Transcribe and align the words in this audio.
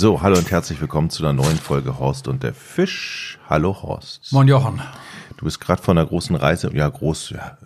So, 0.00 0.22
hallo 0.22 0.38
und 0.38 0.48
herzlich 0.52 0.80
willkommen 0.80 1.10
zu 1.10 1.24
einer 1.24 1.32
neuen 1.32 1.56
Folge 1.56 1.98
Horst 1.98 2.28
und 2.28 2.44
der 2.44 2.54
Fisch. 2.54 3.36
Hallo 3.50 3.82
Horst. 3.82 4.32
Moin 4.32 4.46
Jochen. 4.46 4.80
Du 5.36 5.44
bist 5.44 5.60
gerade 5.60 5.82
von 5.82 5.98
einer 5.98 6.06
großen 6.06 6.36
Reise, 6.36 6.70
ja 6.72 6.88
groß, 6.88 7.30
ja, 7.30 7.58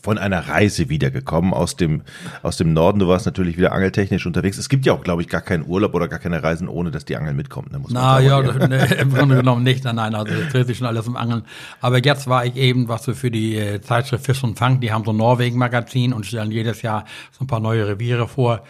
von 0.00 0.18
einer 0.18 0.48
Reise 0.48 0.88
wiedergekommen 0.88 1.52
aus 1.52 1.76
dem, 1.76 2.02
aus 2.42 2.56
dem 2.56 2.72
Norden. 2.72 2.98
Du 2.98 3.08
warst 3.08 3.26
natürlich 3.26 3.56
wieder 3.56 3.72
angeltechnisch 3.72 4.26
unterwegs. 4.26 4.58
Es 4.58 4.68
gibt 4.68 4.86
ja 4.86 4.92
auch, 4.92 5.02
glaube 5.02 5.22
ich, 5.22 5.28
gar 5.28 5.40
keinen 5.40 5.66
Urlaub 5.66 5.94
oder 5.94 6.08
gar 6.08 6.18
keine 6.18 6.42
Reisen, 6.42 6.68
ohne 6.68 6.90
dass 6.90 7.04
die 7.04 7.16
Angel 7.16 7.34
mitkommt. 7.34 7.72
Ne, 7.72 7.78
muss 7.78 7.90
Na 7.92 8.20
ja, 8.20 8.40
ne, 8.40 8.84
im 9.00 9.12
Grunde 9.12 9.36
genommen 9.36 9.62
nicht. 9.62 9.84
Nein, 9.84 9.96
nein, 9.96 10.14
also 10.14 10.34
das 10.34 10.52
dreht 10.52 10.66
sich 10.66 10.78
schon 10.78 10.86
alles 10.86 11.06
um 11.06 11.16
Angeln. 11.16 11.42
Aber 11.80 12.04
jetzt 12.04 12.26
war 12.26 12.44
ich 12.44 12.56
eben, 12.56 12.88
was 12.88 13.04
so 13.04 13.14
für 13.14 13.30
die 13.30 13.56
äh, 13.56 13.80
Zeitschrift 13.80 14.24
Fisch 14.24 14.42
und 14.44 14.58
Fang, 14.58 14.80
die 14.80 14.92
haben 14.92 15.04
so 15.04 15.12
ein 15.12 15.16
Norwegen-Magazin 15.16 16.12
und 16.12 16.26
stellen 16.26 16.50
jedes 16.50 16.82
Jahr 16.82 17.04
so 17.32 17.44
ein 17.44 17.46
paar 17.46 17.60
neue 17.60 17.86
Reviere 17.86 18.28
vor. 18.28 18.62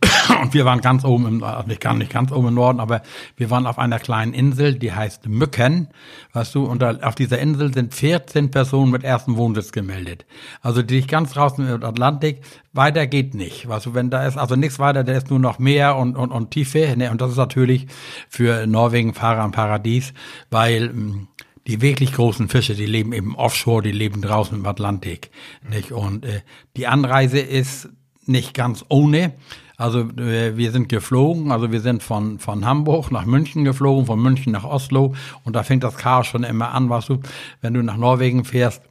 Und 0.42 0.52
wir 0.54 0.64
waren 0.64 0.80
ganz 0.80 1.04
oben, 1.04 1.26
im, 1.26 1.42
also 1.42 1.66
nicht, 1.66 1.80
ganz, 1.80 1.98
nicht 1.98 2.12
ganz 2.12 2.32
oben 2.32 2.48
im 2.48 2.54
Norden, 2.54 2.80
aber 2.80 3.02
wir 3.36 3.50
waren 3.50 3.66
auf 3.66 3.78
einer 3.78 3.98
kleinen 3.98 4.34
Insel, 4.34 4.74
die 4.74 4.92
heißt 4.92 5.26
Mücken, 5.26 5.88
weißt 6.32 6.54
du, 6.54 6.64
und 6.64 6.82
da, 6.82 6.98
auf 7.02 7.14
dieser 7.14 7.38
Insel 7.38 7.72
sind 7.72 7.94
14 7.94 8.50
Personen 8.50 8.90
mit 8.90 9.04
ersten 9.04 9.36
Wohnsitz 9.36 9.72
gemeldet. 9.72 10.26
Also 10.60 10.82
die 10.82 11.06
ganz 11.06 11.32
draußen 11.32 11.66
im 11.66 11.84
Atlantik, 11.84 12.40
weiter 12.72 13.06
geht 13.06 13.34
nicht. 13.34 13.68
Weißt 13.68 13.86
du, 13.86 13.94
wenn 13.94 14.10
da 14.10 14.26
ist 14.26 14.36
also 14.36 14.56
nichts 14.56 14.78
weiter, 14.78 15.04
da 15.04 15.12
ist 15.12 15.30
nur 15.30 15.38
noch 15.38 15.58
Meer 15.58 15.96
und, 15.96 16.16
und, 16.16 16.30
und 16.30 16.50
Tiefe. 16.50 16.94
Ne? 16.96 17.10
Und 17.10 17.20
das 17.20 17.32
ist 17.32 17.36
natürlich 17.36 17.86
für 18.28 18.66
Norwegen 18.66 19.14
Fahrer 19.14 19.42
am 19.42 19.52
Paradies, 19.52 20.12
weil 20.50 20.88
hm, 20.88 21.28
die 21.66 21.82
wirklich 21.82 22.12
großen 22.12 22.48
Fische, 22.48 22.74
die 22.74 22.86
leben 22.86 23.12
eben 23.12 23.36
offshore, 23.36 23.82
die 23.82 23.92
leben 23.92 24.22
draußen 24.22 24.56
im 24.56 24.66
Atlantik. 24.66 25.30
Nicht? 25.68 25.92
Und 25.92 26.24
äh, 26.24 26.40
die 26.76 26.86
Anreise 26.86 27.38
ist 27.38 27.90
nicht 28.24 28.54
ganz 28.54 28.84
ohne. 28.88 29.34
Also 29.78 30.00
äh, 30.00 30.56
wir 30.56 30.72
sind 30.72 30.88
geflogen, 30.88 31.52
also 31.52 31.70
wir 31.70 31.80
sind 31.80 32.02
von, 32.02 32.40
von 32.40 32.66
Hamburg 32.66 33.12
nach 33.12 33.26
München 33.26 33.64
geflogen, 33.64 34.06
von 34.06 34.20
München 34.20 34.52
nach 34.52 34.64
Oslo 34.64 35.14
und 35.44 35.54
da 35.54 35.62
fängt 35.62 35.84
das 35.84 35.96
Chaos 35.96 36.26
schon 36.26 36.42
immer 36.42 36.72
an, 36.72 36.90
was 36.90 37.06
du, 37.06 37.20
wenn 37.60 37.74
du 37.74 37.82
nach 37.82 37.96
Norwegen 37.96 38.44
fährst, 38.44 38.82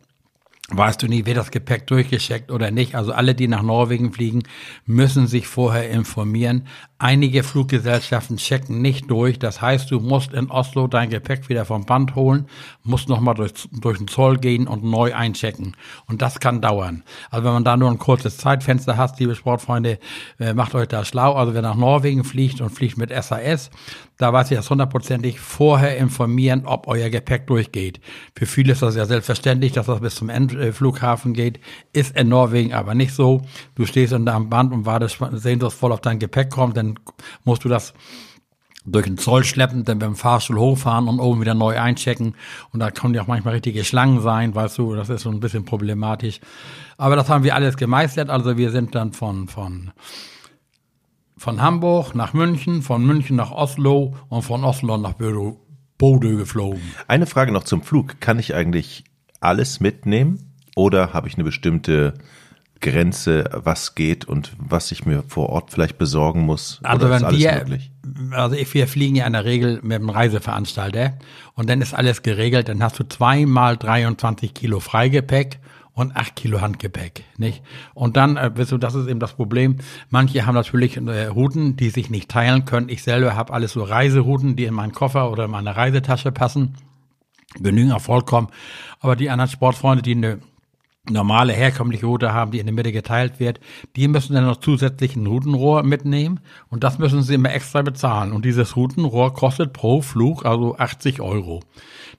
weißt 0.69 1.01
du 1.01 1.07
nie, 1.07 1.25
wird 1.25 1.37
das 1.37 1.51
Gepäck 1.51 1.87
durchgecheckt 1.87 2.51
oder 2.51 2.71
nicht. 2.71 2.95
Also 2.95 3.13
alle, 3.13 3.35
die 3.35 3.47
nach 3.47 3.61
Norwegen 3.61 4.11
fliegen, 4.11 4.43
müssen 4.85 5.25
sich 5.25 5.47
vorher 5.47 5.89
informieren. 5.89 6.67
Einige 6.99 7.43
Fluggesellschaften 7.43 8.35
checken 8.35 8.81
nicht 8.81 9.09
durch. 9.09 9.39
Das 9.39 9.61
heißt, 9.61 9.89
du 9.91 10.01
musst 10.01 10.33
in 10.33 10.51
Oslo 10.51 10.87
dein 10.87 11.09
Gepäck 11.09 11.47
wieder 11.47 11.63
vom 11.63 11.85
Band 11.85 12.15
holen, 12.15 12.47
musst 12.83 13.07
nochmal 13.07 13.35
durch, 13.35 13.53
durch 13.71 13.97
den 13.97 14.09
Zoll 14.09 14.39
gehen 14.39 14.67
und 14.67 14.83
neu 14.83 15.15
einchecken. 15.15 15.77
Und 16.05 16.21
das 16.21 16.41
kann 16.41 16.59
dauern. 16.59 17.03
Also 17.29 17.45
wenn 17.45 17.53
man 17.53 17.63
da 17.63 17.77
nur 17.77 17.89
ein 17.89 17.97
kurzes 17.97 18.35
Zeitfenster 18.35 18.97
hat, 18.97 19.17
liebe 19.19 19.35
Sportfreunde, 19.35 19.99
äh, 20.37 20.53
macht 20.53 20.75
euch 20.75 20.89
da 20.89 21.05
schlau. 21.05 21.33
Also 21.33 21.53
wer 21.53 21.61
nach 21.61 21.75
Norwegen 21.75 22.25
fliegt 22.25 22.59
und 22.59 22.71
fliegt 22.71 22.97
mit 22.97 23.11
SAS, 23.11 23.69
da 24.17 24.33
weiß 24.33 24.51
ich 24.51 24.57
das 24.57 24.69
hundertprozentig 24.69 25.39
vorher 25.39 25.97
informieren, 25.97 26.65
ob 26.65 26.87
euer 26.87 27.09
Gepäck 27.09 27.47
durchgeht. 27.47 27.99
Für 28.35 28.45
viele 28.45 28.73
ist 28.73 28.81
das 28.81 28.95
ja 28.95 29.05
selbstverständlich, 29.05 29.73
dass 29.73 29.85
das 29.85 29.99
bis 29.99 30.15
zum 30.15 30.29
Endflughafen 30.29 31.33
geht. 31.33 31.59
Ist 31.93 32.17
in 32.17 32.29
Norwegen 32.29 32.73
aber 32.73 32.95
nicht 32.95 33.13
so. 33.13 33.41
Du 33.75 33.85
stehst 33.85 34.13
unter 34.13 34.33
am 34.33 34.49
Band 34.49 34.73
und 34.73 34.85
wartest 34.85 35.19
sehnsuchtsvoll 35.31 35.91
auf 35.91 36.01
dein 36.01 36.19
Gepäck 36.19 36.49
kommt, 36.49 36.77
dann 36.77 36.99
musst 37.43 37.63
du 37.63 37.69
das 37.69 37.93
durch 38.87 39.05
den 39.05 39.17
Zoll 39.17 39.43
schleppen, 39.43 39.83
dann 39.83 39.99
beim 39.99 40.15
Fahrstuhl 40.15 40.57
hochfahren 40.57 41.07
und 41.09 41.19
oben 41.19 41.41
wieder 41.41 41.53
neu 41.53 41.77
einchecken. 41.77 42.35
Und 42.71 42.79
da 42.79 42.89
können 42.89 43.13
ja 43.13 43.21
auch 43.21 43.27
manchmal 43.27 43.55
richtige 43.55 43.83
Schlangen 43.83 44.21
sein, 44.21 44.55
weißt 44.55 44.77
du, 44.77 44.95
das 44.95 45.09
ist 45.09 45.23
so 45.23 45.29
ein 45.29 45.41
bisschen 45.41 45.65
problematisch. 45.65 46.39
Aber 46.97 47.15
das 47.15 47.29
haben 47.29 47.43
wir 47.43 47.53
alles 47.53 47.75
gemeistert. 47.75 48.29
Also 48.29 48.57
wir 48.57 48.71
sind 48.71 48.95
dann 48.95 49.11
von, 49.11 49.49
von, 49.49 49.91
von 51.37 51.61
Hamburg 51.61 52.15
nach 52.15 52.33
München, 52.33 52.81
von 52.81 53.05
München 53.05 53.35
nach 53.35 53.51
Oslo 53.51 54.15
und 54.29 54.41
von 54.41 54.63
Oslo 54.63 54.97
nach 54.97 55.13
Bodø 55.97 56.35
geflogen. 56.37 56.81
Eine 57.07 57.25
Frage 57.25 57.51
noch 57.51 57.63
zum 57.63 57.83
Flug. 57.83 58.19
Kann 58.19 58.39
ich 58.39 58.53
eigentlich 58.53 59.03
alles 59.39 59.79
mitnehmen 59.79 60.53
oder 60.75 61.13
habe 61.13 61.27
ich 61.27 61.35
eine 61.35 61.43
bestimmte 61.43 62.15
Grenze, 62.79 63.49
was 63.53 63.95
geht 63.95 64.25
und 64.25 64.51
was 64.59 64.91
ich 64.91 65.05
mir 65.05 65.23
vor 65.27 65.49
Ort 65.49 65.71
vielleicht 65.71 65.97
besorgen 65.97 66.41
muss? 66.41 66.79
Also 66.83 67.09
wenn 67.09 67.21
wir, 67.31 67.53
möglich? 67.53 67.91
also 68.31 68.55
wir 68.55 68.87
fliegen 68.87 69.15
ja 69.15 69.25
in 69.25 69.33
der 69.33 69.45
Regel 69.45 69.79
mit 69.81 69.95
einem 69.95 70.09
Reiseveranstalter 70.09 71.17
und 71.55 71.69
dann 71.69 71.81
ist 71.81 71.93
alles 71.93 72.21
geregelt, 72.21 72.69
dann 72.69 72.83
hast 72.83 72.99
du 72.99 73.03
zweimal 73.07 73.77
23 73.77 74.53
Kilo 74.53 74.79
Freigepäck 74.79 75.59
und 75.97 76.15
acht 76.15 76.35
Kilo 76.35 76.61
Handgepäck, 76.61 77.23
nicht? 77.37 77.63
Und 77.95 78.17
dann, 78.17 78.37
äh, 78.37 78.51
weißt 78.55 78.71
du, 78.71 78.77
das 78.77 78.93
ist 78.93 79.07
eben 79.07 79.19
das 79.19 79.33
Problem. 79.33 79.77
Manche 80.11 80.45
haben 80.45 80.53
natürlich 80.53 80.95
äh, 80.95 81.25
Routen, 81.25 81.75
die 81.75 81.89
sich 81.89 82.11
nicht 82.11 82.29
teilen 82.29 82.65
können. 82.65 82.87
Ich 82.87 83.01
selber 83.01 83.35
habe 83.35 83.51
alles 83.51 83.71
so 83.71 83.81
Reiserouten, 83.81 84.55
die 84.55 84.65
in 84.65 84.75
meinen 84.75 84.91
Koffer 84.91 85.31
oder 85.31 85.45
in 85.45 85.51
meine 85.51 85.75
Reisetasche 85.75 86.31
passen. 86.31 86.75
Genügen 87.59 87.91
auch 87.93 88.01
vollkommen. 88.01 88.49
Aber 88.99 89.15
die 89.15 89.31
anderen 89.31 89.49
Sportfreunde, 89.49 90.03
die 90.03 90.15
eine 90.15 90.39
normale 91.09 91.53
herkömmliche 91.53 92.05
Route 92.05 92.33
haben, 92.33 92.51
die 92.51 92.59
in 92.59 92.65
der 92.65 92.73
Mitte 92.73 92.91
geteilt 92.91 93.39
wird, 93.39 93.59
die 93.95 94.07
müssen 94.07 94.33
dann 94.33 94.45
noch 94.45 94.57
zusätzlich 94.57 95.15
ein 95.15 95.27
Routenrohr 95.27 95.83
mitnehmen 95.83 96.39
und 96.69 96.83
das 96.83 96.99
müssen 96.99 97.23
sie 97.23 97.35
immer 97.35 97.53
extra 97.53 97.81
bezahlen. 97.81 98.31
Und 98.31 98.45
dieses 98.45 98.75
Routenrohr 98.75 99.33
kostet 99.33 99.73
pro 99.73 100.01
Flug 100.01 100.45
also 100.45 100.77
80 100.77 101.21
Euro. 101.21 101.61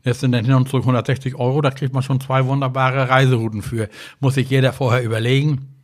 Das 0.05 0.21
sind 0.21 0.33
dann 0.33 0.45
hin 0.45 0.55
und 0.55 0.69
zurück 0.69 0.85
160 0.85 1.35
Euro, 1.37 1.61
da 1.61 1.71
kriegt 1.71 1.95
man 1.95 2.03
schon 2.03 2.21
zwei 2.21 2.47
wunderbare 2.47 3.09
Reiserouten 3.09 3.63
für. 3.63 3.89
Muss 4.21 4.35
sich 4.35 4.49
jeder 4.51 4.73
vorher 4.73 5.03
überlegen 5.03 5.78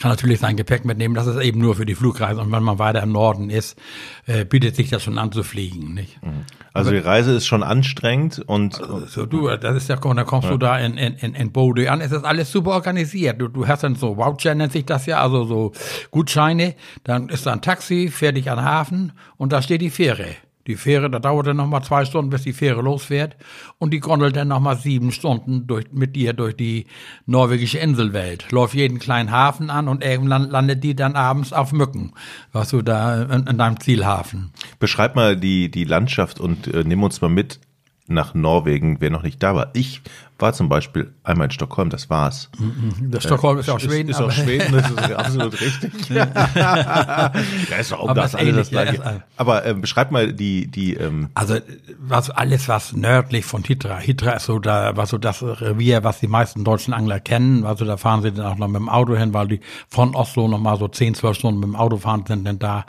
kann 0.00 0.10
natürlich 0.10 0.40
sein 0.40 0.56
Gepäck 0.56 0.84
mitnehmen. 0.84 1.14
Das 1.14 1.26
ist 1.26 1.40
eben 1.40 1.60
nur 1.60 1.74
für 1.74 1.86
die 1.86 1.94
Flugreise. 1.94 2.40
Und 2.40 2.52
wenn 2.52 2.62
man 2.62 2.78
weiter 2.78 3.02
im 3.02 3.12
Norden 3.12 3.50
ist, 3.50 3.78
äh, 4.26 4.44
bietet 4.44 4.76
sich 4.76 4.90
das 4.90 5.02
schon 5.02 5.18
an 5.18 5.32
zu 5.32 5.42
fliegen. 5.42 5.94
Nicht? 5.94 6.22
Mhm. 6.22 6.44
Also 6.72 6.90
die 6.90 6.98
Reise 6.98 7.32
ist 7.32 7.46
schon 7.46 7.62
anstrengend 7.62 8.38
und 8.46 8.78
also 8.82 9.24
du, 9.24 9.48
das 9.48 9.76
ist 9.76 9.88
ja, 9.88 9.96
da 9.96 10.24
kommst 10.24 10.44
ja. 10.44 10.50
du 10.50 10.58
da 10.58 10.78
in, 10.78 10.98
in, 10.98 11.14
in, 11.14 11.34
in 11.34 11.50
Bode 11.50 11.90
an. 11.90 12.02
Es 12.02 12.12
ist 12.12 12.24
alles 12.24 12.52
super 12.52 12.72
organisiert. 12.72 13.40
Du, 13.40 13.48
du 13.48 13.66
hast 13.66 13.82
dann 13.82 13.94
so 13.94 14.18
Voucher 14.18 14.54
nennt 14.54 14.72
sich 14.72 14.84
das 14.84 15.06
ja, 15.06 15.22
also 15.22 15.44
so 15.44 15.72
Gutscheine. 16.10 16.74
Dann 17.02 17.30
ist 17.30 17.46
da 17.46 17.52
ein 17.52 17.62
Taxi, 17.62 18.08
fährt 18.08 18.36
dich 18.36 18.50
an 18.50 18.58
den 18.58 18.66
Hafen 18.66 19.12
und 19.38 19.52
da 19.52 19.62
steht 19.62 19.80
die 19.80 19.90
Fähre. 19.90 20.26
Die 20.66 20.76
Fähre, 20.76 21.10
da 21.10 21.18
dauert 21.18 21.46
dann 21.46 21.56
nochmal 21.56 21.82
zwei 21.82 22.04
Stunden, 22.04 22.30
bis 22.30 22.42
die 22.42 22.52
Fähre 22.52 22.82
losfährt. 22.82 23.36
Und 23.78 23.92
die 23.92 24.00
gondelt 24.00 24.36
dann 24.36 24.48
nochmal 24.48 24.76
sieben 24.76 25.12
Stunden 25.12 25.66
durch, 25.66 25.86
mit 25.92 26.16
dir 26.16 26.32
durch 26.32 26.56
die 26.56 26.86
norwegische 27.26 27.78
Inselwelt. 27.78 28.50
Läuft 28.50 28.74
jeden 28.74 28.98
kleinen 28.98 29.30
Hafen 29.30 29.70
an 29.70 29.88
und 29.88 30.04
irgendwann 30.04 30.50
landet 30.50 30.82
die 30.82 30.96
dann 30.96 31.14
abends 31.14 31.52
auf 31.52 31.72
Mücken. 31.72 32.12
Was 32.52 32.70
du 32.70 32.82
da 32.82 33.22
in, 33.22 33.46
in 33.46 33.58
deinem 33.58 33.80
Zielhafen. 33.80 34.50
Beschreib 34.78 35.14
mal 35.14 35.36
die, 35.36 35.70
die 35.70 35.84
Landschaft 35.84 36.40
und 36.40 36.66
äh, 36.66 36.84
nimm 36.84 37.02
uns 37.02 37.20
mal 37.20 37.28
mit 37.28 37.60
nach 38.08 38.34
Norwegen, 38.34 39.00
wer 39.00 39.10
noch 39.10 39.22
nicht 39.22 39.42
da 39.42 39.54
war. 39.54 39.70
Ich 39.74 40.00
war 40.38 40.52
zum 40.52 40.68
Beispiel 40.68 41.12
einmal 41.24 41.46
in 41.46 41.50
Stockholm, 41.50 41.88
das 41.88 42.10
war's. 42.10 42.50
Mhm. 42.58 43.10
Das 43.10 43.24
Stockholm 43.24 43.58
ist 43.58 43.66
ja 43.66 43.74
auch 43.74 43.80
Schweden. 43.80 44.10
Ist, 44.10 44.16
ist 44.16 44.22
auch 44.22 44.30
Schweden, 44.30 44.72
das 44.72 44.90
ist 44.90 45.12
absolut 45.12 45.60
richtig. 45.60 45.92
ja, 46.10 47.32
ist 47.78 47.92
doch 47.92 48.00
um 48.00 48.14
das 48.14 48.34
alles 48.34 48.56
das 48.56 48.70
gleiche. 48.70 48.96
Ja, 48.96 49.22
Aber 49.36 49.64
äh, 49.64 49.74
beschreib 49.74 50.10
mal 50.10 50.32
die, 50.32 50.66
die. 50.66 50.94
Ähm 50.94 51.30
also 51.34 51.56
was 51.98 52.30
alles, 52.30 52.68
was 52.68 52.92
nördlich 52.92 53.44
von 53.46 53.64
Hitra. 53.64 53.98
Hitra 53.98 54.32
ist 54.32 54.46
so 54.46 54.58
da, 54.58 54.96
was 54.96 55.10
so 55.10 55.18
das 55.18 55.42
Revier, 55.42 56.04
was 56.04 56.20
die 56.20 56.28
meisten 56.28 56.64
deutschen 56.64 56.92
Angler 56.92 57.20
kennen. 57.20 57.64
Also 57.64 57.84
da 57.84 57.96
fahren 57.96 58.22
sie 58.22 58.32
dann 58.32 58.46
auch 58.46 58.58
noch 58.58 58.68
mit 58.68 58.76
dem 58.76 58.88
Auto 58.88 59.16
hin, 59.16 59.32
weil 59.32 59.48
die 59.48 59.60
von 59.88 60.14
Oslo 60.14 60.48
noch 60.48 60.60
mal 60.60 60.76
so 60.78 60.88
10, 60.88 61.14
12 61.14 61.36
Stunden 61.36 61.60
mit 61.60 61.68
dem 61.68 61.76
Auto 61.76 61.96
fahren 61.96 62.24
sind 62.26 62.46
denn 62.46 62.58
da. 62.58 62.84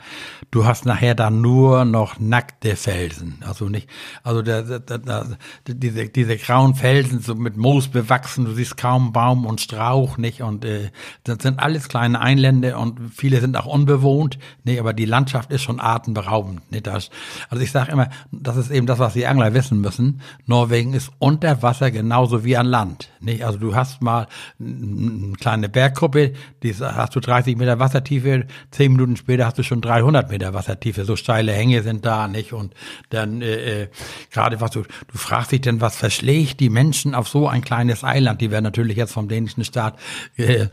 Du 0.50 0.66
hast 0.66 0.84
nachher 0.84 1.14
da 1.14 1.30
nur 1.30 1.84
noch 1.84 2.18
nackte 2.18 2.76
Felsen. 2.76 3.42
Also 3.46 3.68
nicht, 3.68 3.88
also 4.22 4.42
der, 4.42 4.62
der, 4.62 4.98
der, 4.98 5.26
diese, 5.66 6.08
diese 6.08 6.36
grauen 6.36 6.74
Felsen 6.74 7.20
so 7.20 7.37
mit 7.38 7.56
Moos 7.56 7.88
bewachsen, 7.88 8.44
du 8.44 8.52
siehst 8.52 8.76
kaum 8.76 9.12
Baum 9.12 9.46
und 9.46 9.60
Strauch, 9.60 10.18
nicht? 10.18 10.42
Und 10.42 10.64
äh, 10.64 10.90
das 11.24 11.38
sind 11.42 11.60
alles 11.60 11.88
kleine 11.88 12.20
Einlände 12.20 12.76
und 12.76 12.98
viele 13.14 13.40
sind 13.40 13.56
auch 13.56 13.66
unbewohnt, 13.66 14.38
nicht? 14.64 14.80
Aber 14.80 14.92
die 14.92 15.04
Landschaft 15.04 15.52
ist 15.52 15.62
schon 15.62 15.80
atemberaubend, 15.80 16.70
nicht? 16.70 16.86
Das, 16.86 17.10
also 17.48 17.62
ich 17.62 17.70
sage 17.70 17.92
immer, 17.92 18.08
das 18.32 18.56
ist 18.56 18.70
eben 18.70 18.86
das, 18.86 18.98
was 18.98 19.14
die 19.14 19.26
Angler 19.26 19.54
wissen 19.54 19.80
müssen. 19.80 20.20
Norwegen 20.46 20.94
ist 20.94 21.10
unter 21.18 21.62
Wasser 21.62 21.90
genauso 21.90 22.44
wie 22.44 22.56
an 22.56 22.66
Land, 22.66 23.10
nicht? 23.20 23.44
Also 23.44 23.58
du 23.58 23.74
hast 23.74 24.02
mal 24.02 24.26
eine 24.60 25.32
kleine 25.38 25.68
Berggruppe, 25.68 26.32
die 26.62 26.74
hast 26.74 27.14
du 27.14 27.20
30 27.20 27.56
Meter 27.56 27.78
Wassertiefe, 27.78 28.46
zehn 28.70 28.92
Minuten 28.92 29.16
später 29.16 29.46
hast 29.46 29.58
du 29.58 29.62
schon 29.62 29.80
300 29.80 30.30
Meter 30.30 30.54
Wassertiefe, 30.54 31.04
so 31.04 31.16
steile 31.16 31.52
Hänge 31.52 31.82
sind 31.82 32.04
da, 32.04 32.28
nicht? 32.28 32.52
Und 32.52 32.74
dann 33.10 33.42
äh, 33.42 33.82
äh, 33.82 33.88
gerade 34.30 34.60
was 34.60 34.70
du, 34.72 34.82
du 34.82 35.18
fragst 35.18 35.52
dich 35.52 35.60
denn, 35.60 35.80
was 35.80 35.96
verschlägt 35.96 36.60
die 36.60 36.70
Menschen 36.70 37.14
auf 37.14 37.27
so 37.30 37.48
ein 37.48 37.62
kleines 37.62 38.04
Eiland. 38.04 38.40
Die 38.40 38.50
werden 38.50 38.64
natürlich 38.64 38.96
jetzt 38.96 39.12
vom 39.12 39.28
dänischen 39.28 39.64
Staat 39.64 39.98
äh, 40.36 40.66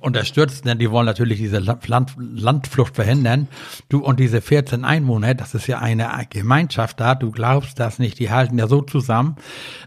unterstützt, 0.00 0.64
denn 0.64 0.78
die 0.78 0.90
wollen 0.90 1.06
natürlich 1.06 1.38
diese 1.38 1.58
Land, 1.58 2.16
Landflucht 2.18 2.96
verhindern. 2.96 3.48
Du 3.88 4.00
und 4.04 4.20
diese 4.20 4.40
14 4.40 4.84
Einwohner, 4.84 5.34
das 5.34 5.54
ist 5.54 5.66
ja 5.66 5.78
eine 5.78 6.08
Gemeinschaft 6.30 7.00
da. 7.00 7.14
Du 7.14 7.30
glaubst 7.30 7.78
das 7.80 7.98
nicht. 7.98 8.18
Die 8.18 8.30
halten 8.30 8.58
ja 8.58 8.68
so 8.68 8.82
zusammen. 8.82 9.36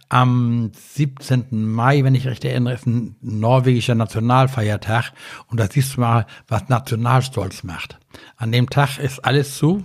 Am 0.09 0.71
17. 0.73 1.45
Mai, 1.51 2.03
wenn 2.03 2.15
ich 2.15 2.27
recht 2.27 2.45
erinnere, 2.45 2.73
ist 2.73 2.87
ein 2.87 3.15
norwegischer 3.21 3.95
Nationalfeiertag. 3.95 5.13
Und 5.47 5.59
da 5.59 5.67
siehst 5.69 5.95
du 5.95 6.01
mal, 6.01 6.25
was 6.47 6.69
Nationalstolz 6.69 7.63
macht. 7.63 7.99
An 8.37 8.51
dem 8.51 8.69
Tag 8.69 8.97
ist 8.97 9.23
alles 9.23 9.57
zu 9.57 9.83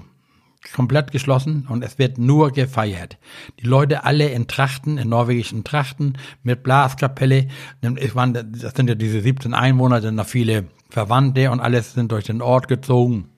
komplett 0.72 1.12
geschlossen 1.12 1.66
und 1.68 1.84
es 1.84 1.98
wird 1.98 2.18
nur 2.18 2.50
gefeiert. 2.50 3.18
Die 3.60 3.66
Leute 3.66 4.04
alle 4.04 4.28
in 4.28 4.46
Trachten, 4.46 4.98
in 4.98 5.08
norwegischen 5.08 5.64
Trachten, 5.64 6.18
mit 6.42 6.62
Blaskapelle. 6.62 7.48
Das 7.80 8.74
sind 8.74 8.88
ja 8.88 8.94
diese 8.94 9.20
17 9.20 9.54
Einwohner, 9.54 10.00
sind 10.00 10.14
noch 10.14 10.26
viele 10.26 10.66
Verwandte 10.90 11.50
und 11.50 11.60
alles 11.60 11.92
sind 11.92 12.12
durch 12.12 12.24
den 12.24 12.42
Ort 12.42 12.68
gezogen 12.68 13.30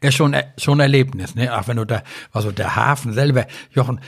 ist 0.00 0.14
schon, 0.14 0.34
äh, 0.34 0.44
schon 0.58 0.80
Erlebnis, 0.80 1.34
ne? 1.34 1.56
Auch 1.56 1.68
wenn 1.68 1.76
du 1.76 1.84
da, 1.84 2.02
also 2.32 2.52
der 2.52 2.76
Hafen 2.76 3.12
selber, 3.12 3.46
Jochen, 3.70 4.00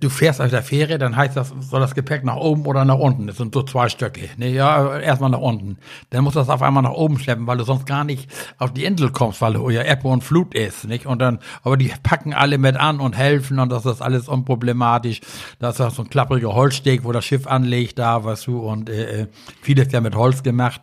du 0.00 0.08
fährst 0.08 0.40
auf 0.40 0.50
der 0.50 0.62
Fähre, 0.62 0.98
dann 0.98 1.16
heißt 1.16 1.36
das, 1.36 1.52
soll 1.60 1.80
das 1.80 1.94
Gepäck 1.94 2.24
nach 2.24 2.36
oben 2.36 2.66
oder 2.66 2.84
nach 2.84 2.98
unten? 2.98 3.26
Das 3.26 3.36
sind 3.36 3.54
so 3.54 3.62
zwei 3.62 3.88
Stöcke, 3.88 4.28
ne? 4.36 4.50
Ja, 4.50 4.98
erstmal 4.98 5.30
nach 5.30 5.40
unten. 5.40 5.78
Dann 6.10 6.24
musst 6.24 6.36
du 6.36 6.40
das 6.40 6.48
auf 6.48 6.62
einmal 6.62 6.82
nach 6.82 6.92
oben 6.92 7.18
schleppen, 7.18 7.46
weil 7.46 7.58
du 7.58 7.64
sonst 7.64 7.86
gar 7.86 8.04
nicht 8.04 8.30
auf 8.58 8.72
die 8.72 8.84
Insel 8.84 9.10
kommst, 9.10 9.40
weil 9.40 9.54
ja 9.72 9.84
Ebbe 9.84 10.08
und 10.08 10.22
Flut 10.22 10.54
ist, 10.54 10.84
nicht? 10.84 11.06
Und 11.06 11.20
dann, 11.20 11.38
aber 11.62 11.76
die 11.76 11.92
packen 12.02 12.34
alle 12.34 12.58
mit 12.58 12.76
an 12.76 13.00
und 13.00 13.16
helfen 13.16 13.58
und 13.58 13.70
das 13.70 13.86
ist 13.86 14.02
alles 14.02 14.28
unproblematisch. 14.28 15.20
Da 15.58 15.70
ist 15.70 15.78
so 15.78 16.02
ein 16.02 16.10
klappriger 16.10 16.54
Holzsteg, 16.54 17.04
wo 17.04 17.12
das 17.12 17.24
Schiff 17.24 17.46
anlegt, 17.46 17.98
da, 17.98 18.24
weißt 18.24 18.46
du, 18.46 18.58
und 18.58 18.88
äh, 18.88 19.22
äh 19.22 19.26
vieles 19.62 19.92
ja 19.92 20.00
mit 20.00 20.14
Holz 20.14 20.42
gemacht. 20.42 20.82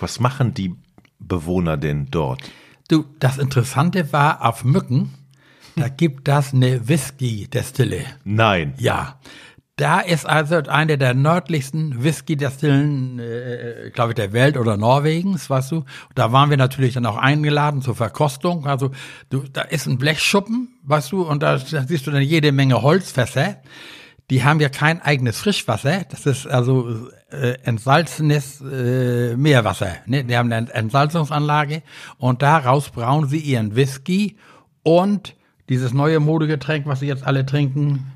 Was 0.00 0.20
machen 0.20 0.54
die 0.54 0.74
Bewohner 1.18 1.76
denn 1.76 2.08
dort? 2.10 2.42
Du, 2.88 3.04
das 3.20 3.36
Interessante 3.36 4.12
war 4.14 4.44
auf 4.46 4.64
Mücken, 4.64 5.14
da 5.76 5.88
gibt 5.88 6.26
das 6.26 6.54
eine 6.54 6.88
Whisky-Destille. 6.88 8.04
Nein. 8.24 8.72
Ja. 8.78 9.20
Da 9.76 10.00
ist 10.00 10.26
also 10.26 10.56
eine 10.56 10.98
der 10.98 11.14
nördlichsten 11.14 12.02
Whisky-Destillen, 12.02 13.20
äh, 13.20 13.90
glaube 13.92 14.12
ich, 14.12 14.14
der 14.16 14.32
Welt 14.32 14.56
oder 14.56 14.76
Norwegens, 14.76 15.48
weißt 15.48 15.70
du. 15.70 15.84
Da 16.16 16.32
waren 16.32 16.50
wir 16.50 16.56
natürlich 16.56 16.94
dann 16.94 17.06
auch 17.06 17.18
eingeladen 17.18 17.82
zur 17.82 17.94
Verkostung. 17.94 18.66
Also 18.66 18.90
du, 19.30 19.44
da 19.52 19.62
ist 19.62 19.86
ein 19.86 19.98
Blechschuppen, 19.98 20.80
weißt 20.82 21.12
du, 21.12 21.22
und 21.22 21.42
da, 21.42 21.58
da 21.58 21.82
siehst 21.82 22.06
du 22.06 22.10
dann 22.10 22.22
jede 22.22 22.50
Menge 22.50 22.82
Holzfässer. 22.82 23.58
Die 24.30 24.42
haben 24.42 24.60
ja 24.60 24.68
kein 24.68 25.00
eigenes 25.00 25.38
Frischwasser. 25.38 26.04
Das 26.10 26.26
ist 26.26 26.46
also 26.46 27.08
äh, 27.30 27.58
entsalzenes 27.64 28.60
äh, 28.60 29.36
Meerwasser. 29.36 29.96
Ne? 30.06 30.24
Die 30.24 30.36
haben 30.36 30.50
eine 30.52 30.72
Entsalzungsanlage 30.72 31.82
und 32.18 32.42
daraus 32.42 32.90
brauen 32.90 33.28
sie 33.28 33.38
ihren 33.38 33.76
Whisky 33.76 34.36
und 34.82 35.34
dieses 35.68 35.92
neue 35.92 36.20
Modegetränk, 36.20 36.86
was 36.86 37.00
sie 37.00 37.06
jetzt 37.06 37.26
alle 37.26 37.44
trinken. 37.44 38.12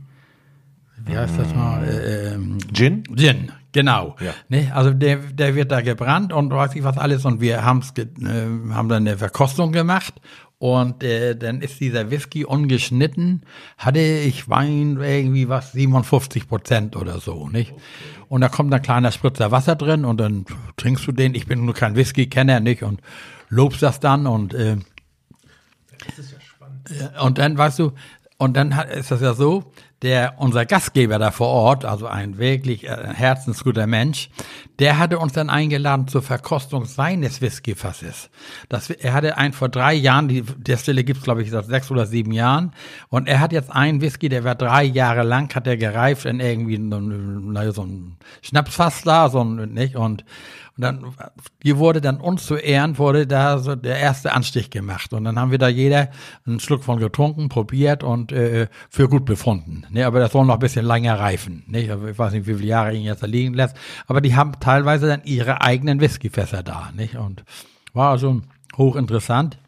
Wie 1.05 1.17
heißt 1.17 1.39
das 1.39 1.55
mal? 1.55 1.85
Äh, 1.85 2.35
ähm, 2.35 2.59
Gin? 2.73 3.05
Gin, 3.15 3.53
genau. 3.73 4.17
Ja. 4.21 4.33
Ne? 4.49 4.71
Also 4.75 4.93
der, 4.93 5.17
der 5.17 5.55
wird 5.55 5.73
da 5.73 5.81
gebrannt 5.81 6.33
und 6.33 6.51
weiß 6.51 6.75
ich 6.75 6.85
was 6.85 6.97
alles 6.97 7.25
und 7.25 7.41
wir 7.41 7.65
haben's 7.65 7.93
äh, 7.99 8.07
haben 8.71 8.89
dann 8.89 9.07
eine 9.07 9.19
Verkostung 9.19 9.73
gemacht 9.73 10.15
und 10.63 11.03
äh, 11.03 11.35
dann 11.35 11.61
ist 11.61 11.81
dieser 11.81 12.13
Whisky 12.13 12.45
ungeschnitten, 12.45 13.43
hatte 13.79 13.99
ich 13.99 14.49
Wein 14.49 14.97
irgendwie 15.03 15.49
was 15.49 15.73
57 15.73 16.47
Prozent 16.47 16.95
oder 16.95 17.19
so, 17.19 17.49
nicht? 17.49 17.75
Und 18.33 18.41
da 18.41 18.49
kommt 18.49 18.73
ein 18.73 18.81
kleiner 18.81 19.13
Spritzer 19.13 19.51
Wasser 19.51 19.77
drin 19.77 20.07
und 20.07 20.17
dann 20.17 20.47
trinkst 20.79 21.07
du 21.07 21.13
den. 21.13 21.35
Ich 21.35 21.47
bin 21.47 21.67
nur 21.67 21.75
kein 21.75 21.97
Whisky-Kenner, 21.97 22.61
nicht? 22.61 22.83
Und 22.83 23.03
lobst 23.51 23.83
das 23.83 24.01
dann 24.01 24.27
und 24.27 24.55
äh, 24.55 24.79
das 26.07 26.19
ist 26.19 26.33
ja 26.33 26.41
spannend. 26.41 27.21
Und 27.21 27.37
dann 27.37 27.59
weißt 27.59 27.81
du, 27.81 27.93
und 28.39 28.57
dann 28.57 28.75
hat, 28.75 28.89
ist 28.89 29.11
das 29.11 29.21
ja 29.21 29.35
so, 29.35 29.71
der, 30.03 30.35
unser 30.39 30.67
Gastgeber 30.67 31.19
da 31.19 31.31
vor 31.31 31.49
Ort, 31.49 31.85
also 31.85 32.07
ein 32.07 32.39
wirklich 32.39 32.89
äh, 32.89 33.09
herzensguter 33.15 33.87
Mensch, 33.87 34.31
der 34.79 34.99
hatte 34.99 35.19
uns 35.19 35.33
dann 35.33 35.49
eingeladen 35.49 36.09
zur 36.09 36.23
Verkostung 36.23 36.85
seines 36.85 37.41
Whiskyfasses. 37.41 38.31
Das, 38.69 38.91
er 38.91 39.13
hatte 39.13 39.39
einen 39.39 39.53
vor 39.53 39.69
drei 39.69 39.95
Jahren, 39.95 40.29
die 40.29 40.43
der 40.43 40.77
Stelle 40.77 41.05
gibt's 41.05 41.23
glaube 41.23 41.43
ich 41.43 41.51
seit 41.51 41.67
sechs 41.67 41.91
oder 41.91 42.07
sieben 42.07 42.33
Jahren, 42.33 42.73
und 43.09 43.29
er 43.29 43.41
hat 43.41 43.53
jetzt 43.53 43.71
einen 43.71 44.01
Whisky, 44.01 44.29
der 44.29 44.45
war 44.45 44.57
drei 44.57 44.85
Jahre 44.85 45.23
lang, 45.23 45.55
hat 45.55 45.67
er 45.67 45.77
gereift 45.77 46.25
in 46.25 46.41
irgendwie 46.41 46.79
naja, 46.79 47.73
so 47.73 47.85
ein 47.85 48.17
Schnapsfass 48.43 49.03
da, 49.03 49.31
so 49.31 49.43
ein, 49.43 49.73
nicht, 49.73 49.97
und 49.97 50.25
und 50.77 50.83
dann, 50.83 51.15
hier 51.63 51.77
wurde 51.77 52.01
dann 52.01 52.19
uns 52.19 52.47
zu 52.47 52.57
Ehren, 52.57 52.97
wurde 52.97 53.27
da 53.27 53.59
so 53.59 53.77
der 53.77 53.99
erste 53.99 54.33
Anstich 54.33 54.71
gemacht. 54.71 55.13
Und 55.13 55.25
dann 55.25 55.39
haben 55.39 55.51
wir 55.51 55.59
da 55.59 55.69
jeder 55.69 56.09
einen 56.47 56.61
Schluck 56.61 56.83
von 56.83 56.99
getrunken, 56.99 57.51
probiert 57.51 58.03
und 58.03 58.33
äh, 58.33 58.69
für 58.89 59.09
gut 59.09 59.27
befunden. 59.27 59.85
Ne, 59.93 60.07
aber 60.07 60.21
das 60.21 60.33
soll 60.33 60.47
noch 60.47 60.55
ein 60.55 60.61
bisschen 60.61 60.87
länger 60.87 61.19
reifen. 61.19 61.65
Ne? 61.67 61.83
Ich 61.83 62.19
weiß 62.19 62.33
nicht, 62.33 62.47
wie 62.47 62.55
viele 62.55 62.67
Jahre 62.67 62.95
ihn 62.95 63.03
jetzt 63.03 63.23
da 63.23 63.27
liegen 63.27 63.53
lässt. 63.53 63.77
Aber 64.07 64.23
die 64.23 64.35
haben 64.35 64.53
teilweise 64.59 65.07
dann 65.07 65.23
ihre 65.25 65.61
eigenen 65.61 66.01
Whiskyfässer 66.01 66.63
da. 66.63 66.91
Nicht? 66.97 67.17
Und 67.17 67.45
war 67.93 68.11
also 68.11 68.41
hochinteressant. 68.79 69.59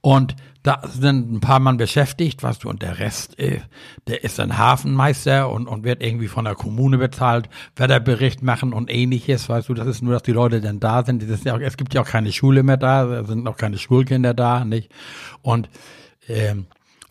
Und 0.00 0.34
da 0.64 0.82
sind 0.84 1.32
ein 1.32 1.40
paar 1.40 1.60
Mann 1.60 1.76
beschäftigt, 1.76 2.42
was 2.42 2.58
du, 2.58 2.68
und 2.68 2.82
der 2.82 2.98
Rest, 2.98 3.38
äh, 3.38 3.60
der 4.08 4.24
ist 4.24 4.40
ein 4.40 4.58
Hafenmeister 4.58 5.48
und, 5.48 5.68
und 5.68 5.84
wird 5.84 6.02
irgendwie 6.02 6.26
von 6.26 6.44
der 6.44 6.56
Kommune 6.56 6.98
bezahlt, 6.98 7.48
Wetterbericht 7.76 8.42
machen 8.42 8.72
und 8.72 8.90
ähnliches, 8.90 9.48
weißt 9.48 9.68
du, 9.68 9.74
das 9.74 9.86
ist 9.86 10.02
nur, 10.02 10.14
dass 10.14 10.24
die 10.24 10.32
Leute 10.32 10.60
dann 10.60 10.80
da 10.80 11.04
sind. 11.04 11.22
Ja 11.44 11.54
auch, 11.54 11.60
es 11.60 11.76
gibt 11.76 11.94
ja 11.94 12.02
auch 12.02 12.08
keine 12.08 12.32
Schule 12.32 12.64
mehr 12.64 12.76
da, 12.76 13.22
sind 13.24 13.46
auch 13.46 13.56
keine 13.56 13.78
Schulkinder 13.78 14.34
da, 14.34 14.64
nicht? 14.64 14.90
Und 15.40 15.68
ähm, 16.26 16.66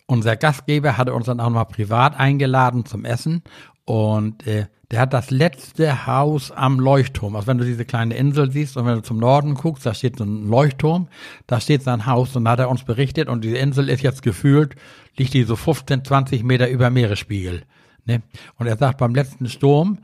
unser 0.08 0.36
Gastgeber 0.36 0.96
hatte 0.96 1.14
uns 1.14 1.26
dann 1.26 1.38
auch 1.38 1.50
mal 1.50 1.64
privat 1.64 2.18
eingeladen 2.18 2.84
zum 2.86 3.04
Essen 3.04 3.42
und 3.84 4.46
äh, 4.46 4.66
der 4.90 5.00
hat 5.00 5.12
das 5.12 5.30
letzte 5.30 6.06
Haus 6.06 6.50
am 6.50 6.80
Leuchtturm. 6.80 7.36
Also 7.36 7.46
wenn 7.46 7.58
du 7.58 7.64
diese 7.64 7.84
kleine 7.84 8.16
Insel 8.16 8.50
siehst 8.50 8.78
und 8.78 8.86
wenn 8.86 8.96
du 8.96 9.02
zum 9.02 9.18
Norden 9.18 9.54
guckst, 9.54 9.84
da 9.84 9.92
steht 9.92 10.16
so 10.16 10.24
ein 10.24 10.48
Leuchtturm, 10.48 11.08
da 11.46 11.60
steht 11.60 11.82
sein 11.82 12.06
Haus 12.06 12.34
und 12.36 12.46
da 12.46 12.52
hat 12.52 12.60
er 12.60 12.70
uns 12.70 12.84
berichtet 12.84 13.28
und 13.28 13.44
diese 13.44 13.58
Insel 13.58 13.90
ist 13.90 14.02
jetzt 14.02 14.22
gefühlt, 14.22 14.76
liegt 15.16 15.34
die 15.34 15.44
so 15.44 15.56
15, 15.56 16.04
20 16.04 16.42
Meter 16.42 16.70
über 16.70 16.88
Meeresspiegel. 16.88 17.64
Ne? 18.06 18.22
Und 18.56 18.66
er 18.66 18.78
sagt, 18.78 18.96
beim 18.98 19.14
letzten 19.14 19.48
Sturm 19.48 19.98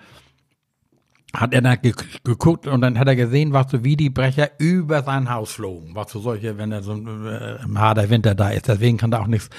hat 1.34 1.52
er 1.52 1.62
dann 1.62 1.78
geguckt 2.22 2.66
und 2.66 2.80
dann 2.80 2.98
hat 2.98 3.08
er 3.08 3.16
gesehen, 3.16 3.52
was 3.52 3.70
so 3.70 3.84
wie 3.84 3.96
die 3.96 4.10
Brecher 4.10 4.50
über 4.58 5.02
sein 5.02 5.30
Haus 5.30 5.52
flogen. 5.52 5.94
Was 5.94 6.12
so 6.12 6.20
solche, 6.20 6.56
wenn 6.58 6.72
er 6.72 6.82
so 6.82 6.92
äh, 6.94 7.62
im 7.62 7.78
harter 7.78 8.08
Winter 8.08 8.34
da 8.34 8.50
ist. 8.50 8.68
Deswegen 8.68 8.96
kann 8.96 9.10
da 9.10 9.20
auch 9.20 9.26
nichts 9.26 9.50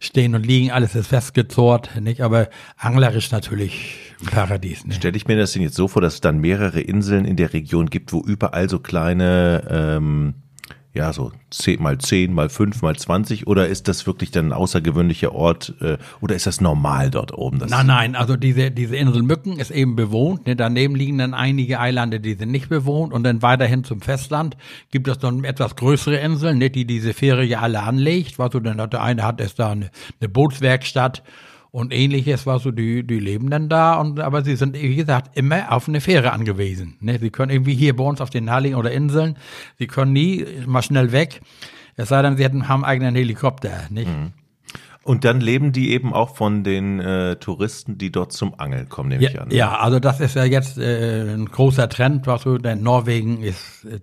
stehen 0.00 0.34
und 0.34 0.46
liegen. 0.46 0.70
Alles 0.70 0.94
ist 0.94 1.08
festgezort, 1.08 2.00
nicht? 2.00 2.20
Aber 2.20 2.48
anglerisch 2.76 3.30
natürlich 3.32 4.14
ein 4.20 4.26
Paradies. 4.26 4.86
Ne? 4.86 4.94
Stelle 4.94 5.16
ich 5.16 5.26
mir 5.26 5.36
das 5.36 5.52
denn 5.52 5.62
jetzt 5.62 5.74
so 5.74 5.88
vor, 5.88 6.00
dass 6.00 6.14
es 6.14 6.20
dann 6.20 6.38
mehrere 6.38 6.80
Inseln 6.80 7.24
in 7.24 7.36
der 7.36 7.52
Region 7.52 7.86
gibt, 7.86 8.12
wo 8.12 8.20
überall 8.20 8.68
so 8.68 8.78
kleine 8.78 9.66
ähm, 9.68 10.34
ja, 10.96 11.12
so 11.12 11.30
10 11.50 11.82
mal 11.82 11.98
10 11.98 12.32
mal 12.32 12.48
5 12.48 12.80
mal 12.80 12.96
20 12.96 13.46
oder 13.46 13.68
ist 13.68 13.86
das 13.86 14.06
wirklich 14.06 14.30
dann 14.30 14.46
ein 14.46 14.52
außergewöhnlicher 14.52 15.32
Ort 15.34 15.74
äh, 15.80 15.98
oder 16.20 16.34
ist 16.34 16.46
das 16.46 16.60
normal 16.60 17.10
dort 17.10 17.36
oben? 17.36 17.58
Nein, 17.58 17.86
nein, 17.86 18.16
also 18.16 18.36
diese, 18.36 18.70
diese 18.70 18.96
Insel 18.96 19.22
Mücken 19.22 19.58
ist 19.58 19.70
eben 19.70 19.94
bewohnt. 19.94 20.46
Ne? 20.46 20.56
Daneben 20.56 20.96
liegen 20.96 21.18
dann 21.18 21.34
einige 21.34 21.78
Eilande, 21.80 22.18
die 22.18 22.34
sind 22.34 22.50
nicht 22.50 22.68
bewohnt 22.68 23.12
und 23.12 23.24
dann 23.24 23.42
weiterhin 23.42 23.84
zum 23.84 24.00
Festland 24.00 24.56
gibt 24.90 25.06
es 25.08 25.18
dann 25.18 25.44
etwas 25.44 25.76
größere 25.76 26.16
Inseln, 26.16 26.58
ne? 26.58 26.70
die 26.70 26.86
diese 26.86 27.12
Fähre 27.12 27.44
ja 27.44 27.60
alle 27.60 27.82
anlegt. 27.82 28.38
Was 28.38 28.50
du 28.50 28.60
dann 28.60 28.80
hat, 28.80 28.94
der 28.94 29.02
eine 29.02 29.22
hat 29.22 29.40
ist 29.40 29.58
da 29.58 29.72
eine, 29.72 29.90
eine 30.20 30.28
Bootswerkstatt 30.30 31.22
und 31.76 31.92
ähnliches 31.92 32.46
war 32.46 32.58
so, 32.58 32.70
die, 32.70 33.06
die 33.06 33.20
leben 33.20 33.50
dann 33.50 33.68
da 33.68 33.96
und 34.00 34.18
aber 34.18 34.42
sie 34.42 34.56
sind, 34.56 34.74
wie 34.80 34.96
gesagt, 34.96 35.36
immer 35.36 35.70
auf 35.70 35.88
eine 35.88 36.00
Fähre 36.00 36.32
angewiesen. 36.32 36.96
Ne? 37.00 37.18
Sie 37.18 37.28
können 37.28 37.52
irgendwie 37.52 37.74
hier 37.74 37.94
bei 37.94 38.02
uns 38.02 38.22
auf 38.22 38.30
den 38.30 38.46
Naheliegen 38.46 38.78
oder 38.78 38.92
Inseln, 38.92 39.36
sie 39.78 39.86
können 39.86 40.14
nie 40.14 40.46
mal 40.64 40.80
schnell 40.80 41.12
weg. 41.12 41.42
Es 41.94 42.08
sei 42.08 42.22
denn, 42.22 42.38
sie 42.38 42.44
hätten, 42.44 42.68
haben 42.68 42.82
einen 42.82 42.92
eigenen 42.92 43.14
Helikopter, 43.14 43.82
nicht? 43.90 44.08
Mhm. 44.08 44.32
Und 45.06 45.24
dann 45.24 45.40
leben 45.40 45.70
die 45.70 45.92
eben 45.92 46.12
auch 46.12 46.34
von 46.34 46.64
den 46.64 46.98
äh, 46.98 47.36
Touristen, 47.36 47.96
die 47.96 48.10
dort 48.10 48.32
zum 48.32 48.58
Angeln 48.58 48.88
kommen, 48.88 49.10
nehme 49.10 49.22
ja, 49.22 49.30
ich 49.30 49.40
an. 49.40 49.48
Ne? 49.48 49.54
Ja, 49.54 49.78
also 49.78 50.00
das 50.00 50.18
ist 50.18 50.34
ja 50.34 50.42
jetzt 50.42 50.78
äh, 50.78 51.32
ein 51.32 51.46
großer 51.46 51.88
Trend, 51.88 52.26
was 52.26 52.42
so, 52.42 52.58
denn 52.58 52.82
Norwegen 52.82 53.40
ist 53.40 53.84
äh, 53.84 54.00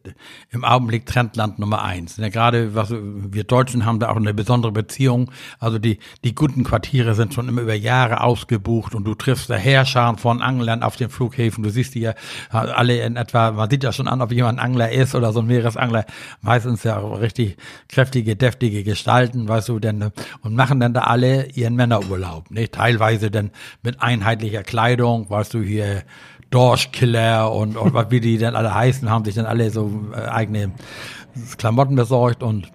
im 0.50 0.64
Augenblick 0.64 1.06
Trendland 1.06 1.60
Nummer 1.60 1.84
eins. 1.84 2.16
Ja, 2.16 2.30
gerade 2.30 2.74
was 2.74 2.94
wir 2.94 3.44
Deutschen 3.44 3.86
haben 3.86 4.00
da 4.00 4.12
auch 4.12 4.16
eine 4.16 4.34
besondere 4.34 4.72
Beziehung. 4.72 5.30
Also 5.60 5.78
die 5.78 6.00
die 6.24 6.34
guten 6.34 6.64
Quartiere 6.64 7.16
sind 7.16 7.34
schon 7.34 7.50
immer 7.50 7.64
über 7.64 7.74
Jahre 7.74 8.22
ausgebucht 8.22 8.96
und 8.96 9.04
du 9.04 9.14
triffst 9.14 9.50
da 9.50 9.56
Herrscharen 9.56 10.18
von 10.18 10.42
Anglern 10.42 10.84
auf 10.84 10.96
den 10.96 11.10
Flughäfen. 11.10 11.66
Du 11.66 11.70
siehst 11.70 11.96
die 11.96 12.00
ja 12.00 12.14
alle 12.50 13.02
in 13.02 13.18
etwa, 13.18 13.52
man 13.52 13.70
sieht 13.70 13.84
ja 13.84 13.92
schon 13.92 14.08
an, 14.08 14.22
ob 14.22 14.32
jemand 14.32 14.58
Angler 14.60 14.90
ist 14.90 15.16
oder 15.16 15.34
so 15.34 15.42
ein 15.42 15.48
Meeresangler. 15.48 16.06
Meistens 16.42 16.84
ja 16.84 17.00
auch 17.00 17.20
richtig 17.20 17.58
kräftige, 17.90 18.38
deftige 18.38 18.86
Gestalten, 18.86 19.50
weißt 19.50 19.68
du, 19.68 19.80
denn 19.80 20.12
und 20.42 20.56
machen 20.56 20.80
dann 20.80 20.93
da 20.94 21.02
alle 21.02 21.48
ihren 21.52 21.76
Männerurlaub, 21.76 22.52
nicht? 22.52 22.74
Teilweise 22.74 23.32
dann 23.32 23.52
mit 23.82 24.02
einheitlicher 24.02 24.64
Kleidung, 24.64 25.30
weißt 25.30 25.54
du, 25.54 25.62
hier 25.62 26.04
Dorschkiller 26.50 27.52
und, 27.52 27.78
und 27.78 27.94
was 27.94 28.12
wie 28.12 28.20
die 28.20 28.38
dann 28.38 28.56
alle 28.56 28.74
heißen, 28.74 29.10
haben 29.10 29.26
sich 29.26 29.36
dann 29.36 29.46
alle 29.46 29.70
so 29.72 30.10
äh, 30.14 30.20
eigene 30.20 30.72
Klamotten 31.58 31.96
besorgt 31.96 32.44
und 32.44 32.72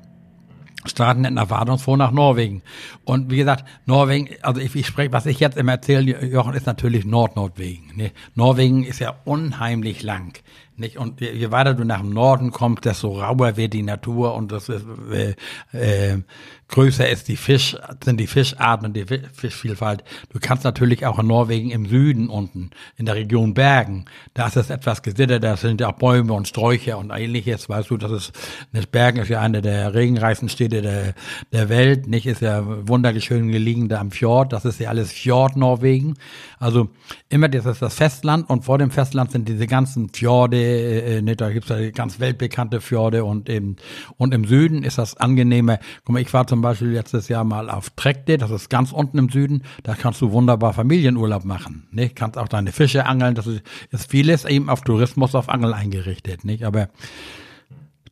starten 0.84 1.24
dann 1.24 1.36
erwartungsfroh 1.36 1.96
nach 1.96 2.12
Norwegen. 2.12 2.62
Und 3.04 3.30
wie 3.30 3.36
gesagt, 3.36 3.64
Norwegen, 3.86 4.28
also 4.42 4.60
ich, 4.60 4.74
ich 4.74 4.86
spreche, 4.86 5.12
was 5.12 5.26
ich 5.26 5.40
jetzt 5.40 5.56
immer 5.56 5.72
erzähle, 5.72 6.24
Jochen, 6.24 6.54
ist 6.54 6.66
natürlich 6.66 7.04
Nordnordwegen. 7.04 7.96
Ne? 7.96 8.12
Norwegen 8.34 8.84
ist 8.84 9.00
ja 9.00 9.14
unheimlich 9.24 10.02
lang. 10.02 10.38
Nicht? 10.76 10.96
Und 10.96 11.20
je, 11.20 11.32
je 11.32 11.50
weiter 11.50 11.74
du 11.74 11.84
nach 11.84 12.00
dem 12.00 12.10
Norden 12.10 12.52
kommst, 12.52 12.84
desto 12.84 13.20
rauer 13.20 13.56
wird 13.56 13.72
die 13.72 13.82
Natur 13.82 14.34
und 14.34 14.52
das 14.52 14.68
ist, 14.68 14.84
äh, 15.12 15.34
äh, 15.72 16.22
größer 16.68 17.08
ist 17.08 17.28
die 17.28 17.36
Fisch, 17.36 17.76
sind 18.04 18.20
die 18.20 18.26
Fischarten 18.26 18.92
die 18.92 19.06
Fischvielfalt. 19.32 20.04
Du 20.30 20.38
kannst 20.40 20.64
natürlich 20.64 21.06
auch 21.06 21.18
in 21.18 21.26
Norwegen 21.26 21.70
im 21.70 21.86
Süden 21.86 22.28
unten, 22.28 22.70
in 22.96 23.06
der 23.06 23.14
Region 23.14 23.54
Bergen, 23.54 24.04
da 24.34 24.46
ist 24.46 24.56
es 24.56 24.70
etwas 24.70 25.02
gesittet, 25.02 25.42
da 25.42 25.56
sind 25.56 25.80
ja 25.80 25.88
auch 25.88 25.98
Bäume 25.98 26.34
und 26.34 26.46
Sträucher 26.46 26.98
und 26.98 27.10
ähnliches, 27.10 27.68
weißt 27.68 27.90
du, 27.90 27.96
das 27.96 28.10
ist, 28.12 28.32
das 28.72 28.86
Bergen 28.86 29.20
ist 29.20 29.28
ja 29.28 29.40
eine 29.40 29.62
der 29.62 29.94
regenreichsten 29.94 30.48
Städte 30.48 30.82
der, 30.82 31.14
der 31.52 31.68
Welt, 31.68 32.06
nicht, 32.06 32.26
ist 32.26 32.42
ja 32.42 32.62
wunderschön 32.86 33.50
gelegen 33.50 33.88
da 33.88 34.00
am 34.00 34.10
Fjord, 34.10 34.52
das 34.52 34.64
ist 34.64 34.78
ja 34.78 34.90
alles 34.90 35.10
Fjord 35.10 35.56
Norwegen, 35.56 36.14
also 36.58 36.90
immer 37.30 37.48
das 37.48 37.64
ist 37.64 37.80
das 37.80 37.94
Festland 37.94 38.48
und 38.50 38.64
vor 38.66 38.78
dem 38.78 38.90
Festland 38.90 39.32
sind 39.32 39.48
diese 39.48 39.66
ganzen 39.66 40.10
Fjorde, 40.10 40.58
äh, 40.58 41.18
äh 41.18 41.22
nicht, 41.22 41.40
da 41.40 41.50
gibt's 41.50 41.70
ja 41.70 41.90
ganz 41.90 42.20
weltbekannte 42.20 42.82
Fjorde 42.82 43.24
und 43.24 43.48
eben, 43.48 43.76
und 44.18 44.34
im 44.34 44.44
Süden 44.44 44.82
ist 44.82 44.98
das 44.98 45.16
angenehmer, 45.16 45.78
guck 46.04 46.12
mal, 46.12 46.20
ich 46.20 46.32
war 46.34 46.46
zum 46.46 46.57
zum 46.58 46.62
Beispiel 46.62 46.88
letztes 46.88 47.28
Jahr 47.28 47.44
mal 47.44 47.70
auf 47.70 47.90
Trekte, 47.90 48.36
das 48.36 48.50
ist 48.50 48.68
ganz 48.68 48.90
unten 48.90 49.16
im 49.16 49.28
Süden, 49.28 49.62
da 49.84 49.94
kannst 49.94 50.20
du 50.20 50.32
wunderbar 50.32 50.72
Familienurlaub 50.72 51.44
machen, 51.44 51.86
nicht? 51.92 52.16
Kannst 52.16 52.36
auch 52.36 52.48
deine 52.48 52.72
Fische 52.72 53.06
angeln, 53.06 53.36
das 53.36 53.46
ist, 53.46 53.62
ist 53.92 54.10
vieles 54.10 54.44
eben 54.44 54.68
auf 54.68 54.80
Tourismus, 54.80 55.36
auf 55.36 55.48
Angeln 55.48 55.72
eingerichtet, 55.72 56.44
nicht? 56.44 56.64
Aber 56.64 56.88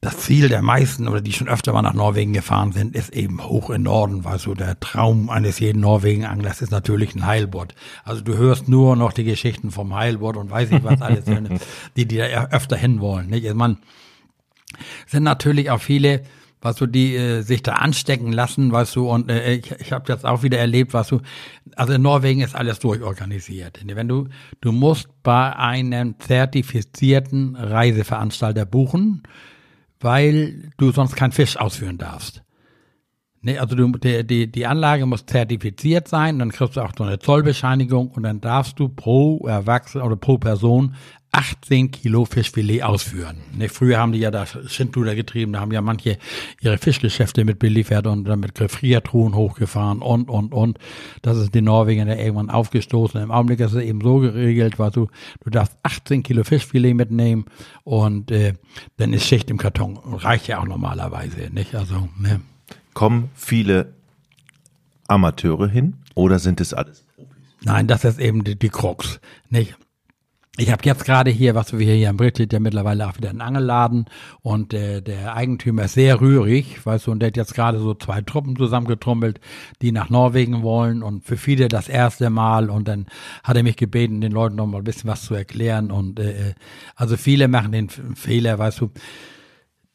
das 0.01 0.19
Ziel 0.19 0.49
der 0.49 0.63
meisten 0.63 1.09
oder 1.09 1.21
die 1.21 1.33
schon 1.33 1.49
öfter 1.49 1.73
mal 1.73 1.83
nach 1.83 1.95
Norwegen 1.95 2.35
gefahren 2.35 2.71
sind, 2.71 2.95
ist 2.95 3.13
eben 3.13 3.43
hoch 3.43 3.71
im 3.71 3.83
Norden, 3.83 4.25
weil 4.25 4.39
so 4.39 4.55
der 4.55 4.79
Traum 4.79 5.29
eines 5.29 5.59
jeden 5.59 5.81
Norwegen-Anglers 5.81 6.63
ist 6.63 6.71
natürlich 6.71 7.17
ein 7.17 7.27
Heilbutt. 7.27 7.75
Also 8.05 8.23
du 8.23 8.37
hörst 8.37 8.69
nur 8.69 8.95
noch 8.95 9.13
die 9.13 9.25
Geschichten 9.25 9.73
vom 9.73 9.93
Heilbutt 9.93 10.37
und 10.37 10.51
weiß 10.53 10.71
ich 10.71 10.85
was 10.85 11.03
alles, 11.03 11.25
die, 11.97 12.07
die 12.07 12.19
da 12.19 12.47
öfter 12.53 12.77
hinwollen, 12.77 13.27
nicht? 13.29 13.45
Also 13.45 13.57
man, 13.57 13.79
sind 15.09 15.25
natürlich 15.25 15.69
auch 15.71 15.81
viele, 15.81 16.23
was 16.67 16.77
du, 16.77 16.87
die 16.87 17.15
äh, 17.15 17.43
sich 17.43 17.63
da 17.63 17.75
anstecken 17.75 18.33
lassen, 18.33 18.73
weißt 18.73 18.97
du, 18.97 19.09
und 19.09 19.31
äh, 19.31 19.55
ich, 19.55 19.71
ich 19.79 19.93
habe 19.93 20.05
das 20.05 20.25
auch 20.25 20.43
wieder 20.43 20.59
erlebt, 20.59 20.95
was 20.95 21.09
du, 21.09 21.21
also 21.77 21.93
in 21.93 22.03
Norwegen 22.03 22.41
ist 22.41 22.57
alles 22.57 22.81
durchorganisiert. 22.81 23.81
Wenn 23.87 24.09
du, 24.09 24.27
du 24.61 24.73
musst 24.73 25.09
bei 25.23 25.55
einem 25.55 26.19
zertifizierten 26.19 27.55
Reiseveranstalter 27.55 28.67
buchen, 28.67 29.23
weil 30.01 30.73
du 30.77 30.91
sonst 30.91 31.15
keinen 31.15 31.33
Fisch 31.33 31.57
ausführen 31.57 31.99
darfst. 31.99 32.43
Nee, 33.43 33.59
also 33.59 33.77
du, 33.77 33.93
die, 33.93 34.27
die, 34.27 34.51
die 34.51 34.67
Anlage 34.67 35.07
muss 35.07 35.25
zertifiziert 35.25 36.09
sein, 36.09 36.41
dann 36.41 36.51
kriegst 36.51 36.75
du 36.75 36.81
auch 36.81 36.93
so 36.99 37.05
eine 37.05 37.21
Zollbescheinigung 37.21 38.09
und 38.11 38.25
dann 38.25 38.41
darfst 38.41 38.81
du 38.81 38.89
pro 38.89 39.47
Erwachsene 39.47 40.03
oder 40.03 40.17
pro 40.17 40.39
Person 40.39 40.97
18 41.37 41.91
Kilo 41.91 42.25
Fischfilet 42.25 42.83
ausführen. 42.83 43.37
Ne, 43.55 43.69
früher 43.69 43.99
haben 43.99 44.13
die 44.13 44.19
ja 44.21 44.31
da 44.31 44.47
Schindluder 44.47 45.15
getrieben, 45.15 45.53
da 45.53 45.61
haben 45.61 45.71
ja 45.71 45.83
manche 45.83 46.17
ihre 46.63 46.79
Fischgeschäfte 46.79 47.45
mit 47.45 47.59
beliefert 47.59 48.07
und 48.07 48.25
dann 48.25 48.41
mit 48.41 48.55
Gefriertruhen 48.55 49.35
hochgefahren 49.35 50.01
und, 50.01 50.31
und, 50.31 50.55
und. 50.55 50.79
Das 51.21 51.37
ist 51.37 51.55
den 51.55 51.65
Norwegern 51.65 52.09
ja 52.09 52.17
irgendwann 52.17 52.49
aufgestoßen. 52.49 53.21
Im 53.21 53.31
Augenblick 53.31 53.61
ist 53.61 53.75
es 53.75 53.83
eben 53.83 54.01
so 54.01 54.19
geregelt, 54.21 54.79
weil 54.79 54.91
du, 54.91 55.09
du 55.45 55.51
darfst 55.51 55.77
18 55.83 56.23
Kilo 56.23 56.43
Fischfilet 56.43 56.95
mitnehmen 56.95 57.45
und 57.85 58.31
äh, 58.31 58.55
dann 58.97 59.13
ist 59.13 59.27
Schicht 59.27 59.51
im 59.51 59.59
Karton. 59.59 59.99
Reicht 59.99 60.49
ja 60.49 60.61
auch 60.61 60.67
normalerweise, 60.67 61.51
nicht? 61.53 61.75
Also, 61.75 62.09
ne. 62.19 62.41
Kommen 62.95 63.29
viele 63.35 63.93
Amateure 65.07 65.69
hin 65.69 65.99
oder 66.15 66.39
sind 66.39 66.63
es 66.63 66.73
alles 66.73 67.05
Profis? 67.15 67.37
Nein, 67.63 67.87
das 67.87 68.05
ist 68.05 68.19
eben 68.19 68.43
die, 68.43 68.59
die 68.59 68.71
Krux, 68.71 69.21
nicht? 69.51 69.77
Ich 70.59 70.73
habe 70.73 70.83
jetzt 70.85 71.05
gerade 71.05 71.31
hier, 71.31 71.55
was 71.55 71.77
wir 71.77 71.95
hier 71.95 72.09
im 72.09 72.17
Brittit, 72.17 72.51
ja 72.51 72.61
mittlerweile 72.61 73.07
auch 73.07 73.17
wieder 73.19 73.29
einen 73.29 73.43
Angelladen 73.43 74.07
und 74.41 74.73
äh, 74.73 75.03
der 75.03 75.35
Eigentümer 75.35 75.85
ist 75.85 75.95
sehr 75.95 76.19
rührig, 76.21 76.85
weißt 76.85 77.07
du, 77.07 77.11
und 77.11 77.21
der 77.21 77.27
hat 77.27 77.37
jetzt 77.37 77.55
gerade 77.55 77.79
so 77.79 77.93
zwei 77.93 78.23
Truppen 78.23 78.57
zusammengetrummelt, 78.57 79.39
die 79.83 79.93
nach 79.93 80.09
Norwegen 80.09 80.63
wollen. 80.63 81.03
Und 81.03 81.25
für 81.25 81.37
viele 81.37 81.69
das 81.69 81.89
erste 81.89 82.31
Mal. 82.31 82.71
Und 82.71 82.89
dann 82.89 83.07
hat 83.45 83.57
er 83.57 83.63
mich 83.63 83.77
gebeten, 83.77 84.23
den 84.23 84.33
Leuten 84.33 84.57
noch 84.57 84.67
mal 84.67 84.79
ein 84.79 84.85
bisschen 84.85 85.11
was 85.11 85.25
zu 85.25 85.35
erklären. 85.35 85.91
Und 85.91 86.19
äh, 86.21 86.55
also 86.95 87.19
viele 87.19 87.49
machen 87.49 87.73
den 87.73 87.91
Fehler, 87.91 88.59
weißt 88.59 88.81
du, 88.81 88.91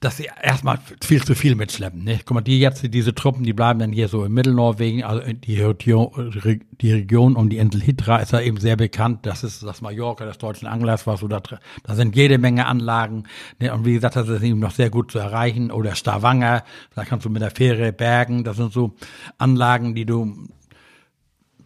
dass 0.02 0.18
sie 0.18 0.28
erstmal 0.42 0.80
viel 1.00 1.24
zu 1.24 1.36
viel 1.36 1.54
mitschleppen. 1.54 2.04
Ne? 2.04 2.20
Guck 2.26 2.34
mal, 2.34 2.42
die 2.42 2.60
jetzt, 2.60 2.84
diese 2.92 3.14
Truppen, 3.14 3.44
die 3.44 3.54
bleiben 3.54 3.80
dann 3.80 3.92
hier 3.92 4.08
so 4.08 4.26
im 4.26 4.34
Mittelnorwegen, 4.34 5.04
also 5.04 5.22
die 5.32 5.62
Region, 5.62 6.34
die 6.82 6.92
Region 6.92 7.36
um 7.36 7.50
die 7.50 7.58
Insel 7.58 7.82
Hitra 7.82 8.18
ist 8.18 8.32
ja 8.32 8.42
eben 8.42 8.58
sehr 8.58 8.76
bekannt. 8.76 9.28
Das 9.28 9.44
ist 9.44 9.62
das 9.62 9.82
Mallorca 9.82 10.26
des 10.26 10.40
deutschen 10.40 10.68
Anglers, 10.68 11.06
was 11.06 11.20
so 11.20 11.28
da, 11.28 11.40
da 11.84 11.96
sind 11.96 12.16
jede 12.16 12.40
Menge 12.40 12.66
Anlagen. 12.66 13.26
Ne? 13.60 13.72
Und 13.72 13.86
wie 13.86 13.94
gesagt, 13.94 14.16
das 14.16 14.28
ist 14.28 14.42
eben 14.42 14.60
noch 14.60 14.72
sehr 14.72 14.90
gut 14.90 15.12
zu 15.12 15.20
erreichen. 15.20 15.70
Oder 15.70 15.94
Stavanger, 15.94 16.64
da 16.96 17.06
kannst 17.06 17.28
du 17.28 17.30
mit 17.30 17.44
der 17.44 17.52
Fähre 17.52 17.94
bergen. 17.94 18.44
Das 18.44 18.58
sind 18.58 18.74
so 18.74 18.96
Anlagen, 19.38 19.94
die 19.94 20.08
du 20.08 20.36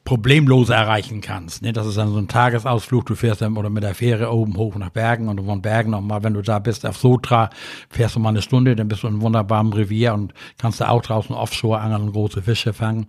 problemlos 0.06 0.70
erreichen 0.70 1.20
kannst. 1.20 1.64
Ne? 1.64 1.74
Das 1.74 1.88
ist 1.88 1.98
dann 1.98 2.14
so 2.14 2.20
ein 2.20 2.28
Tagesausflug, 2.28 3.08
du 3.08 3.16
fährst 3.16 3.42
dann 3.42 3.58
oder 3.58 3.72
mit 3.72 3.84
der 3.84 3.96
Fähre 3.96 4.32
oben 4.32 4.56
hoch 4.56 4.76
nach 4.76 4.92
Bergen 4.92 5.28
und 5.28 5.44
von 5.44 5.62
Bergen 5.62 5.92
nochmal, 5.92 6.24
wenn 6.24 6.36
du 6.36 6.44
da 6.44 6.60
bist 6.60 6.86
auf 6.86 6.98
Sotra, 6.98 7.50
fährst 7.90 8.16
du 8.16 8.20
mal 8.20 8.30
eine 8.30 8.44
Stunde, 8.44 8.76
dann 8.76 8.88
bist 8.88 9.04
du 9.04 9.08
in 9.08 9.22
wunderbaren 9.22 9.74
Revier 9.74 10.14
und 10.14 10.34
kannst 10.60 10.80
da 10.80 10.90
auch 10.90 11.02
draußen 11.02 11.36
offshore 11.36 11.80
angeln 11.80 12.04
und 12.04 12.14
große 12.14 12.44
Fische 12.44 12.72
fangen. 12.72 13.08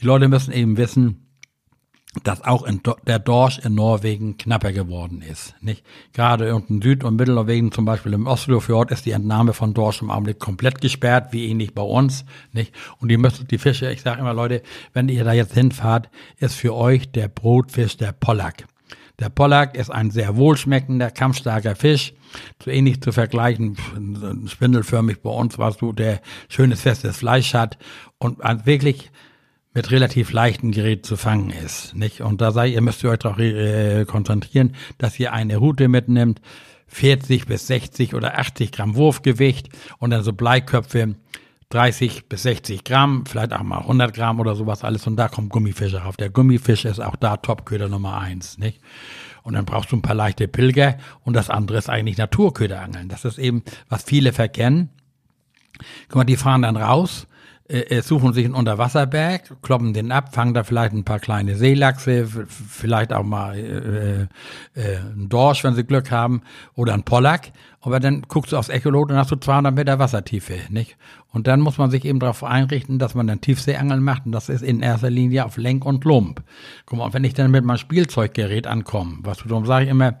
Die 0.00 0.06
Leute 0.06 0.28
müssen 0.28 0.52
eben 0.52 0.78
wissen, 0.78 1.25
dass 2.24 2.42
auch 2.42 2.64
in, 2.64 2.80
der 3.06 3.18
Dorsch 3.18 3.58
in 3.58 3.74
Norwegen 3.74 4.36
knapper 4.36 4.72
geworden 4.72 5.22
ist. 5.22 5.54
Nicht? 5.60 5.84
Gerade 6.12 6.54
unten 6.54 6.80
Süd- 6.80 7.04
und 7.04 7.16
Mittelnorwegen, 7.16 7.72
zum 7.72 7.84
Beispiel 7.84 8.12
im 8.12 8.26
Oslofjord, 8.26 8.90
ist 8.90 9.06
die 9.06 9.10
Entnahme 9.10 9.52
von 9.52 9.74
Dorsch 9.74 10.02
im 10.02 10.10
Augenblick 10.10 10.38
komplett 10.38 10.80
gesperrt, 10.80 11.32
wie 11.32 11.46
ähnlich 11.46 11.74
bei 11.74 11.82
uns. 11.82 12.24
Nicht? 12.52 12.72
Und 13.00 13.10
ihr 13.10 13.18
müsst 13.18 13.50
die 13.50 13.58
Fische, 13.58 13.90
ich 13.90 14.02
sage 14.02 14.20
immer, 14.20 14.34
Leute, 14.34 14.62
wenn 14.92 15.08
ihr 15.08 15.24
da 15.24 15.32
jetzt 15.32 15.54
hinfahrt, 15.54 16.08
ist 16.38 16.54
für 16.54 16.74
euch 16.74 17.10
der 17.10 17.28
Brotfisch 17.28 17.96
der 17.96 18.12
Pollack. 18.12 18.66
Der 19.18 19.30
Pollack 19.30 19.76
ist 19.76 19.90
ein 19.90 20.10
sehr 20.10 20.36
wohlschmeckender, 20.36 21.10
kampfstarker 21.10 21.74
Fisch, 21.74 22.12
so 22.62 22.70
ähnlich 22.70 23.00
zu 23.00 23.12
vergleichen, 23.12 23.76
spindelförmig 24.46 25.22
bei 25.22 25.30
uns, 25.30 25.58
was 25.58 25.78
du, 25.78 25.92
der 25.92 26.20
schönes, 26.48 26.82
festes 26.82 27.16
Fleisch 27.16 27.54
hat 27.54 27.78
und 28.18 28.38
wirklich 28.66 29.10
mit 29.76 29.90
relativ 29.90 30.32
leichten 30.32 30.70
Gerät 30.70 31.04
zu 31.04 31.18
fangen 31.18 31.50
ist. 31.50 31.94
Nicht? 31.94 32.22
Und 32.22 32.40
da 32.40 32.50
sei, 32.50 32.68
ihr 32.68 32.80
müsst 32.80 33.04
euch 33.04 33.18
darauf 33.18 33.38
äh, 33.38 34.06
konzentrieren, 34.06 34.74
dass 34.96 35.20
ihr 35.20 35.34
eine 35.34 35.58
Route 35.58 35.88
mitnimmt, 35.88 36.40
40 36.86 37.44
bis 37.44 37.66
60 37.66 38.14
oder 38.14 38.38
80 38.38 38.72
Gramm 38.72 38.96
Wurfgewicht 38.96 39.68
und 39.98 40.10
dann 40.10 40.22
so 40.22 40.32
Bleiköpfe 40.32 41.16
30 41.68 42.26
bis 42.26 42.44
60 42.44 42.84
Gramm, 42.84 43.26
vielleicht 43.26 43.52
auch 43.52 43.62
mal 43.62 43.80
100 43.80 44.14
Gramm 44.14 44.40
oder 44.40 44.54
sowas 44.54 44.82
alles 44.82 45.06
und 45.06 45.16
da 45.16 45.28
kommt 45.28 45.50
Gummifisch 45.50 45.94
auf. 45.94 46.16
Der 46.16 46.30
Gummifisch 46.30 46.86
ist 46.86 47.00
auch 47.00 47.16
da 47.16 47.36
Topköder 47.36 47.90
Nummer 47.90 48.18
eins, 48.18 48.56
nicht? 48.56 48.80
Und 49.42 49.54
dann 49.54 49.66
brauchst 49.66 49.92
du 49.92 49.96
ein 49.96 50.02
paar 50.02 50.14
leichte 50.14 50.48
Pilger 50.48 50.96
und 51.22 51.34
das 51.34 51.50
andere 51.50 51.76
ist 51.76 51.90
eigentlich 51.90 52.16
Naturköderangeln. 52.16 53.10
Das 53.10 53.26
ist 53.26 53.36
eben, 53.36 53.62
was 53.90 54.04
viele 54.04 54.32
verkennen. 54.32 54.88
Guck 56.08 56.16
mal, 56.16 56.24
die 56.24 56.38
fahren 56.38 56.62
dann 56.62 56.78
raus 56.78 57.26
äh, 57.68 57.96
äh, 57.96 58.02
suchen 58.02 58.32
sich 58.32 58.44
einen 58.44 58.54
Unterwasserberg, 58.54 59.60
kloppen 59.60 59.92
den 59.92 60.12
ab, 60.12 60.32
fangen 60.32 60.54
da 60.54 60.62
vielleicht 60.62 60.92
ein 60.92 61.04
paar 61.04 61.18
kleine 61.18 61.56
Seelachse, 61.56 62.28
vielleicht 62.48 63.12
auch 63.12 63.24
mal 63.24 63.58
äh, 63.58 64.80
äh, 64.80 64.96
einen 64.98 65.28
Dorsch, 65.28 65.64
wenn 65.64 65.74
sie 65.74 65.82
Glück 65.82 66.12
haben, 66.12 66.42
oder 66.74 66.94
einen 66.94 67.02
Pollack. 67.02 67.50
Aber 67.80 67.98
dann 67.98 68.22
guckst 68.22 68.52
du 68.52 68.56
aufs 68.56 68.68
Echolot 68.68 69.10
und 69.10 69.16
hast 69.16 69.32
du 69.32 69.36
200 69.36 69.74
Meter 69.74 69.98
Wassertiefe, 69.98 70.54
nicht? 70.70 70.96
Und 71.32 71.48
dann 71.48 71.60
muss 71.60 71.76
man 71.76 71.90
sich 71.90 72.04
eben 72.04 72.20
darauf 72.20 72.44
einrichten, 72.44 73.00
dass 73.00 73.14
man 73.14 73.26
dann 73.26 73.40
Tiefseeangeln 73.40 74.02
macht 74.02 74.26
und 74.26 74.32
das 74.32 74.48
ist 74.48 74.62
in 74.62 74.80
erster 74.80 75.10
Linie 75.10 75.44
auf 75.44 75.56
Lenk 75.56 75.84
und 75.84 76.04
Lump. 76.04 76.42
Guck 76.84 76.98
mal, 76.98 77.12
wenn 77.14 77.24
ich 77.24 77.34
dann 77.34 77.50
mit 77.50 77.64
meinem 77.64 77.78
Spielzeuggerät 77.78 78.68
ankomme, 78.68 79.18
was 79.22 79.38
du, 79.38 79.48
darum 79.48 79.66
sage 79.66 79.86
ich 79.86 79.90
immer, 79.90 80.20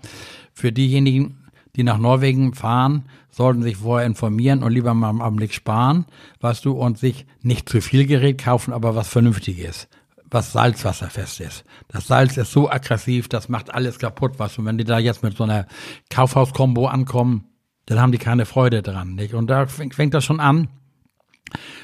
für 0.52 0.72
diejenigen, 0.72 1.45
die 1.76 1.84
nach 1.84 1.98
Norwegen 1.98 2.54
fahren, 2.54 3.04
sollten 3.30 3.62
sich 3.62 3.76
vorher 3.76 4.06
informieren 4.06 4.62
und 4.62 4.72
lieber 4.72 4.94
mal 4.94 5.10
am 5.10 5.20
Augenblick 5.20 5.52
sparen, 5.52 6.06
weißt 6.40 6.64
du, 6.64 6.72
und 6.72 6.98
sich 6.98 7.26
nicht 7.42 7.68
zu 7.68 7.80
viel 7.80 8.06
Gerät 8.06 8.38
kaufen, 8.42 8.72
aber 8.72 8.96
was 8.96 9.08
Vernünftiges, 9.08 9.88
was 10.30 10.52
salzwasserfest 10.52 11.40
ist. 11.40 11.64
Das 11.88 12.06
Salz 12.06 12.36
ist 12.36 12.50
so 12.50 12.70
aggressiv, 12.70 13.28
das 13.28 13.48
macht 13.48 13.72
alles 13.72 13.98
kaputt, 13.98 14.38
weißt 14.38 14.58
du, 14.58 14.64
wenn 14.64 14.78
die 14.78 14.84
da 14.84 14.98
jetzt 14.98 15.22
mit 15.22 15.36
so 15.36 15.44
einer 15.44 15.66
Kaufhauskombo 16.08 16.86
ankommen, 16.86 17.44
dann 17.84 18.00
haben 18.00 18.12
die 18.12 18.18
keine 18.18 18.46
Freude 18.46 18.82
dran, 18.82 19.14
nicht? 19.14 19.34
Und 19.34 19.48
da 19.48 19.66
fängt 19.66 20.14
das 20.14 20.24
schon 20.24 20.40
an. 20.40 20.68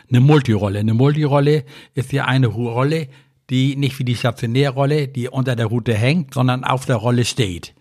Eine 0.09 0.21
Multirolle. 0.21 0.81
Eine 0.81 0.95
Multirolle 0.95 1.65
ist 1.95 2.13
ja 2.13 2.25
eine 2.25 2.49
Rolle, 2.49 3.09
die 3.51 3.77
nicht 3.77 3.99
wie 3.99 4.05
die 4.05 4.17
Stationärrolle, 4.17 5.07
die 5.07 5.29
unter 5.29 5.55
der 5.55 5.67
Route 5.67 5.95
hängt, 5.95 6.35
sondern 6.35 6.65
auf 6.65 6.87
der 6.87 6.97
Rolle 6.97 7.25
steht. 7.25 7.75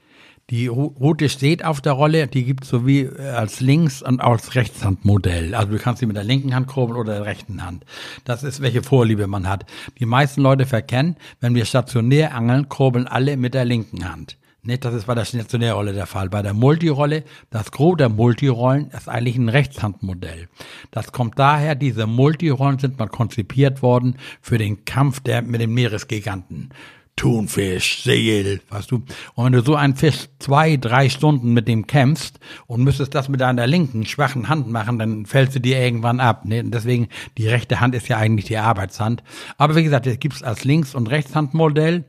Die 0.51 0.67
Route 0.67 1.29
steht 1.29 1.63
auf 1.63 1.79
der 1.79 1.93
Rolle, 1.93 2.27
die 2.27 2.43
gibt 2.43 2.65
es 2.65 2.69
sowie 2.69 3.03
äh, 3.03 3.29
als 3.29 3.61
Links- 3.61 4.01
und 4.01 4.19
als 4.19 4.53
Rechtshandmodell. 4.53 5.55
Also 5.55 5.71
du 5.71 5.79
kannst 5.79 6.01
sie 6.01 6.05
mit 6.05 6.17
der 6.17 6.25
linken 6.25 6.53
Hand 6.53 6.67
kurbeln 6.67 6.99
oder 6.99 7.13
der 7.13 7.25
rechten 7.25 7.65
Hand. 7.65 7.85
Das 8.25 8.43
ist, 8.43 8.61
welche 8.61 8.83
Vorliebe 8.83 9.27
man 9.27 9.47
hat. 9.47 9.65
Die 9.99 10.05
meisten 10.05 10.41
Leute 10.41 10.65
verkennen, 10.65 11.15
wenn 11.39 11.55
wir 11.55 11.63
stationär 11.63 12.35
angeln, 12.35 12.67
kurbeln 12.67 13.07
alle 13.07 13.37
mit 13.37 13.53
der 13.53 13.63
linken 13.63 14.11
Hand. 14.11 14.37
Nicht, 14.63 14.83
das 14.83 14.93
ist 14.93 15.07
bei 15.07 15.15
der 15.15 15.23
Stationärrolle 15.23 15.93
der 15.93 16.05
Fall. 16.05 16.29
Bei 16.29 16.41
der 16.41 16.53
Multirolle, 16.53 17.23
das 17.49 17.71
Gros 17.71 17.95
der 17.97 18.09
Multirollen 18.09 18.91
ist 18.91 19.07
eigentlich 19.07 19.37
ein 19.37 19.49
Rechtshandmodell. 19.49 20.49
Das 20.91 21.13
kommt 21.13 21.39
daher, 21.39 21.75
diese 21.75 22.07
Multirollen 22.07 22.77
sind 22.77 22.99
mal 22.99 23.07
konzipiert 23.07 23.81
worden 23.81 24.17
für 24.41 24.57
den 24.57 24.83
Kampf 24.83 25.21
der, 25.21 25.41
mit 25.43 25.61
den 25.61 25.73
Meeresgiganten. 25.73 26.73
Thunfisch, 27.15 28.03
Seel, 28.03 28.61
weißt 28.69 28.89
du. 28.89 29.03
Und 29.35 29.45
wenn 29.45 29.51
du 29.51 29.61
so 29.61 29.75
einen 29.75 29.95
Fisch 29.95 30.27
zwei, 30.39 30.77
drei 30.77 31.09
Stunden 31.09 31.53
mit 31.53 31.67
dem 31.67 31.85
kämpfst 31.85 32.39
und 32.67 32.83
müsstest 32.83 33.13
das 33.13 33.29
mit 33.29 33.41
deiner 33.41 33.67
linken, 33.67 34.05
schwachen 34.05 34.49
Hand 34.49 34.69
machen, 34.69 34.97
dann 34.97 35.25
fällst 35.25 35.55
du 35.55 35.59
dir 35.59 35.79
irgendwann 35.79 36.19
ab. 36.19 36.45
Ne? 36.45 36.61
Und 36.61 36.73
deswegen, 36.73 37.09
die 37.37 37.47
rechte 37.47 37.79
Hand 37.79 37.93
ist 37.93 38.07
ja 38.07 38.17
eigentlich 38.17 38.45
die 38.45 38.57
Arbeitshand. 38.57 39.23
Aber 39.57 39.75
wie 39.75 39.83
gesagt, 39.83 40.07
es 40.07 40.19
gibt's 40.19 40.41
als 40.41 40.63
Links- 40.63 40.95
und 40.95 41.07
Rechtshandmodell. 41.07 42.05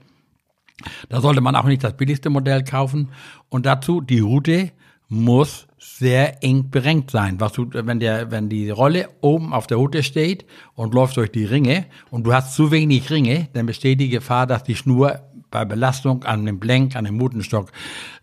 Da 1.09 1.21
sollte 1.21 1.41
man 1.41 1.57
auch 1.57 1.65
nicht 1.65 1.85
das 1.85 1.97
billigste 1.97 2.31
Modell 2.31 2.65
kaufen. 2.65 3.11
Und 3.49 3.67
dazu, 3.67 4.01
die 4.01 4.21
Route 4.21 4.73
muss 5.09 5.67
sehr 5.83 6.43
eng 6.45 6.71
berenkt 6.71 7.11
sein. 7.11 7.41
Was 7.41 7.53
du, 7.53 7.67
wenn 7.73 7.99
der, 7.99 8.31
wenn 8.31 8.49
die 8.49 8.71
Rolle 8.71 9.09
oben 9.21 9.53
auf 9.53 9.67
der 9.67 9.79
Route 9.79 10.03
steht 10.05 10.47
und 10.75 10.95
läuft 10.95 11.17
durch 11.17 11.33
die 11.33 11.45
Ringe 11.45 11.87
und 12.11 12.25
du 12.25 12.33
hast 12.33 12.55
zu 12.55 12.71
wenig 12.71 13.11
Ringe, 13.11 13.49
dann 13.53 13.67
besteht 13.67 14.01
die 14.01 14.09
Gefahr, 14.09 14.47
dass 14.47 14.63
die 14.63 14.77
Schnur 14.77 15.32
bei 15.53 15.65
Belastung 15.65 16.25
an 16.25 16.45
dem 16.45 16.59
Blenk, 16.59 16.97
an 16.97 17.05
dem 17.05 17.17
Mutenstock 17.17 17.71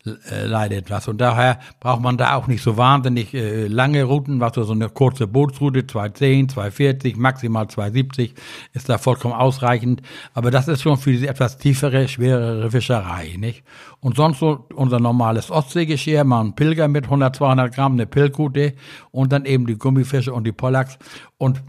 äh, 0.04 0.44
leidet 0.44 0.90
was. 0.90 1.08
Und 1.08 1.20
daher 1.20 1.58
braucht 1.78 2.02
man 2.02 2.18
da 2.18 2.34
auch 2.34 2.46
nicht 2.46 2.62
so 2.62 2.76
wahnsinnig 2.76 3.32
äh, 3.32 3.66
lange 3.66 4.04
Routen, 4.04 4.40
was 4.40 4.54
so 4.54 4.70
eine 4.70 4.90
kurze 4.90 5.26
Bootsroute, 5.26 5.86
210, 5.86 6.50
240, 6.50 7.16
maximal 7.16 7.68
270, 7.68 8.34
ist 8.72 8.88
da 8.88 8.98
vollkommen 8.98 9.34
ausreichend. 9.34 10.02
Aber 10.34 10.50
das 10.50 10.68
ist 10.68 10.82
schon 10.82 10.98
für 10.98 11.12
diese 11.12 11.28
etwas 11.28 11.56
tiefere, 11.56 12.08
schwerere 12.08 12.70
Fischerei, 12.70 13.36
nicht? 13.38 13.62
Und 14.00 14.16
sonst 14.16 14.40
so 14.40 14.66
unser 14.74 14.98
normales 14.98 15.50
Ostseegeschirr, 15.50 16.24
mal 16.24 16.40
ein 16.40 16.54
Pilger 16.54 16.88
mit 16.88 17.04
100, 17.04 17.36
200 17.36 17.74
Gramm, 17.74 17.92
eine 17.92 18.06
Pilkute 18.06 18.74
und 19.12 19.32
dann 19.32 19.44
eben 19.44 19.66
die 19.66 19.78
Gummifische 19.78 20.32
und 20.32 20.44
die 20.44 20.52
Pollacks 20.52 20.98
und 21.38 21.62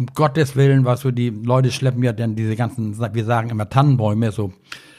um 0.00 0.06
Gottes 0.14 0.56
Willen, 0.56 0.84
was 0.84 1.00
so 1.00 1.10
die 1.10 1.30
Leute 1.30 1.70
schleppen 1.70 2.02
ja 2.02 2.12
dann 2.12 2.34
diese 2.34 2.56
ganzen, 2.56 2.98
wir 2.98 3.24
sagen 3.24 3.50
immer 3.50 3.68
Tannenbäume, 3.68 4.32
so 4.32 4.52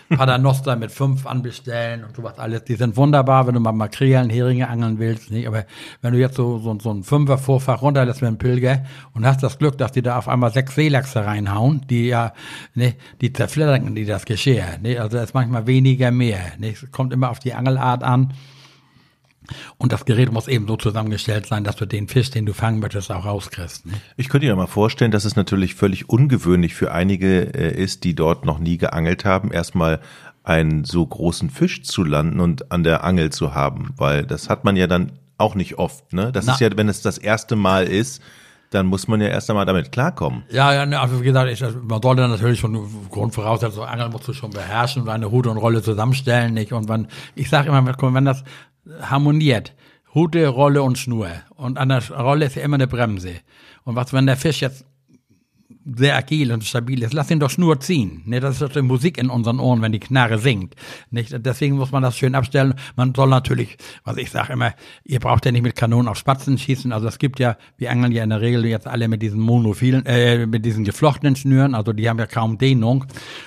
Paternoster 0.09 0.75
mit 0.75 0.91
fünf 0.91 1.25
anbestellen 1.25 2.03
und 2.03 2.15
sowas 2.15 2.37
alles. 2.37 2.65
Die 2.65 2.75
sind 2.75 2.97
wunderbar, 2.97 3.47
wenn 3.47 3.53
du 3.53 3.59
mal 3.59 3.71
Makrelen, 3.71 4.29
Heringe 4.29 4.67
angeln 4.67 4.99
willst, 4.99 5.31
nicht? 5.31 5.47
Aber 5.47 5.65
wenn 6.01 6.13
du 6.13 6.19
jetzt 6.19 6.35
so, 6.35 6.59
so, 6.59 6.77
so 6.79 6.91
ein 6.91 7.03
Fünfer 7.03 7.37
Vorfach 7.37 7.81
runterlässt 7.81 8.21
mit 8.21 8.27
einem 8.27 8.37
Pilger 8.37 8.83
und 9.13 9.25
hast 9.25 9.41
das 9.41 9.57
Glück, 9.57 9.77
dass 9.77 9.93
die 9.93 10.01
da 10.01 10.17
auf 10.17 10.27
einmal 10.27 10.51
sechs 10.51 10.75
Seelachse 10.75 11.25
reinhauen, 11.25 11.85
die 11.89 12.07
ja, 12.07 12.33
ne, 12.75 12.95
die 13.21 13.31
zerfleddern 13.31 13.95
die 13.95 14.05
das 14.05 14.25
Geschirr, 14.25 14.77
ne? 14.81 14.99
Also 14.99 15.17
da 15.17 15.23
ist 15.23 15.33
manchmal 15.33 15.65
weniger 15.65 16.11
mehr, 16.11 16.41
ne? 16.59 16.71
Es 16.71 16.91
kommt 16.91 17.13
immer 17.13 17.29
auf 17.29 17.39
die 17.39 17.53
Angelart 17.53 18.03
an. 18.03 18.33
Und 19.77 19.91
das 19.91 20.05
Gerät 20.05 20.31
muss 20.31 20.47
eben 20.47 20.67
so 20.67 20.77
zusammengestellt 20.77 21.45
sein, 21.45 21.63
dass 21.63 21.75
du 21.75 21.85
den 21.85 22.07
Fisch, 22.07 22.29
den 22.29 22.45
du 22.45 22.53
fangen 22.53 22.79
möchtest, 22.79 23.11
auch 23.11 23.25
rauskriegst. 23.25 23.85
Ne? 23.85 23.93
Ich 24.15 24.29
könnte 24.29 24.47
dir 24.47 24.55
mal 24.55 24.67
vorstellen, 24.67 25.11
dass 25.11 25.25
es 25.25 25.35
natürlich 25.35 25.75
völlig 25.75 26.09
ungewöhnlich 26.09 26.73
für 26.73 26.91
einige 26.91 27.53
äh, 27.53 27.75
ist, 27.75 28.03
die 28.03 28.15
dort 28.15 28.45
noch 28.45 28.59
nie 28.59 28.77
geangelt 28.77 29.25
haben, 29.25 29.51
erstmal 29.51 29.99
einen 30.43 30.85
so 30.85 31.05
großen 31.05 31.49
Fisch 31.49 31.83
zu 31.83 32.03
landen 32.03 32.39
und 32.39 32.71
an 32.71 32.83
der 32.83 33.03
Angel 33.03 33.31
zu 33.31 33.53
haben, 33.53 33.93
weil 33.97 34.25
das 34.25 34.49
hat 34.49 34.63
man 34.63 34.75
ja 34.75 34.87
dann 34.87 35.11
auch 35.37 35.55
nicht 35.55 35.77
oft. 35.77 36.13
Ne? 36.13 36.31
Das 36.31 36.45
Na. 36.45 36.53
ist 36.53 36.61
ja, 36.61 36.69
wenn 36.75 36.89
es 36.89 37.01
das 37.01 37.17
erste 37.17 37.55
Mal 37.55 37.85
ist, 37.85 38.21
dann 38.71 38.85
muss 38.85 39.07
man 39.09 39.19
ja 39.19 39.27
erst 39.27 39.49
einmal 39.49 39.65
damit 39.65 39.91
klarkommen. 39.91 40.43
Ja, 40.49 40.73
ja, 40.73 40.85
ne, 40.85 40.99
also 40.99 41.19
wie 41.19 41.25
gesagt, 41.25 41.51
ich, 41.51 41.61
man 41.83 42.01
sollte 42.01 42.25
natürlich 42.27 42.59
schon 42.59 42.87
Grundvoraussetzung, 43.09 43.83
Angeln 43.83 44.11
musst 44.11 44.29
du 44.29 44.33
schon 44.33 44.51
beherrschen 44.51 45.01
und 45.01 45.09
eine 45.09 45.29
Hut 45.29 45.45
und 45.47 45.57
Rolle 45.57 45.81
zusammenstellen, 45.81 46.53
nicht? 46.53 46.71
Und 46.71 46.87
wenn, 46.87 47.07
ich 47.35 47.49
sage 47.49 47.67
immer, 47.67 47.85
wenn 47.85 48.25
das 48.25 48.45
harmoniert. 49.01 49.73
Rute, 50.13 50.47
Rolle 50.47 50.83
und 50.83 50.97
Schnur. 50.97 51.29
Und 51.55 51.77
an 51.77 51.89
der 51.89 52.09
Rolle 52.11 52.45
ist 52.45 52.55
ja 52.55 52.63
immer 52.63 52.75
eine 52.75 52.87
Bremse. 52.87 53.35
Und 53.83 53.95
was, 53.95 54.11
wenn 54.13 54.25
der 54.25 54.37
Fisch 54.37 54.61
jetzt 54.61 54.85
sehr 55.85 56.15
agil 56.15 56.51
und 56.51 56.63
stabil 56.63 57.01
ist, 57.01 57.13
lass 57.13 57.31
ihn 57.31 57.39
doch 57.39 57.57
nur 57.57 57.79
ziehen. 57.79 58.21
Ne, 58.25 58.39
das 58.39 58.55
ist 58.55 58.61
doch 58.61 58.69
die 58.69 58.81
Musik 58.81 59.17
in 59.17 59.29
unseren 59.29 59.59
Ohren, 59.59 59.81
wenn 59.81 59.91
die 59.91 59.99
Knarre 59.99 60.37
singt. 60.37 60.75
Nicht? 61.09 61.33
Deswegen 61.45 61.75
muss 61.75 61.91
man 61.91 62.03
das 62.03 62.17
schön 62.17 62.35
abstellen. 62.35 62.75
Man 62.95 63.15
soll 63.15 63.29
natürlich, 63.29 63.77
was 64.03 64.17
ich 64.17 64.29
sage 64.29 64.53
immer, 64.53 64.73
ihr 65.03 65.19
braucht 65.19 65.45
ja 65.45 65.51
nicht 65.51 65.63
mit 65.63 65.75
Kanonen 65.75 66.07
auf 66.07 66.17
Spatzen 66.17 66.57
schießen. 66.57 66.91
Also 66.91 67.07
es 67.07 67.17
gibt 67.17 67.39
ja, 67.39 67.57
wir 67.77 67.91
angeln 67.91 68.11
ja 68.11 68.23
in 68.23 68.29
der 68.29 68.41
Regel 68.41 68.65
jetzt 68.65 68.87
alle 68.87 69.07
mit 69.07 69.21
diesen 69.21 69.39
monophilen, 69.39 70.05
äh, 70.05 70.45
mit 70.45 70.65
diesen 70.65 70.83
geflochtenen 70.83 71.35
Schnüren, 71.35 71.73
also 71.73 71.93
die 71.93 72.07
haben 72.07 72.19
ja 72.19 72.27
kaum 72.27 72.57
Dehnung. 72.57 73.05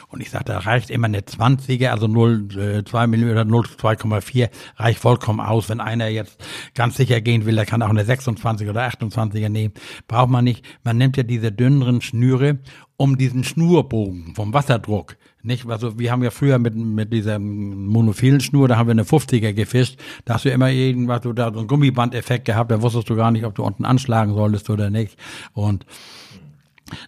Und 0.08 0.20
ich 0.20 0.30
sage, 0.30 0.44
da 0.44 0.58
reicht 0.58 0.90
immer 0.90 1.06
eine 1.06 1.20
20er, 1.20 1.88
also 1.88 2.06
0,2 2.06 3.06
mm 3.06 3.30
oder 3.30 3.42
0,2,4 3.42 4.48
reicht 4.76 4.98
vollkommen 4.98 5.40
aus. 5.40 5.68
Wenn 5.68 5.80
einer 5.80 6.08
jetzt 6.08 6.44
ganz 6.74 6.96
sicher 6.96 7.20
gehen 7.20 7.46
will, 7.46 7.54
der 7.54 7.66
kann 7.66 7.82
auch 7.82 7.90
eine 7.90 8.04
26 8.04 8.68
oder 8.68 8.86
28er 8.88 9.48
nehmen. 9.48 9.74
Braucht 10.06 10.30
man 10.30 10.44
nicht. 10.44 10.64
Man 10.84 10.98
nimmt 10.98 11.16
ja 11.16 11.22
diese 11.22 11.50
dünneren 11.52 12.00
Schnüre 12.00 12.23
Schnüre 12.24 12.58
um 12.96 13.18
diesen 13.18 13.44
Schnurbogen 13.44 14.34
vom 14.34 14.54
Wasserdruck. 14.54 15.16
Nicht? 15.42 15.68
Also 15.68 15.98
wir 15.98 16.10
haben 16.10 16.22
ja 16.22 16.30
früher 16.30 16.58
mit, 16.58 16.74
mit 16.74 17.12
dieser 17.12 17.38
monophilen 17.38 18.40
Schnur, 18.40 18.68
da 18.68 18.76
haben 18.76 18.86
wir 18.86 18.92
eine 18.92 19.02
50er 19.02 19.52
gefischt, 19.52 19.98
da 20.24 20.34
hast 20.34 20.46
du 20.46 20.50
immer 20.50 20.70
irgendwas, 20.70 21.20
du 21.20 21.32
da 21.32 21.52
so 21.52 21.58
einen 21.58 21.68
Gummibandeffekt 21.68 22.46
gehabt, 22.46 22.70
da 22.70 22.80
wusstest 22.80 23.10
du 23.10 23.16
gar 23.16 23.30
nicht, 23.30 23.44
ob 23.44 23.54
du 23.54 23.62
unten 23.62 23.84
anschlagen 23.84 24.32
solltest 24.34 24.70
oder 24.70 24.90
nicht. 24.90 25.18
Und 25.52 25.84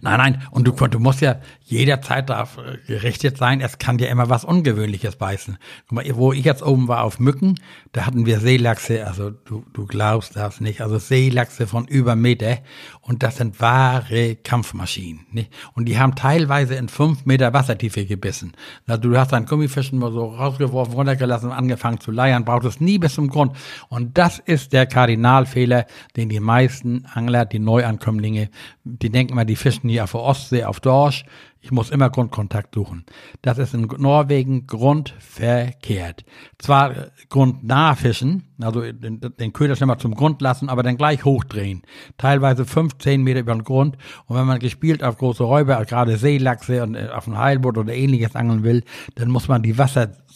Nein, 0.00 0.18
nein, 0.18 0.42
und 0.50 0.66
du, 0.66 0.72
du 0.72 0.98
musst 0.98 1.20
ja 1.20 1.36
jederzeit 1.66 2.30
darauf 2.30 2.58
äh, 2.58 2.78
gerichtet 2.86 3.36
sein, 3.36 3.60
es 3.60 3.78
kann 3.78 3.98
dir 3.98 4.08
immer 4.08 4.30
was 4.30 4.44
Ungewöhnliches 4.44 5.16
beißen. 5.16 5.58
Wo 5.90 6.32
ich 6.32 6.44
jetzt 6.44 6.62
oben 6.62 6.86
war 6.86 7.02
auf 7.02 7.18
Mücken, 7.18 7.56
da 7.92 8.06
hatten 8.06 8.24
wir 8.24 8.38
Seelachse, 8.38 9.06
also 9.06 9.30
du, 9.30 9.64
du 9.72 9.86
glaubst 9.86 10.36
das 10.36 10.60
nicht, 10.60 10.80
also 10.80 10.98
Seelachse 10.98 11.66
von 11.66 11.86
über 11.88 12.14
Meter 12.14 12.58
und 13.00 13.22
das 13.24 13.38
sind 13.38 13.60
wahre 13.60 14.36
Kampfmaschinen. 14.36 15.26
Nicht? 15.32 15.52
Und 15.74 15.86
die 15.86 15.98
haben 15.98 16.14
teilweise 16.14 16.76
in 16.76 16.88
fünf 16.88 17.26
Meter 17.26 17.52
Wassertiefe 17.52 18.06
gebissen. 18.06 18.52
Also 18.86 19.02
du 19.02 19.18
hast 19.18 19.32
deinen 19.32 19.46
Gummifischen 19.46 19.98
mal 19.98 20.12
so 20.12 20.26
rausgeworfen, 20.26 20.94
runtergelassen, 20.94 21.50
angefangen 21.50 21.98
zu 21.98 22.12
leiern, 22.12 22.44
braucht 22.44 22.64
es 22.64 22.80
nie 22.80 22.98
bis 22.98 23.14
zum 23.14 23.28
Grund. 23.28 23.56
Und 23.88 24.16
das 24.16 24.38
ist 24.38 24.72
der 24.72 24.86
Kardinalfehler, 24.86 25.86
den 26.16 26.28
die 26.28 26.40
meisten 26.40 27.06
Angler, 27.12 27.44
die 27.44 27.58
Neuankömmlinge, 27.58 28.50
die 28.84 29.10
denken 29.10 29.34
mal, 29.34 29.44
die 29.44 29.56
fischen 29.56 29.90
hier 29.90 30.04
auf 30.04 30.12
der 30.12 30.20
Ostsee, 30.20 30.64
auf 30.64 30.78
Dorsch. 30.78 31.24
Ich 31.66 31.72
muss 31.72 31.90
immer 31.90 32.10
Grundkontakt 32.10 32.76
suchen. 32.76 33.04
Das 33.42 33.58
ist 33.58 33.74
in 33.74 33.88
Norwegen 33.98 34.68
grundverkehrt. 34.68 36.24
Zwar 36.58 37.08
grundnah 37.28 37.96
fischen, 37.96 38.44
also 38.60 38.82
den, 38.82 39.18
den 39.20 39.52
Köder 39.52 39.74
schnell 39.74 39.88
mal 39.88 39.98
zum 39.98 40.14
Grund 40.14 40.40
lassen, 40.40 40.68
aber 40.68 40.84
dann 40.84 40.96
gleich 40.96 41.24
hochdrehen. 41.24 41.82
Teilweise 42.18 42.66
15 42.66 43.20
Meter 43.20 43.40
über 43.40 43.52
den 43.52 43.64
Grund. 43.64 43.98
Und 44.26 44.36
wenn 44.36 44.46
man 44.46 44.60
gespielt 44.60 45.02
auf 45.02 45.18
große 45.18 45.42
Räuber, 45.42 45.84
gerade 45.86 46.18
Seelachse 46.18 46.84
und 46.84 46.94
äh, 46.94 47.08
auf 47.08 47.26
ein 47.26 47.36
Heilboot 47.36 47.78
oder 47.78 47.92
ähnliches 47.92 48.36
angeln 48.36 48.62
will, 48.62 48.84
dann 49.16 49.28
muss 49.28 49.48
man 49.48 49.64
die 49.64 49.76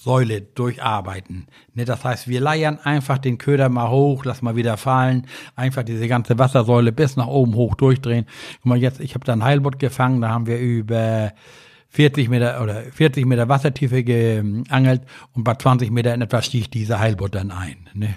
Wassersäule 0.00 0.40
durcharbeiten. 0.40 1.46
Ne, 1.74 1.84
das 1.84 2.04
heißt, 2.04 2.28
wir 2.28 2.40
leiern 2.40 2.78
einfach 2.78 3.18
den 3.18 3.38
Köder 3.38 3.68
mal 3.68 3.90
hoch, 3.90 4.24
lass 4.24 4.42
mal 4.42 4.56
wieder 4.56 4.76
fallen, 4.76 5.26
einfach 5.56 5.82
diese 5.82 6.08
ganze 6.08 6.38
Wassersäule 6.38 6.92
bis 6.92 7.16
nach 7.16 7.26
oben 7.26 7.54
hoch 7.54 7.74
durchdrehen. 7.74 8.26
Guck 8.56 8.66
mal, 8.66 8.78
jetzt, 8.78 9.00
ich 9.00 9.14
habe 9.14 9.24
da 9.24 9.32
ein 9.32 9.44
Heilboot 9.44 9.78
gefangen, 9.78 10.20
da 10.20 10.30
haben 10.30 10.46
wir 10.46 10.58
über 10.58 11.32
40 11.88 12.28
Meter 12.28 12.62
oder 12.62 12.82
40 12.82 13.26
Meter 13.26 13.48
Wassertiefe 13.48 14.04
geangelt 14.04 15.02
und 15.32 15.44
bei 15.44 15.54
20 15.54 15.90
Meter 15.90 16.14
in 16.14 16.22
etwa 16.22 16.40
stieg 16.40 16.70
dieser 16.70 17.00
Heilboot 17.00 17.34
dann 17.34 17.50
ein. 17.50 17.88
Ne? 17.94 18.14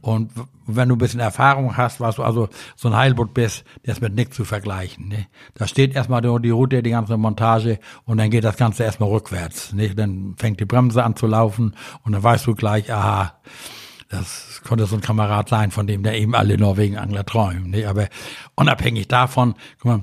Und 0.00 0.30
wenn 0.66 0.88
du 0.88 0.94
ein 0.94 0.98
bisschen 0.98 1.20
Erfahrung 1.20 1.76
hast, 1.76 2.00
was 2.00 2.16
du 2.16 2.22
also 2.22 2.48
so 2.76 2.88
ein 2.88 2.96
Heilboot 2.96 3.34
bist, 3.34 3.64
der 3.84 3.92
ist 3.92 4.00
mit 4.00 4.14
nichts 4.14 4.36
zu 4.36 4.44
vergleichen. 4.44 5.08
Ne? 5.08 5.26
Da 5.54 5.66
steht 5.66 5.94
erstmal 5.94 6.20
die 6.20 6.50
Route, 6.50 6.82
die 6.82 6.90
ganze 6.90 7.16
Montage 7.16 7.78
und 8.04 8.18
dann 8.18 8.30
geht 8.30 8.44
das 8.44 8.56
Ganze 8.56 8.84
erstmal 8.84 9.08
rückwärts. 9.08 9.72
Ne? 9.72 9.94
Dann 9.94 10.34
fängt 10.36 10.60
die 10.60 10.64
Bremse 10.64 11.02
an 11.02 11.16
zu 11.16 11.26
laufen 11.26 11.74
und 12.04 12.12
dann 12.12 12.22
weißt 12.22 12.46
du 12.46 12.54
gleich, 12.54 12.92
aha, 12.92 13.34
das 14.08 14.62
konnte 14.66 14.86
so 14.86 14.96
ein 14.96 15.02
Kamerad 15.02 15.48
sein, 15.48 15.70
von 15.70 15.86
dem 15.86 16.02
der 16.02 16.18
eben 16.18 16.34
alle 16.34 16.56
Norwegen-Angler 16.56 17.26
träumen. 17.26 17.70
Ne? 17.70 17.86
Aber 17.86 18.08
unabhängig 18.54 19.08
davon, 19.08 19.54
guck 19.78 19.84
mal, 19.84 20.02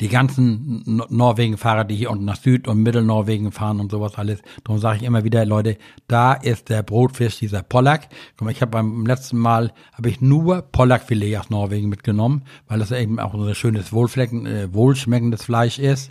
die 0.00 0.08
ganzen 0.08 0.82
Norwegen-Fahrer, 1.08 1.84
die 1.84 1.96
hier 1.96 2.10
unten 2.10 2.24
nach 2.24 2.36
Süd- 2.36 2.68
und 2.68 2.82
Mittelnorwegen 2.82 3.52
fahren 3.52 3.80
und 3.80 3.90
sowas 3.90 4.16
alles. 4.16 4.40
Darum 4.64 4.80
sage 4.80 4.98
ich 4.98 5.02
immer 5.04 5.24
wieder, 5.24 5.44
Leute, 5.44 5.76
da 6.08 6.32
ist 6.34 6.68
der 6.68 6.82
Brotfisch, 6.82 7.38
dieser 7.38 7.62
Pollack. 7.62 8.08
Guck 8.36 8.46
mal, 8.46 8.50
ich 8.50 8.60
habe 8.60 8.70
beim 8.70 9.06
letzten 9.06 9.38
Mal, 9.38 9.72
habe 9.92 10.08
ich 10.08 10.20
nur 10.20 10.62
Pollackfilet 10.62 11.36
aus 11.36 11.50
Norwegen 11.50 11.88
mitgenommen, 11.88 12.44
weil 12.68 12.78
das 12.78 12.90
eben 12.90 13.18
auch 13.18 13.34
ein 13.34 13.54
schönes, 13.54 13.92
wohlflecken, 13.92 14.46
äh, 14.46 14.72
wohlschmeckendes 14.72 15.44
Fleisch 15.44 15.78
ist. 15.78 16.10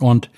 Und 0.00 0.30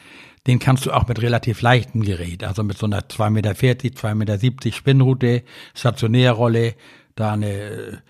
den 0.46 0.58
kannst 0.58 0.86
du 0.86 0.92
auch 0.92 1.08
mit 1.08 1.20
relativ 1.22 1.60
leichtem 1.60 2.02
Gerät, 2.02 2.44
also 2.44 2.62
mit 2.62 2.78
so 2.78 2.86
einer 2.86 3.00
2,40 3.00 3.30
Meter, 3.30 3.50
2,70 3.50 4.14
Meter 4.14 4.72
Spinnrute, 4.72 5.42
Stationärrolle, 5.74 6.74
da 7.16 7.32
eine 7.32 8.02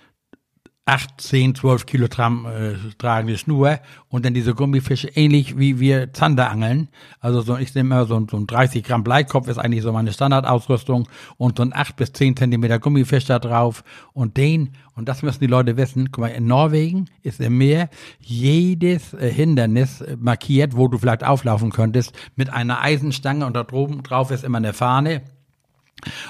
8, 0.89 1.21
10, 1.21 1.55
12 1.57 1.85
Kilogramm 1.85 2.47
äh, 2.47 2.75
tragende 2.97 3.37
Schnur 3.37 3.81
und 4.09 4.25
dann 4.25 4.35
diese 4.35 4.55
Gummifische 4.55 5.09
ähnlich 5.09 5.59
wie 5.59 5.81
wir 5.81 6.13
Zander 6.13 6.49
angeln. 6.49 6.89
Also 7.19 7.41
so, 7.41 7.57
ich 7.57 7.75
nehme 7.75 7.97
immer 7.97 8.07
so, 8.07 8.25
so 8.31 8.37
ein 8.37 8.47
30 8.47 8.85
Gramm 8.85 9.03
Bleikopf 9.03 9.49
ist 9.49 9.59
eigentlich 9.59 9.83
so 9.83 9.93
meine 9.93 10.13
Standardausrüstung 10.13 11.09
und 11.39 11.59
so 11.59 11.65
ein 11.65 11.73
8 11.75 11.97
bis 11.97 12.13
10 12.13 12.37
Zentimeter 12.37 12.79
Gummifisch 12.79 13.25
da 13.25 13.41
drauf 13.41 13.83
und 14.13 14.37
den, 14.37 14.75
und 14.95 15.09
das 15.09 15.25
müssen 15.25 15.41
die 15.41 15.49
Leute 15.49 15.77
wissen, 15.77 16.13
guck 16.13 16.23
mal, 16.23 16.29
in 16.29 16.47
Norwegen 16.47 17.11
ist 17.23 17.41
im 17.41 17.59
Meer 17.59 17.91
jedes 18.21 19.13
äh, 19.13 19.29
Hindernis 19.29 20.05
markiert, 20.19 20.77
wo 20.77 20.87
du 20.87 20.99
vielleicht 20.99 21.25
auflaufen 21.25 21.73
könntest, 21.73 22.15
mit 22.37 22.51
einer 22.51 22.81
Eisenstange 22.81 23.45
und 23.45 23.57
da 23.57 23.65
droben 23.65 24.05
drauf 24.05 24.31
ist 24.31 24.45
immer 24.45 24.59
eine 24.59 24.73
Fahne 24.73 25.23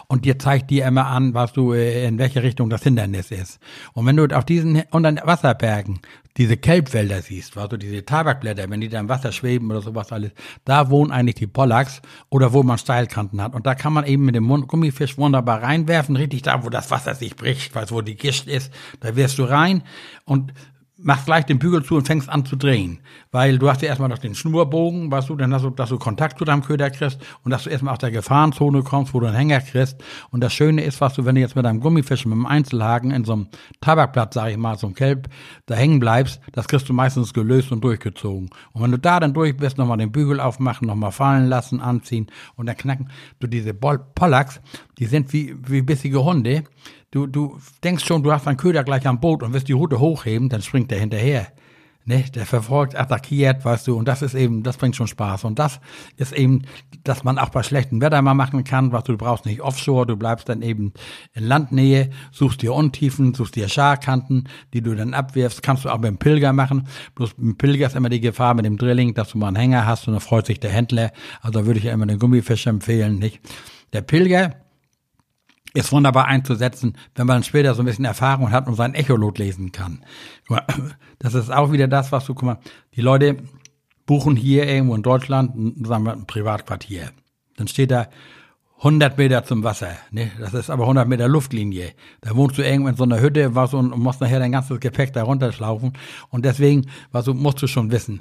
und 0.06 0.24
dir 0.24 0.38
zeigt 0.38 0.70
dir 0.70 0.86
immer 0.86 1.06
an, 1.06 1.34
was 1.34 1.52
du, 1.52 1.72
äh, 1.72 2.06
in 2.06 2.18
welche 2.18 2.42
Richtung 2.42 2.70
das 2.70 2.82
Hindernis 2.82 3.30
ist. 3.30 3.58
Und 3.92 4.06
wenn 4.06 4.16
du 4.16 4.26
auf 4.36 4.44
diesen, 4.44 4.82
unter 4.90 5.10
den 5.10 5.20
Wasserbergen 5.26 6.00
diese 6.36 6.56
Kelbwälder 6.56 7.22
siehst, 7.22 7.56
also 7.56 7.76
diese 7.76 8.04
Tabakblätter, 8.04 8.68
wenn 8.68 8.80
die 8.80 8.88
da 8.88 9.00
im 9.00 9.08
Wasser 9.08 9.32
schweben 9.32 9.70
oder 9.70 9.80
sowas 9.80 10.12
alles, 10.12 10.32
da 10.64 10.90
wohnen 10.90 11.10
eigentlich 11.10 11.36
die 11.36 11.46
Pollacks 11.46 12.02
oder 12.28 12.52
wo 12.52 12.62
man 12.62 12.78
Steilkanten 12.78 13.40
hat. 13.40 13.54
Und 13.54 13.66
da 13.66 13.74
kann 13.74 13.92
man 13.92 14.04
eben 14.04 14.24
mit 14.24 14.34
dem 14.34 14.46
Gummifisch 14.66 15.18
wunderbar 15.18 15.62
reinwerfen, 15.62 16.16
richtig 16.16 16.42
da, 16.42 16.62
wo 16.64 16.68
das 16.68 16.90
Wasser 16.90 17.14
sich 17.14 17.36
bricht, 17.36 17.74
weil 17.74 17.90
wo 17.90 18.02
die 18.02 18.16
Gischt 18.16 18.46
ist, 18.46 18.72
da 19.00 19.16
wirst 19.16 19.38
du 19.38 19.44
rein 19.44 19.82
und 20.24 20.52
machst 20.98 21.26
gleich 21.26 21.44
den 21.44 21.58
Bügel 21.58 21.84
zu 21.84 21.96
und 21.96 22.06
fängst 22.06 22.28
an 22.28 22.46
zu 22.46 22.56
drehen. 22.56 23.00
Weil 23.30 23.58
du 23.58 23.68
hast 23.68 23.82
ja 23.82 23.88
erstmal 23.88 24.08
noch 24.08 24.18
den 24.18 24.34
Schnurbogen, 24.34 25.10
weißt 25.10 25.28
du, 25.28 25.36
dann 25.36 25.52
hast 25.52 25.62
du, 25.62 25.70
dass 25.70 25.90
du 25.90 25.98
Kontakt 25.98 26.38
zu 26.38 26.44
deinem 26.44 26.62
Köder 26.62 26.90
kriegst 26.90 27.20
und 27.44 27.50
dass 27.50 27.64
du 27.64 27.70
erstmal 27.70 27.92
aus 27.92 27.98
der 27.98 28.10
Gefahrenzone 28.10 28.82
kommst, 28.82 29.12
wo 29.12 29.20
du 29.20 29.26
einen 29.26 29.36
Hänger 29.36 29.60
kriegst. 29.60 30.02
Und 30.30 30.40
das 30.40 30.54
Schöne 30.54 30.82
ist, 30.82 31.00
was 31.00 31.14
du, 31.14 31.24
wenn 31.26 31.34
du 31.34 31.40
jetzt 31.42 31.54
mit 31.54 31.64
deinem 31.64 31.80
Gummifisch, 31.80 32.24
mit 32.24 32.32
einem 32.32 32.46
Einzelhaken 32.46 33.10
in 33.10 33.24
so 33.24 33.34
einem 33.34 33.48
Tabakblatt, 33.80 34.32
sag 34.32 34.50
ich 34.50 34.56
mal, 34.56 34.78
so 34.78 34.86
einem 34.86 34.94
Kelb, 34.94 35.28
da 35.66 35.74
hängen 35.74 36.00
bleibst, 36.00 36.40
das 36.52 36.66
kriegst 36.66 36.88
du 36.88 36.94
meistens 36.94 37.34
gelöst 37.34 37.72
und 37.72 37.84
durchgezogen. 37.84 38.48
Und 38.72 38.82
wenn 38.82 38.90
du 38.90 38.98
da 38.98 39.20
dann 39.20 39.34
durch 39.34 39.56
bist, 39.56 39.76
nochmal 39.76 39.98
den 39.98 40.12
Bügel 40.12 40.40
aufmachen, 40.40 40.86
nochmal 40.86 41.12
fallen 41.12 41.48
lassen, 41.48 41.80
anziehen 41.80 42.28
und 42.56 42.66
dann 42.66 42.76
knacken 42.76 43.10
du 43.40 43.46
diese 43.46 43.74
Pollacks, 43.74 44.60
die 44.98 45.06
sind 45.06 45.32
wie, 45.34 45.56
wie 45.66 45.82
bissige 45.82 46.24
Hunde 46.24 46.64
Du, 47.10 47.26
du 47.26 47.58
denkst 47.84 48.04
schon, 48.04 48.22
du 48.22 48.32
hast 48.32 48.48
einen 48.48 48.56
Köder 48.56 48.84
gleich 48.84 49.06
am 49.06 49.20
Boot 49.20 49.42
und 49.42 49.52
wirst 49.52 49.68
die 49.68 49.72
Route 49.72 50.00
hochheben, 50.00 50.48
dann 50.48 50.62
springt 50.62 50.90
der 50.90 50.98
hinterher. 50.98 51.46
Ne, 52.08 52.24
der 52.32 52.46
verfolgt, 52.46 52.94
attackiert, 52.94 53.64
weißt 53.64 53.88
du, 53.88 53.96
und 53.96 54.06
das 54.06 54.22
ist 54.22 54.34
eben, 54.34 54.62
das 54.62 54.76
bringt 54.76 54.94
schon 54.94 55.08
Spaß. 55.08 55.42
Und 55.42 55.58
das 55.58 55.80
ist 56.16 56.32
eben, 56.32 56.62
dass 57.02 57.24
man 57.24 57.36
auch 57.36 57.48
bei 57.48 57.64
schlechtem 57.64 58.00
Wetter 58.00 58.22
mal 58.22 58.34
machen 58.34 58.62
kann, 58.62 58.92
was 58.92 59.02
du 59.02 59.16
brauchst 59.16 59.44
nicht 59.44 59.60
offshore, 59.60 60.06
du 60.06 60.16
bleibst 60.16 60.48
dann 60.48 60.62
eben 60.62 60.92
in 61.34 61.42
Landnähe, 61.42 62.10
suchst 62.30 62.62
dir 62.62 62.74
Untiefen, 62.74 63.34
suchst 63.34 63.56
dir 63.56 63.68
Scharkanten, 63.68 64.48
die 64.72 64.82
du 64.82 64.94
dann 64.94 65.14
abwirfst, 65.14 65.64
kannst 65.64 65.84
du 65.84 65.88
auch 65.88 66.00
dem 66.00 66.16
Pilger 66.16 66.52
machen. 66.52 66.86
Bloß 67.16 67.34
dem 67.34 67.58
Pilger 67.58 67.88
ist 67.88 67.96
immer 67.96 68.08
die 68.08 68.20
Gefahr 68.20 68.54
mit 68.54 68.66
dem 68.66 68.76
Drilling, 68.76 69.14
dass 69.14 69.30
du 69.30 69.38
mal 69.38 69.48
einen 69.48 69.56
Hänger 69.56 69.84
hast 69.84 70.06
und 70.06 70.14
dann 70.14 70.20
freut 70.20 70.46
sich 70.46 70.60
der 70.60 70.70
Händler. 70.70 71.10
Also 71.40 71.66
würde 71.66 71.80
ich 71.80 71.86
ja 71.86 71.92
immer 71.92 72.06
den 72.06 72.20
Gummifisch 72.20 72.68
empfehlen, 72.68 73.18
nicht? 73.18 73.40
Der 73.92 74.02
Pilger, 74.02 74.54
ist 75.76 75.92
wunderbar 75.92 76.26
einzusetzen, 76.26 76.96
wenn 77.14 77.26
man 77.26 77.42
später 77.42 77.74
so 77.74 77.82
ein 77.82 77.86
bisschen 77.86 78.06
Erfahrung 78.06 78.50
hat 78.50 78.66
und 78.66 78.74
sein 78.74 78.94
Echolot 78.94 79.38
lesen 79.38 79.72
kann. 79.72 80.02
Das 81.18 81.32
ist 81.32 81.50
auch 81.50 81.72
wieder 81.72 81.88
das, 81.88 82.12
was 82.12 82.26
du, 82.26 82.34
guck 82.34 82.44
mal, 82.44 82.58
die 82.94 83.00
Leute 83.00 83.38
buchen 84.04 84.36
hier 84.36 84.68
irgendwo 84.68 84.94
in 84.94 85.02
Deutschland, 85.02 85.86
sagen 85.86 86.04
wir, 86.04 86.12
ein 86.12 86.26
Privatquartier. 86.26 87.10
Dann 87.56 87.68
steht 87.68 87.90
da 87.90 88.08
100 88.78 89.16
Meter 89.16 89.42
zum 89.42 89.64
Wasser, 89.64 89.96
ne? 90.10 90.30
Das 90.38 90.52
ist 90.52 90.68
aber 90.68 90.82
100 90.82 91.08
Meter 91.08 91.26
Luftlinie. 91.26 91.92
Da 92.20 92.36
wohnst 92.36 92.58
du 92.58 92.62
irgendwo 92.62 92.90
in 92.90 92.96
so 92.96 93.04
einer 93.04 93.20
Hütte, 93.20 93.54
was 93.54 93.72
und 93.72 93.96
musst 93.98 94.20
nachher 94.20 94.38
dein 94.38 94.52
ganzes 94.52 94.78
Gepäck 94.78 95.14
da 95.14 95.22
runterschlaufen. 95.22 95.94
Und 96.28 96.44
deswegen, 96.44 96.86
was 97.12 97.24
du, 97.24 97.32
musst 97.32 97.62
du 97.62 97.66
schon 97.66 97.90
wissen, 97.90 98.20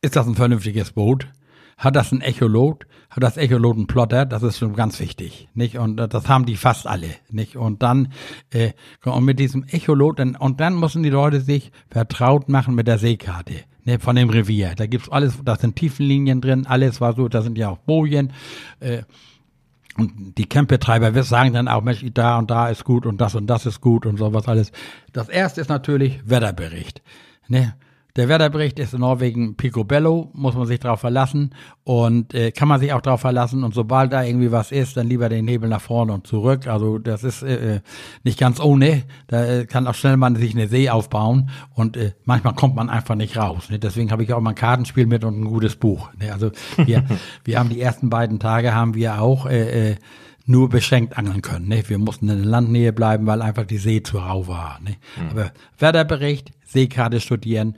ist 0.00 0.16
das 0.16 0.26
ein 0.26 0.34
vernünftiges 0.34 0.92
Boot? 0.92 1.28
Hat 1.76 1.94
das 1.94 2.10
ein 2.10 2.22
Echolot? 2.22 2.86
Hat 3.10 3.22
das 3.22 3.36
Echolot 3.36 3.76
einen 3.76 3.86
Plotter? 3.86 4.24
Das 4.24 4.42
ist 4.42 4.58
schon 4.58 4.74
ganz 4.74 4.98
wichtig, 4.98 5.48
nicht? 5.54 5.78
Und 5.78 6.00
äh, 6.00 6.08
das 6.08 6.28
haben 6.28 6.46
die 6.46 6.56
fast 6.56 6.86
alle, 6.86 7.10
nicht? 7.30 7.56
Und 7.56 7.82
dann 7.82 8.12
äh, 8.50 8.72
und 9.04 9.24
mit 9.24 9.38
diesem 9.38 9.64
Echolot 9.64 10.20
und 10.20 10.60
dann 10.60 10.80
müssen 10.80 11.02
die 11.02 11.10
Leute 11.10 11.40
sich 11.40 11.72
vertraut 11.90 12.48
machen 12.48 12.74
mit 12.74 12.86
der 12.86 12.98
Seekarte. 12.98 13.64
Ne, 13.84 14.00
von 14.00 14.16
dem 14.16 14.30
Revier. 14.30 14.72
Da 14.74 14.86
gibt's 14.86 15.08
alles, 15.08 15.38
da 15.44 15.54
sind 15.54 15.76
Tiefenlinien 15.76 16.40
drin, 16.40 16.66
alles 16.66 17.00
war 17.00 17.12
so, 17.12 17.28
da 17.28 17.40
sind 17.40 17.56
ja 17.56 17.68
auch 17.68 17.78
Bojen. 17.78 18.32
Äh, 18.80 19.02
und 19.96 20.36
die 20.36 20.46
Campbetreiber 20.46 21.22
sagen 21.22 21.52
dann 21.52 21.68
auch, 21.68 21.82
Mensch, 21.82 22.04
da 22.12 22.38
und 22.38 22.50
da 22.50 22.68
ist 22.68 22.84
gut 22.84 23.06
und 23.06 23.20
das 23.20 23.36
und 23.36 23.46
das 23.46 23.64
ist 23.64 23.80
gut 23.80 24.04
und 24.04 24.16
sowas 24.16 24.48
alles. 24.48 24.72
Das 25.12 25.28
erste 25.28 25.60
ist 25.60 25.68
natürlich 25.68 26.20
Wetterbericht. 26.28 27.00
Ne? 27.48 27.74
Der 28.16 28.30
Wetterbericht 28.30 28.78
ist 28.78 28.94
in 28.94 29.00
Norwegen 29.00 29.56
picobello, 29.56 30.30
muss 30.32 30.54
man 30.54 30.66
sich 30.66 30.80
darauf 30.80 31.00
verlassen 31.00 31.54
und 31.84 32.32
äh, 32.32 32.50
kann 32.50 32.66
man 32.66 32.80
sich 32.80 32.94
auch 32.94 33.02
darauf 33.02 33.20
verlassen 33.20 33.62
und 33.62 33.74
sobald 33.74 34.12
da 34.12 34.22
irgendwie 34.22 34.50
was 34.50 34.72
ist, 34.72 34.96
dann 34.96 35.06
lieber 35.06 35.28
den 35.28 35.46
Hebel 35.46 35.68
nach 35.68 35.82
vorne 35.82 36.14
und 36.14 36.26
zurück. 36.26 36.66
Also 36.66 36.98
das 36.98 37.24
ist 37.24 37.42
äh, 37.42 37.76
äh 37.76 37.80
nicht 38.24 38.38
ganz 38.38 38.58
ohne. 38.58 39.04
Da 39.26 39.44
äh, 39.44 39.66
kann 39.66 39.86
auch 39.86 39.94
schnell 39.94 40.16
man 40.16 40.34
sich 40.34 40.54
eine 40.54 40.66
See 40.66 40.88
aufbauen 40.88 41.50
und 41.74 41.98
äh, 41.98 42.12
manchmal 42.24 42.54
kommt 42.54 42.74
man 42.74 42.88
einfach 42.88 43.16
nicht 43.16 43.36
raus. 43.36 43.68
Ne? 43.68 43.78
Deswegen 43.78 44.10
habe 44.10 44.22
ich 44.22 44.32
auch 44.32 44.40
mal 44.40 44.50
ein 44.50 44.56
Kartenspiel 44.56 45.06
mit 45.06 45.22
und 45.22 45.38
ein 45.38 45.44
gutes 45.44 45.76
Buch. 45.76 46.08
Ne? 46.18 46.32
Also 46.32 46.52
wir, 46.76 47.04
wir 47.44 47.58
haben 47.58 47.68
die 47.68 47.80
ersten 47.80 48.08
beiden 48.08 48.40
Tage 48.40 48.74
haben 48.74 48.94
wir 48.94 49.20
auch 49.20 49.44
äh, 49.44 49.90
äh, 49.90 49.96
nur 50.46 50.70
beschränkt 50.70 51.18
angeln 51.18 51.42
können. 51.42 51.68
Ne? 51.68 51.82
Wir 51.86 51.98
mussten 51.98 52.28
in 52.30 52.38
der 52.38 52.46
Landnähe 52.46 52.92
bleiben, 52.94 53.26
weil 53.26 53.42
einfach 53.42 53.66
die 53.66 53.78
See 53.78 54.02
zu 54.02 54.18
rau 54.18 54.48
war. 54.48 54.80
Ne? 54.82 54.96
Mhm. 55.20 55.30
Aber 55.30 55.52
Wetterbericht, 55.78 56.52
Seekarte 56.64 57.20
studieren 57.20 57.76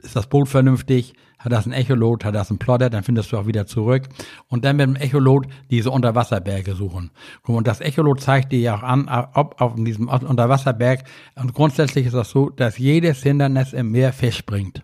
ist 0.00 0.16
das 0.16 0.26
Boot 0.26 0.48
vernünftig, 0.48 1.14
hat 1.38 1.52
das 1.52 1.66
ein 1.66 1.72
Echolot, 1.72 2.24
hat 2.24 2.34
das 2.34 2.50
ein 2.50 2.58
Plotter, 2.58 2.90
dann 2.90 3.02
findest 3.02 3.32
du 3.32 3.38
auch 3.38 3.46
wieder 3.46 3.66
zurück. 3.66 4.08
Und 4.48 4.64
dann 4.64 4.76
mit 4.76 4.86
dem 4.86 4.96
Echolot 4.96 5.46
diese 5.70 5.90
Unterwasserberge 5.90 6.74
suchen. 6.74 7.10
Und 7.44 7.66
das 7.66 7.80
Echolot 7.80 8.20
zeigt 8.20 8.52
dir 8.52 8.60
ja 8.60 8.76
auch 8.76 8.82
an, 8.82 9.08
ob 9.34 9.60
auf 9.60 9.74
diesem 9.76 10.08
Unterwasserberg, 10.08 11.04
und 11.36 11.54
grundsätzlich 11.54 12.06
ist 12.06 12.14
das 12.14 12.30
so, 12.30 12.50
dass 12.50 12.78
jedes 12.78 13.22
Hindernis 13.22 13.72
im 13.72 13.90
Meer 13.90 14.12
Fisch 14.12 14.44
bringt. 14.44 14.82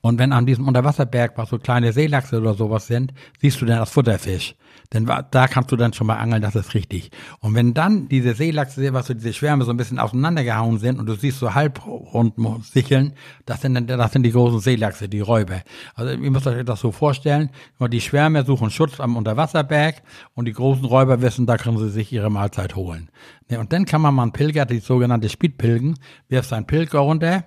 Und 0.00 0.18
wenn 0.18 0.32
an 0.32 0.46
diesem 0.46 0.66
Unterwasserberg 0.66 1.32
was 1.36 1.50
so 1.50 1.58
kleine 1.58 1.92
Seelachse 1.92 2.38
oder 2.38 2.54
sowas 2.54 2.86
sind, 2.86 3.12
siehst 3.40 3.60
du 3.60 3.66
dann 3.66 3.78
das 3.78 3.90
Futterfisch. 3.90 4.54
Denn 4.92 5.06
da 5.06 5.46
kannst 5.46 5.70
du 5.70 5.76
dann 5.76 5.92
schon 5.92 6.08
mal 6.08 6.16
angeln, 6.16 6.42
das 6.42 6.56
ist 6.56 6.74
richtig. 6.74 7.10
Und 7.38 7.54
wenn 7.54 7.74
dann 7.74 8.08
diese 8.08 8.34
Seelachse, 8.34 8.92
was 8.92 9.06
so 9.06 9.14
diese 9.14 9.32
Schwärme 9.32 9.64
so 9.64 9.70
ein 9.70 9.76
bisschen 9.76 10.00
auseinandergehauen 10.00 10.78
sind 10.78 10.98
und 10.98 11.06
du 11.06 11.14
siehst 11.14 11.38
so 11.38 11.54
halbrund 11.54 12.34
sicheln, 12.64 13.12
das 13.46 13.60
sind, 13.60 13.88
das 13.88 14.12
sind 14.12 14.24
die 14.24 14.32
großen 14.32 14.60
Seelachse, 14.60 15.08
die 15.08 15.20
Räuber. 15.20 15.62
Also 15.94 16.12
ihr 16.12 16.30
müsst 16.30 16.46
euch 16.46 16.64
das 16.64 16.80
so 16.80 16.90
vorstellen, 16.90 17.50
die 17.80 18.00
Schwärme 18.00 18.44
suchen 18.44 18.70
Schutz 18.70 18.98
am 18.98 19.16
Unterwasserberg 19.16 20.02
und 20.34 20.46
die 20.46 20.52
großen 20.52 20.84
Räuber 20.84 21.22
wissen, 21.22 21.46
da 21.46 21.56
können 21.56 21.78
sie 21.78 21.90
sich 21.90 22.12
ihre 22.12 22.30
Mahlzeit 22.30 22.74
holen. 22.74 23.10
Und 23.48 23.72
dann 23.72 23.84
kann 23.84 24.00
man 24.00 24.14
mal 24.14 24.22
einen 24.22 24.32
Pilger, 24.32 24.66
die 24.66 24.80
sogenannte 24.80 25.28
Speedpilgen, 25.28 25.98
wirft 26.28 26.52
einen 26.52 26.66
Pilger 26.66 27.00
runter, 27.00 27.44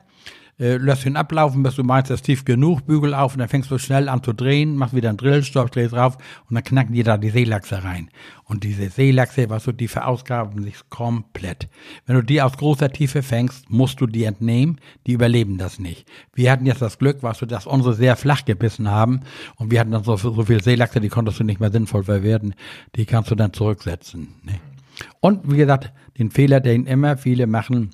äh, 0.60 0.78
lässt 0.78 1.06
ihn 1.06 1.16
ablaufen, 1.16 1.64
bis 1.64 1.76
du 1.76 1.84
meinst, 1.84 2.12
er 2.12 2.16
ist 2.16 2.24
tief 2.24 2.46
genug, 2.46 2.86
Bügel 2.86 3.14
auf 3.14 3.34
und 3.34 3.40
dann 3.40 3.50
fängst 3.50 3.72
du 3.72 3.78
schnell 3.78 4.08
an 4.10 4.24
zu 4.24 4.34
drehen, 4.34 4.76
machst 4.76 4.96
wieder 4.96 5.10
einen 5.10 5.18
Drillstopp, 5.18 5.72
drehst 5.72 5.94
drauf 5.94 6.18
und 6.50 6.56
dann 6.56 6.64
knacken 6.64 6.94
die 6.94 7.04
da 7.04 7.18
die 7.18 7.30
Seelachse 7.30 7.84
rein. 7.84 8.10
Und 8.44 8.64
diese 8.64 8.90
Seelachse, 8.90 9.50
was 9.50 9.64
du, 9.64 9.72
die 9.72 9.88
verausgaben 9.88 10.64
sich 10.64 10.76
komplett. 10.90 11.70
Wenn 12.06 12.16
du 12.16 12.22
die 12.22 12.42
aus 12.42 12.58
großer 12.58 12.92
Tiefe 12.92 13.24
fängst, 13.24 13.70
musst 13.70 14.00
du 14.02 14.08
die 14.08 14.26
entnehmen, 14.26 14.80
die 15.08 15.14
überleben 15.14 15.58
das 15.58 15.80
nicht. 15.80 16.08
Wir 16.34 16.52
hatten 16.52 16.66
jetzt 16.66 16.82
das 16.82 17.00
Glück, 17.00 17.18
was 17.22 17.40
du, 17.40 17.46
dass 17.46 17.66
unsere 17.66 17.94
sehr 17.94 18.16
flach 18.16 18.46
gebissen 18.46 18.90
haben 18.92 19.22
und 19.56 19.72
wir 19.72 19.80
hatten 19.80 19.92
dann 19.92 20.04
so, 20.04 20.16
so 20.18 20.44
viel 20.44 20.62
Seelachse, 20.62 21.02
die 21.02 21.10
konntest 21.10 21.40
du 21.40 21.44
nicht 21.44 21.60
mehr 21.60 21.72
sinnvoll 21.72 22.04
verwerten, 22.04 22.54
die 22.96 23.06
kannst 23.06 23.32
du 23.32 23.36
dann 23.36 23.54
zurücksetzen. 23.54 24.36
Ne? 24.44 24.60
Und 25.20 25.52
wie 25.52 25.58
gesagt, 25.58 25.92
den 26.18 26.32
Fehler, 26.32 26.60
den 26.60 26.86
immer 26.86 27.18
viele 27.18 27.48
machen, 27.48 27.92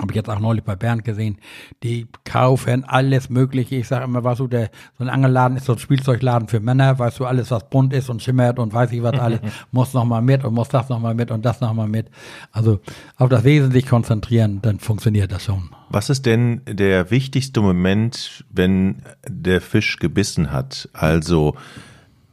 habe 0.00 0.12
ich 0.12 0.16
jetzt 0.16 0.30
auch 0.30 0.40
neulich 0.40 0.64
bei 0.64 0.76
Bernd 0.76 1.04
gesehen, 1.04 1.38
die 1.82 2.06
kaufen 2.24 2.84
alles 2.84 3.30
Mögliche. 3.30 3.76
Ich 3.76 3.88
sage 3.88 4.04
immer, 4.04 4.24
was 4.24 4.38
so 4.38 4.46
der, 4.46 4.70
so 4.98 5.04
ein 5.04 5.10
Angelladen 5.10 5.56
ist 5.56 5.66
so 5.66 5.72
ein 5.72 5.78
Spielzeugladen 5.78 6.48
für 6.48 6.60
Männer, 6.60 6.98
weißt 6.98 7.18
du, 7.20 7.26
alles, 7.26 7.50
was 7.50 7.68
bunt 7.68 7.92
ist 7.92 8.08
und 8.08 8.22
schimmert 8.22 8.58
und 8.58 8.72
weiß 8.72 8.92
ich 8.92 9.02
was 9.02 9.14
alles, 9.20 9.40
muss 9.72 9.94
nochmal 9.94 10.22
mit 10.22 10.44
und 10.44 10.54
muss 10.54 10.68
das 10.68 10.88
nochmal 10.88 11.14
mit 11.14 11.30
und 11.30 11.44
das 11.44 11.60
nochmal 11.60 11.88
mit. 11.88 12.08
Also 12.52 12.80
auf 13.16 13.28
das 13.28 13.44
Wesentliche 13.44 13.88
konzentrieren, 13.88 14.60
dann 14.62 14.78
funktioniert 14.78 15.30
das 15.32 15.44
schon. 15.44 15.70
Was 15.90 16.08
ist 16.08 16.24
denn 16.26 16.62
der 16.66 17.10
wichtigste 17.10 17.60
Moment, 17.60 18.44
wenn 18.50 19.02
der 19.28 19.60
Fisch 19.60 19.96
gebissen 19.98 20.52
hat? 20.52 20.88
Also, 20.92 21.56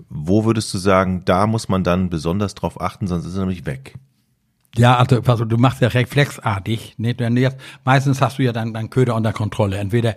wo 0.09 0.45
würdest 0.45 0.73
du 0.73 0.77
sagen, 0.77 1.23
da 1.25 1.47
muss 1.47 1.67
man 1.67 1.83
dann 1.83 2.09
besonders 2.09 2.55
drauf 2.55 2.79
achten, 2.79 3.07
sonst 3.07 3.25
ist 3.25 3.35
er 3.35 3.41
nämlich 3.41 3.65
weg? 3.65 3.95
Ja, 4.77 4.97
also, 4.97 5.21
also 5.21 5.45
du 5.45 5.57
machst 5.57 5.81
ja 5.81 5.87
reflexartig. 5.87 6.95
Ne? 6.97 7.15
Jetzt, 7.17 7.57
meistens 7.83 8.21
hast 8.21 8.37
du 8.37 8.43
ja 8.43 8.53
dann 8.53 8.73
deinen 8.73 8.89
Köder 8.89 9.15
unter 9.15 9.33
Kontrolle. 9.33 9.77
Entweder 9.77 10.15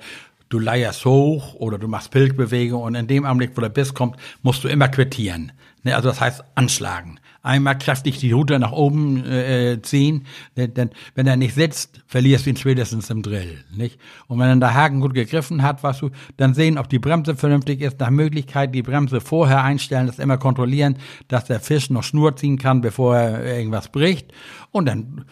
du 0.49 0.59
leierst 0.59 1.05
hoch 1.05 1.55
oder 1.55 1.79
du 1.79 1.89
machst 1.89 2.11
Pilgbewegung 2.11 2.83
und 2.83 2.95
in 2.95 3.07
dem 3.07 3.25
Augenblick, 3.25 3.57
wo 3.57 3.61
der 3.61 3.69
Biss 3.69 3.95
kommt, 3.95 4.17
musst 4.43 4.65
du 4.65 4.69
immer 4.69 4.89
quittieren. 4.89 5.53
Ne, 5.83 5.95
also 5.95 6.09
das 6.09 6.21
heißt 6.21 6.45
anschlagen. 6.55 7.19
Einmal 7.43 7.79
kräftig 7.79 8.19
die 8.19 8.33
Rute 8.33 8.59
nach 8.59 8.73
oben 8.73 9.25
äh, 9.25 9.81
ziehen, 9.81 10.27
denn 10.57 10.91
wenn 11.15 11.27
er 11.27 11.37
nicht 11.37 11.55
sitzt, 11.55 12.03
verlierst 12.07 12.45
du 12.45 12.51
ihn 12.51 12.57
spätestens 12.57 13.09
im 13.09 13.23
Drill. 13.23 13.65
Nicht? 13.75 13.99
Und 14.27 14.39
wenn 14.39 14.49
dann 14.49 14.61
der 14.61 14.75
Haken 14.75 15.01
gut 15.01 15.15
gegriffen 15.15 15.63
hat, 15.63 15.83
was 15.83 16.01
du, 16.01 16.11
dann 16.37 16.53
sehen, 16.53 16.77
ob 16.77 16.91
die 16.91 16.99
Bremse 16.99 17.37
vernünftig 17.37 17.81
ist, 17.81 17.99
nach 17.99 18.11
Möglichkeit 18.11 18.75
die 18.75 18.83
Bremse 18.83 19.23
vorher 19.23 19.65
einstellen, 19.65 20.07
das 20.07 20.19
immer 20.19 20.37
kontrollieren, 20.37 20.99
dass 21.29 21.47
der 21.47 21.61
Fisch 21.61 21.89
noch 21.89 22.03
Schnur 22.03 22.37
ziehen 22.37 22.59
kann, 22.59 22.83
bevor 22.83 23.17
er 23.17 23.57
irgendwas 23.57 23.89
bricht. 23.89 24.33
Und 24.71 24.87
dann 24.87 25.25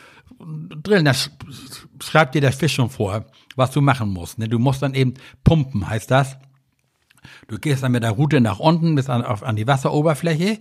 drillen, 0.82 1.04
das 1.04 1.30
schreibt 2.02 2.34
dir 2.34 2.40
der 2.40 2.52
Fisch 2.52 2.74
schon 2.74 2.90
vor, 2.90 3.26
was 3.56 3.70
du 3.70 3.80
machen 3.80 4.10
musst. 4.10 4.38
Ne? 4.38 4.48
Du 4.48 4.58
musst 4.58 4.82
dann 4.82 4.94
eben 4.94 5.14
pumpen, 5.44 5.88
heißt 5.88 6.10
das. 6.10 6.38
Du 7.48 7.58
gehst 7.58 7.82
dann 7.82 7.92
mit 7.92 8.02
der 8.02 8.12
Route 8.12 8.40
nach 8.40 8.58
unten 8.58 8.94
bis 8.94 9.08
an, 9.08 9.24
auf, 9.24 9.42
an 9.42 9.56
die 9.56 9.66
Wasseroberfläche, 9.66 10.58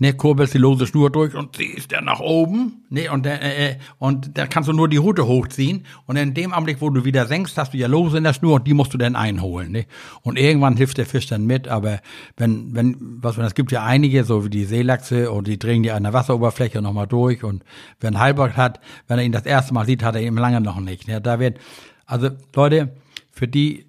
ne, 0.00 0.14
kurbelst 0.14 0.54
die 0.54 0.58
lose 0.58 0.86
Schnur 0.86 1.10
durch 1.10 1.34
und 1.34 1.54
ziehst 1.54 1.92
dann 1.92 2.06
nach 2.06 2.20
oben, 2.20 2.84
ne, 2.88 3.10
und, 3.10 3.26
äh, 3.26 3.70
äh, 3.70 3.76
und 3.98 4.36
da 4.36 4.46
kannst 4.46 4.68
du 4.68 4.72
nur 4.72 4.88
die 4.88 4.96
Route 4.96 5.26
hochziehen 5.26 5.84
und 6.06 6.16
in 6.16 6.34
dem 6.34 6.52
Augenblick, 6.52 6.80
wo 6.80 6.90
du 6.90 7.04
wieder 7.04 7.26
senkst, 7.26 7.56
hast 7.58 7.74
du 7.74 7.78
ja 7.78 7.86
lose 7.86 8.18
in 8.18 8.24
der 8.24 8.32
Schnur 8.32 8.54
und 8.54 8.66
die 8.66 8.74
musst 8.74 8.92
du 8.94 8.98
dann 8.98 9.14
einholen, 9.14 9.70
ne. 9.70 9.86
Und 10.22 10.38
irgendwann 10.38 10.76
hilft 10.76 10.98
der 10.98 11.06
Fisch 11.06 11.26
dann 11.26 11.46
mit, 11.46 11.68
aber 11.68 12.00
wenn, 12.36 12.74
wenn, 12.74 12.96
was, 13.20 13.36
wenn, 13.36 13.44
es 13.44 13.54
gibt 13.54 13.70
ja 13.72 13.84
einige, 13.84 14.24
so 14.24 14.44
wie 14.44 14.50
die 14.50 14.64
Seelachse 14.64 15.30
und 15.30 15.46
die 15.46 15.58
drehen 15.58 15.82
die 15.82 15.92
an 15.92 16.02
der 16.02 16.14
Wasseroberfläche 16.14 16.80
nochmal 16.80 17.06
durch 17.06 17.44
und 17.44 17.62
wer 18.00 18.08
einen 18.08 18.56
hat, 18.56 18.80
wenn 19.06 19.18
er 19.18 19.24
ihn 19.24 19.32
das 19.32 19.46
erste 19.46 19.74
Mal 19.74 19.84
sieht, 19.84 20.02
hat 20.02 20.14
er 20.14 20.22
ihn 20.22 20.34
lange 20.34 20.60
noch 20.62 20.80
nicht, 20.80 21.06
ne. 21.08 21.20
Da 21.20 21.38
wird, 21.38 21.58
also 22.06 22.30
Leute, 22.54 22.96
für 23.30 23.46
die 23.46 23.84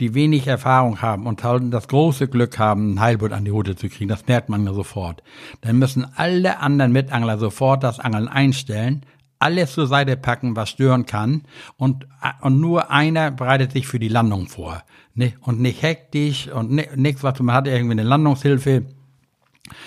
die 0.00 0.14
wenig 0.14 0.46
Erfahrung 0.46 1.02
haben 1.02 1.26
und 1.26 1.42
das 1.72 1.88
große 1.88 2.28
Glück 2.28 2.58
haben, 2.58 2.94
ein 2.94 3.00
Heilboot 3.00 3.32
an 3.32 3.44
die 3.44 3.50
Route 3.50 3.76
zu 3.76 3.88
kriegen, 3.88 4.08
das 4.08 4.26
merkt 4.26 4.48
man 4.48 4.64
ja 4.64 4.72
sofort. 4.72 5.22
Dann 5.60 5.78
müssen 5.78 6.06
alle 6.16 6.60
anderen 6.60 6.92
Mitangler 6.92 7.38
sofort 7.38 7.82
das 7.82 7.98
Angeln 7.98 8.28
einstellen, 8.28 9.04
alles 9.38 9.72
zur 9.72 9.86
Seite 9.86 10.16
packen, 10.16 10.56
was 10.56 10.70
stören 10.70 11.06
kann 11.06 11.42
und, 11.76 12.06
und 12.40 12.60
nur 12.60 12.90
einer 12.90 13.30
bereitet 13.30 13.72
sich 13.72 13.86
für 13.86 13.98
die 13.98 14.08
Landung 14.08 14.48
vor. 14.48 14.82
Ne? 15.14 15.34
Und 15.40 15.60
nicht 15.60 15.82
hektisch 15.82 16.48
und 16.48 16.70
nichts, 16.70 17.22
was 17.22 17.38
man 17.40 17.54
hat 17.54 17.66
irgendwie 17.66 17.92
eine 17.92 18.04
Landungshilfe. 18.04 18.86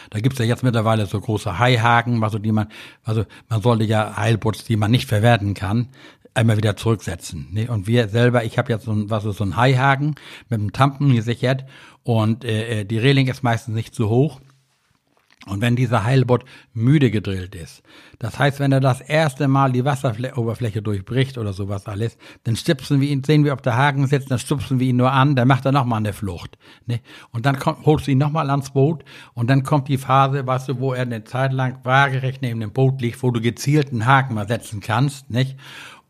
Da 0.10 0.20
gibt's 0.20 0.40
ja 0.40 0.46
jetzt 0.46 0.64
mittlerweile 0.64 1.06
so 1.06 1.20
große 1.20 1.58
Haihaken, 1.58 2.24
also 2.24 2.38
die 2.38 2.52
man, 2.52 2.68
also 3.04 3.26
man 3.50 3.62
sollte 3.62 3.84
ja 3.84 4.16
Heilboots, 4.16 4.64
die 4.66 4.76
man 4.76 4.92
nicht 4.92 5.08
verwerten 5.08 5.54
kann, 5.54 5.90
einmal 6.34 6.58
wieder 6.58 6.76
zurücksetzen. 6.76 7.48
Ne? 7.52 7.70
Und 7.70 7.88
wir 7.88 8.08
selber, 8.08 8.44
ich 8.44 8.58
habe 8.58 8.72
jetzt 8.72 8.86
so 8.86 8.92
ein, 8.92 9.10
was 9.10 9.26
ist 9.26 9.38
so 9.38 9.44
ein 9.44 9.58
Haihaken 9.58 10.16
mit 10.50 10.60
einem 10.60 10.72
Tampen 10.72 11.14
gesichert 11.14 11.66
und 12.04 12.44
äh, 12.46 12.82
äh, 12.82 12.86
die 12.86 12.98
Reling 12.98 13.28
ist 13.28 13.44
meistens 13.44 13.76
nicht 13.76 13.94
zu 13.94 14.10
hoch. 14.10 14.40
Und 15.48 15.60
wenn 15.60 15.76
dieser 15.76 16.04
Heilbot 16.04 16.46
müde 16.72 17.10
gedrillt 17.10 17.56
ist, 17.56 17.82
das 18.20 18.38
heißt, 18.38 18.60
wenn 18.60 18.72
er 18.72 18.80
das 18.80 19.02
erste 19.02 19.48
Mal 19.48 19.72
die 19.72 19.84
Wasseroberfläche 19.84 20.84
durchbricht 20.84 21.40
oder 21.40 21.52
sowas 21.52 21.88
alles, 21.88 22.16
dann 22.44 22.56
stupsen 22.56 23.02
wir 23.02 23.10
ihn, 23.10 23.24
sehen 23.24 23.44
wir, 23.44 23.54
ob 23.54 23.64
der 23.64 23.76
Haken 23.76 24.06
sitzt, 24.06 24.30
dann 24.30 24.38
stupsen 24.38 24.80
wir 24.80 24.86
ihn 24.86 24.98
nur 24.98 25.12
an, 25.12 25.36
dann 25.36 25.48
macht 25.48 25.66
er 25.66 25.72
nochmal 25.72 25.98
eine 25.98 26.14
Flucht. 26.14 26.60
Ne? 26.86 27.00
Und 27.32 27.48
dann 27.48 27.58
kommt, 27.58 27.84
holst 27.88 28.06
du 28.06 28.12
ihn 28.12 28.20
nochmal 28.20 28.52
ans 28.52 28.70
Boot 28.70 29.04
und 29.34 29.50
dann 29.50 29.64
kommt 29.64 29.88
die 29.88 29.98
Phase, 29.98 30.46
weißt 30.46 30.70
du, 30.70 30.80
wo 30.80 30.94
er 30.94 31.02
eine 31.02 31.24
Zeit 31.24 31.54
lang 31.54 31.80
waagerecht 31.84 32.44
neben 32.44 32.60
dem 32.60 32.72
Boot 32.72 33.02
liegt, 33.02 33.24
wo 33.24 33.32
du 33.32 33.42
gezielten 33.42 34.06
Haken 34.06 34.36
mal 34.36 34.48
setzen 34.48 34.80
kannst, 34.80 35.32
nicht? 35.32 35.58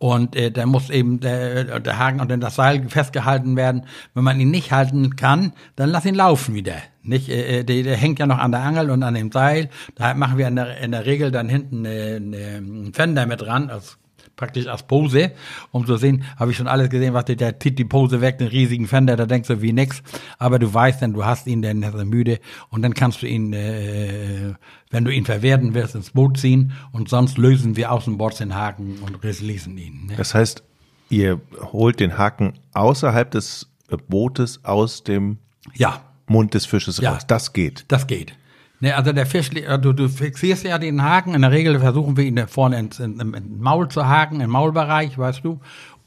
Und 0.02 0.36
äh, 0.36 0.50
da 0.50 0.66
muss 0.66 0.90
eben 0.90 1.20
der, 1.20 1.80
der 1.80 2.00
Haken 2.00 2.22
und 2.22 2.32
dann 2.32 2.42
das 2.42 2.56
Seil 2.56 2.90
festgehalten 2.90 3.56
werden. 3.56 3.86
Wenn 4.16 4.24
man 4.24 4.40
ihn 4.40 4.50
nicht 4.50 4.72
halten 4.72 5.16
kann, 5.16 5.54
dann 5.76 5.90
lass 5.90 6.06
ihn 6.06 6.16
laufen 6.16 6.56
wieder. 6.56 6.74
Nicht, 7.04 7.30
äh, 7.30 7.60
äh 7.60 7.64
der, 7.64 7.84
der 7.84 7.98
hängt 7.98 8.18
ja 8.18 8.26
noch 8.26 8.40
an 8.40 8.52
der 8.52 8.62
Angel 8.62 8.90
und 8.90 9.04
an 9.04 9.14
dem 9.14 9.32
Seil. 9.32 9.70
Da 9.94 10.16
machen 10.16 10.40
wir 10.40 10.48
in 10.48 10.56
der, 10.56 10.80
in 10.80 10.90
der 10.92 11.06
Regel 11.06 11.30
dann 11.30 11.50
hinten 11.50 11.86
eine, 11.86 12.16
einen 12.16 12.94
Fender 12.96 13.28
mit 13.28 13.42
dran, 13.42 13.70
als 13.70 14.00
praktisch 14.36 14.68
als 14.68 14.84
Pose, 14.84 15.32
um 15.72 15.86
zu 15.86 15.98
sehen, 15.98 16.24
habe 16.38 16.52
ich 16.52 16.58
schon 16.58 16.68
alles 16.68 16.90
gesehen, 16.90 17.14
was 17.14 17.26
der, 17.26 17.36
der 17.36 17.60
zieht 17.60 17.78
die 17.80 17.86
Pose 17.86 18.22
weg, 18.22 18.38
den 18.38 18.48
riesigen 18.48 18.88
Fender, 18.88 19.16
da 19.16 19.26
denkst 19.26 19.48
du 19.48 19.62
wie 19.62 19.74
nix, 19.74 20.02
aber 20.38 20.60
du 20.60 20.74
weißt 20.74 21.02
dann, 21.02 21.14
du 21.14 21.26
hast 21.26 21.48
ihn, 21.48 21.62
dann 21.62 21.84
ist 21.84 21.94
er 21.94 22.06
müde 22.06 22.40
und 22.70 22.82
dann 22.82 22.94
kannst 22.94 23.22
du 23.22 23.28
ihn, 23.28 23.54
äh, 23.54 24.54
wenn 24.90 25.06
du 25.06 25.12
ihn 25.12 25.26
verwerten 25.26 25.74
willst, 25.74 25.96
ins 25.96 26.12
Boot 26.12 26.38
ziehen 26.38 26.74
und 26.92 27.10
sonst 27.10 27.38
lösen 27.38 27.76
wir 27.76 27.92
aus 27.92 28.06
dem 28.06 28.18
Bord 28.18 28.40
den 28.40 28.56
Haken 28.56 29.00
und 29.06 29.24
releasen 29.24 29.78
ihn. 29.78 30.08
Ne? 30.08 30.16
Das 30.18 30.34
heißt, 30.34 30.64
ihr 31.10 31.42
holt 31.72 32.00
den 32.00 32.18
Haken 32.18 32.54
außerhalb 32.74 33.30
des 33.32 33.70
Bootes 34.08 34.64
aus 34.64 35.04
dem 35.04 35.38
ja. 35.74 36.02
Mund 36.28 36.54
des 36.54 36.66
Fisches 36.66 36.98
ja. 36.98 37.14
raus. 37.14 37.28
Das 37.28 37.54
geht. 37.54 37.86
Das 37.90 38.08
geht. 38.08 38.34
Ne, 38.82 38.96
also 38.96 39.14
der 39.14 39.28
Fisch, 39.28 39.52
du, 39.52 39.94
du 39.94 40.10
fixierst 40.10 40.64
ja 40.64 40.80
den 40.80 41.04
Haken. 41.04 41.36
In 41.36 41.44
der 41.44 41.52
Regel 41.52 41.80
versuchen 41.80 42.18
wir 42.18 42.24
ihn 42.24 42.48
vorne 42.48 42.80
ins, 42.80 43.00
in, 43.00 43.20
im 43.20 43.60
Maul 43.60 43.88
zu 43.90 44.08
haken, 44.08 44.42
im 44.42 44.50
Maulbereich, 44.50 45.20
weißt 45.20 45.46
du. 45.46 45.60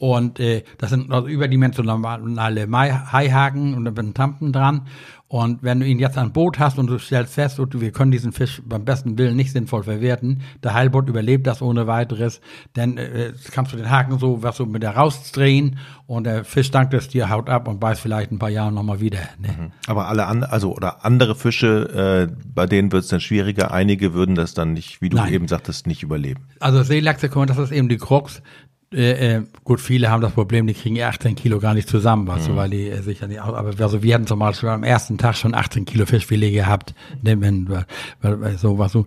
Und 0.05 0.39
äh, 0.39 0.65
das 0.77 0.91
sind 0.91 1.11
also 1.11 1.29
überdimensionale 1.29 2.69
Haihaken 2.71 3.73
und 3.73 3.87
da 3.87 3.93
sind 3.97 4.15
Tampen 4.15 4.53
dran. 4.53 4.83
Und 5.29 5.63
wenn 5.63 5.81
du 5.81 5.87
ihn 5.87 5.99
jetzt 5.99 6.19
an 6.19 6.31
Boot 6.31 6.59
hast 6.59 6.79
und 6.79 6.89
du 6.89 6.99
stellst 6.99 7.33
fest, 7.33 7.59
und 7.59 7.81
wir 7.81 7.91
können 7.91 8.11
diesen 8.11 8.33
Fisch 8.33 8.61
beim 8.67 8.85
besten 8.85 9.17
Willen 9.17 9.35
nicht 9.35 9.53
sinnvoll 9.53 9.83
verwerten, 9.83 10.43
der 10.63 10.75
Heilboot 10.75 11.09
überlebt 11.09 11.47
das 11.47 11.63
ohne 11.63 11.87
weiteres, 11.87 12.43
dann 12.75 12.99
äh, 12.99 13.33
kannst 13.51 13.73
du 13.73 13.79
den 13.79 13.89
Haken 13.89 14.19
so, 14.19 14.43
was 14.43 14.59
so 14.59 14.67
mit 14.67 14.83
der 14.83 14.95
rausdrehen 14.95 15.79
und 16.07 16.25
der 16.25 16.45
Fisch 16.45 16.71
dankt 16.71 16.93
es 16.93 17.09
dir, 17.09 17.31
haut 17.31 17.49
ab 17.49 17.67
und 17.67 17.81
beißt 17.81 18.03
vielleicht 18.03 18.31
ein 18.31 18.39
paar 18.39 18.51
Jahre 18.51 18.73
nochmal 18.73 19.01
wieder. 19.01 19.21
Ne? 19.39 19.49
Mhm. 19.49 19.73
Aber 19.87 20.09
alle 20.09 20.27
andere, 20.27 20.53
also 20.53 20.75
oder 20.75 21.03
andere 21.07 21.35
Fische, 21.35 22.29
äh, 22.31 22.37
bei 22.55 22.67
denen 22.67 22.93
wird 22.93 23.05
es 23.05 23.09
dann 23.09 23.21
schwieriger. 23.21 23.73
Einige 23.73 24.13
würden 24.13 24.35
das 24.35 24.53
dann 24.53 24.75
nicht, 24.75 25.01
wie 25.01 25.09
du 25.09 25.17
Nein. 25.17 25.33
eben 25.33 25.49
sagtest, 25.49 25.87
nicht 25.87 26.03
überleben. 26.03 26.43
Also 26.61 26.83
Seelachse, 26.83 27.31
das 27.31 27.57
ist 27.57 27.73
eben 27.73 27.89
die 27.89 27.97
Krux 27.97 28.43
äh, 28.95 29.37
äh, 29.37 29.43
gut, 29.65 29.81
viele 29.81 30.11
haben 30.11 30.21
das 30.21 30.33
Problem, 30.33 30.67
die 30.67 30.75
kriegen 30.75 31.01
18 31.01 31.35
Kilo 31.35 31.59
gar 31.59 31.75
nicht 31.75 31.89
zusammen, 31.89 32.27
was, 32.27 32.43
mhm. 32.43 32.53
so, 32.53 32.57
weil 32.57 32.71
die 32.71 32.89
äh, 32.89 33.03
sich 33.03 33.21
ja 33.21 33.27
nicht, 33.27 33.41
aber 33.41 33.75
also 33.79 34.03
wir 34.03 34.15
hatten 34.15 34.27
zum 34.27 34.39
Beispiel 34.39 34.69
am 34.69 34.85
ersten 34.85 35.19
Tag 35.19 35.37
schon 35.37 35.55
18 35.55 35.85
Kilo 35.85 36.07
Fischfilet 36.07 36.53
gehabt, 36.53 36.95
ne, 37.23 37.41
wenn, 37.41 37.69
weil, 38.21 38.59
so 38.59 38.79
was 38.79 38.93
so. 38.93 39.07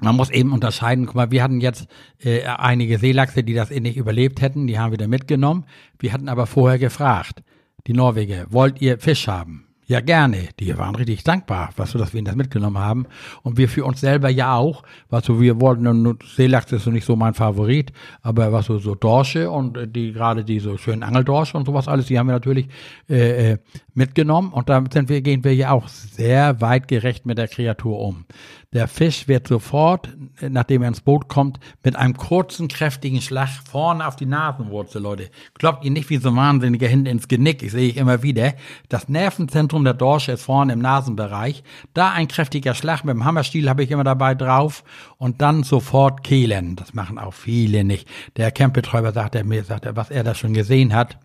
Man 0.00 0.16
muss 0.16 0.30
eben 0.30 0.52
unterscheiden, 0.52 1.06
guck 1.06 1.14
mal, 1.14 1.30
wir 1.30 1.42
hatten 1.42 1.60
jetzt 1.60 1.86
äh, 2.18 2.42
einige 2.44 2.98
Seelachse, 2.98 3.44
die 3.44 3.54
das 3.54 3.70
eh 3.70 3.80
nicht 3.80 3.96
überlebt 3.96 4.40
hätten, 4.40 4.66
die 4.66 4.78
haben 4.78 4.90
wir 4.90 4.98
da 4.98 5.06
mitgenommen. 5.06 5.64
Wir 6.00 6.12
hatten 6.12 6.28
aber 6.28 6.46
vorher 6.46 6.78
gefragt, 6.78 7.44
die 7.86 7.92
Norweger, 7.92 8.46
wollt 8.48 8.80
ihr 8.80 8.98
Fisch 8.98 9.28
haben? 9.28 9.66
Ja, 9.92 10.00
gerne. 10.00 10.48
Die 10.58 10.78
waren 10.78 10.94
richtig 10.94 11.22
dankbar, 11.22 11.68
was 11.76 11.92
du, 11.92 11.98
dass 11.98 12.14
wir 12.14 12.18
ihnen 12.18 12.24
das 12.24 12.34
mitgenommen 12.34 12.78
haben. 12.78 13.04
Und 13.42 13.58
wir 13.58 13.68
für 13.68 13.84
uns 13.84 14.00
selber 14.00 14.30
ja 14.30 14.56
auch. 14.56 14.84
Was 15.10 15.26
so, 15.26 15.38
wir 15.38 15.60
wollten, 15.60 15.86
und 15.86 16.22
Seelachs 16.22 16.72
ist 16.72 16.84
so 16.84 16.90
nicht 16.90 17.04
so 17.04 17.14
mein 17.14 17.34
Favorit, 17.34 17.92
aber 18.22 18.52
was 18.52 18.64
so, 18.64 18.78
so 18.78 18.94
Dorsche 18.94 19.50
und 19.50 19.76
äh, 19.76 19.86
die, 19.86 20.14
gerade 20.14 20.44
die 20.44 20.60
so 20.60 20.78
schönen 20.78 21.02
Angeldorsche 21.02 21.58
und 21.58 21.66
sowas 21.66 21.88
alles, 21.88 22.06
die 22.06 22.18
haben 22.18 22.28
wir 22.28 22.32
natürlich, 22.32 22.68
äh, 23.10 23.50
äh 23.50 23.58
mitgenommen. 23.92 24.54
Und 24.54 24.70
da 24.70 24.82
sind 24.90 25.10
wir, 25.10 25.20
gehen 25.20 25.44
wir 25.44 25.54
ja 25.54 25.72
auch 25.72 25.88
sehr 25.88 26.62
weit 26.62 26.88
gerecht 26.88 27.26
mit 27.26 27.36
der 27.36 27.48
Kreatur 27.48 27.98
um. 27.98 28.24
Der 28.72 28.88
Fisch 28.88 29.28
wird 29.28 29.48
sofort, 29.48 30.08
nachdem 30.40 30.80
er 30.80 30.88
ins 30.88 31.02
Boot 31.02 31.28
kommt, 31.28 31.60
mit 31.84 31.94
einem 31.94 32.16
kurzen, 32.16 32.68
kräftigen 32.68 33.20
Schlag 33.20 33.50
vorne 33.70 34.06
auf 34.06 34.16
die 34.16 34.24
Nasenwurzel, 34.24 35.02
Leute. 35.02 35.28
Kloppt 35.58 35.84
ihn 35.84 35.92
nicht 35.92 36.08
wie 36.08 36.16
so 36.16 36.30
ein 36.30 36.36
Wahnsinniger 36.36 36.88
hinten 36.88 37.04
ins 37.04 37.28
Genick, 37.28 37.62
ich 37.62 37.72
sehe 37.72 37.90
ich 37.90 37.98
immer 37.98 38.22
wieder. 38.22 38.54
Das 38.88 39.10
Nervenzentrum 39.10 39.84
der 39.84 39.92
Dorsche 39.92 40.32
ist 40.32 40.44
vorne 40.44 40.72
im 40.72 40.78
Nasenbereich. 40.78 41.62
Da 41.92 42.12
ein 42.12 42.28
kräftiger 42.28 42.72
Schlag 42.72 43.04
mit 43.04 43.14
dem 43.14 43.26
Hammerstiel 43.26 43.68
habe 43.68 43.82
ich 43.82 43.90
immer 43.90 44.04
dabei 44.04 44.34
drauf 44.34 44.84
und 45.18 45.42
dann 45.42 45.64
sofort 45.64 46.24
kehlen. 46.24 46.74
Das 46.76 46.94
machen 46.94 47.18
auch 47.18 47.34
viele 47.34 47.84
nicht. 47.84 48.08
Der 48.38 48.50
Campbetreiber 48.50 49.12
sagt 49.12 49.34
er 49.34 49.44
mir, 49.44 49.64
sagt 49.64 49.84
er, 49.84 49.96
was 49.96 50.10
er 50.10 50.24
da 50.24 50.34
schon 50.34 50.54
gesehen 50.54 50.94
hat. 50.94 51.18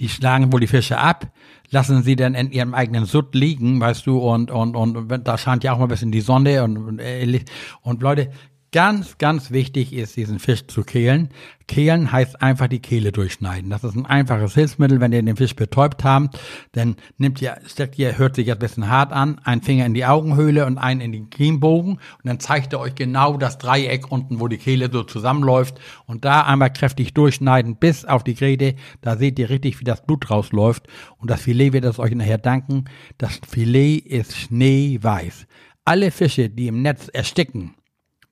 Die 0.00 0.08
schlagen 0.08 0.52
wohl 0.52 0.60
die 0.60 0.66
Fische 0.66 0.98
ab, 0.98 1.32
lassen 1.70 2.02
sie 2.02 2.16
dann 2.16 2.34
in 2.34 2.50
ihrem 2.52 2.74
eigenen 2.74 3.06
Sutt 3.06 3.34
liegen, 3.34 3.80
weißt 3.80 4.06
du, 4.06 4.18
und, 4.18 4.50
und, 4.50 4.76
und 4.76 5.08
da 5.26 5.38
scheint 5.38 5.64
ja 5.64 5.72
auch 5.72 5.78
mal 5.78 5.84
ein 5.84 5.88
bisschen 5.88 6.12
die 6.12 6.20
Sonne 6.20 6.62
und, 6.64 6.76
und, 6.76 6.98
äh, 6.98 7.40
und 7.82 8.02
Leute, 8.02 8.30
Ganz, 8.72 9.18
ganz 9.18 9.50
wichtig 9.50 9.92
ist, 9.92 10.16
diesen 10.16 10.38
Fisch 10.38 10.66
zu 10.66 10.82
kehlen. 10.82 11.28
Kehlen 11.68 12.10
heißt 12.10 12.40
einfach 12.40 12.68
die 12.68 12.80
Kehle 12.80 13.12
durchschneiden. 13.12 13.68
Das 13.68 13.84
ist 13.84 13.94
ein 13.94 14.06
einfaches 14.06 14.54
Hilfsmittel, 14.54 14.98
wenn 14.98 15.12
ihr 15.12 15.22
den 15.22 15.36
Fisch 15.36 15.54
betäubt 15.54 16.04
habt. 16.04 16.40
Dann 16.72 16.96
nimmt 17.18 17.42
ihr, 17.42 17.58
steckt 17.66 17.98
ihr, 17.98 18.16
hört 18.16 18.34
sich 18.34 18.46
jetzt 18.46 18.56
ein 18.56 18.60
bisschen 18.60 18.88
hart 18.88 19.12
an, 19.12 19.38
einen 19.44 19.60
Finger 19.60 19.84
in 19.84 19.92
die 19.92 20.06
Augenhöhle 20.06 20.64
und 20.64 20.78
einen 20.78 21.02
in 21.02 21.12
den 21.12 21.28
Kiembogen. 21.28 21.92
Und 21.92 22.24
dann 22.24 22.40
zeigt 22.40 22.72
er 22.72 22.80
euch 22.80 22.94
genau 22.94 23.36
das 23.36 23.58
Dreieck 23.58 24.10
unten, 24.10 24.40
wo 24.40 24.48
die 24.48 24.56
Kehle 24.56 24.88
so 24.90 25.02
zusammenläuft. 25.02 25.78
Und 26.06 26.24
da 26.24 26.40
einmal 26.40 26.72
kräftig 26.72 27.12
durchschneiden 27.12 27.76
bis 27.76 28.06
auf 28.06 28.24
die 28.24 28.34
Gräte. 28.34 28.76
Da 29.02 29.18
seht 29.18 29.38
ihr 29.38 29.50
richtig, 29.50 29.80
wie 29.80 29.84
das 29.84 30.06
Blut 30.06 30.30
rausläuft. 30.30 30.88
Und 31.18 31.30
das 31.30 31.42
Filet 31.42 31.74
wird 31.74 31.84
es 31.84 31.98
euch 31.98 32.14
nachher 32.14 32.38
danken. 32.38 32.86
Das 33.18 33.38
Filet 33.46 33.98
ist 33.98 34.34
schneeweiß. 34.34 35.46
Alle 35.84 36.10
Fische, 36.10 36.48
die 36.48 36.68
im 36.68 36.80
Netz 36.80 37.08
ersticken, 37.08 37.74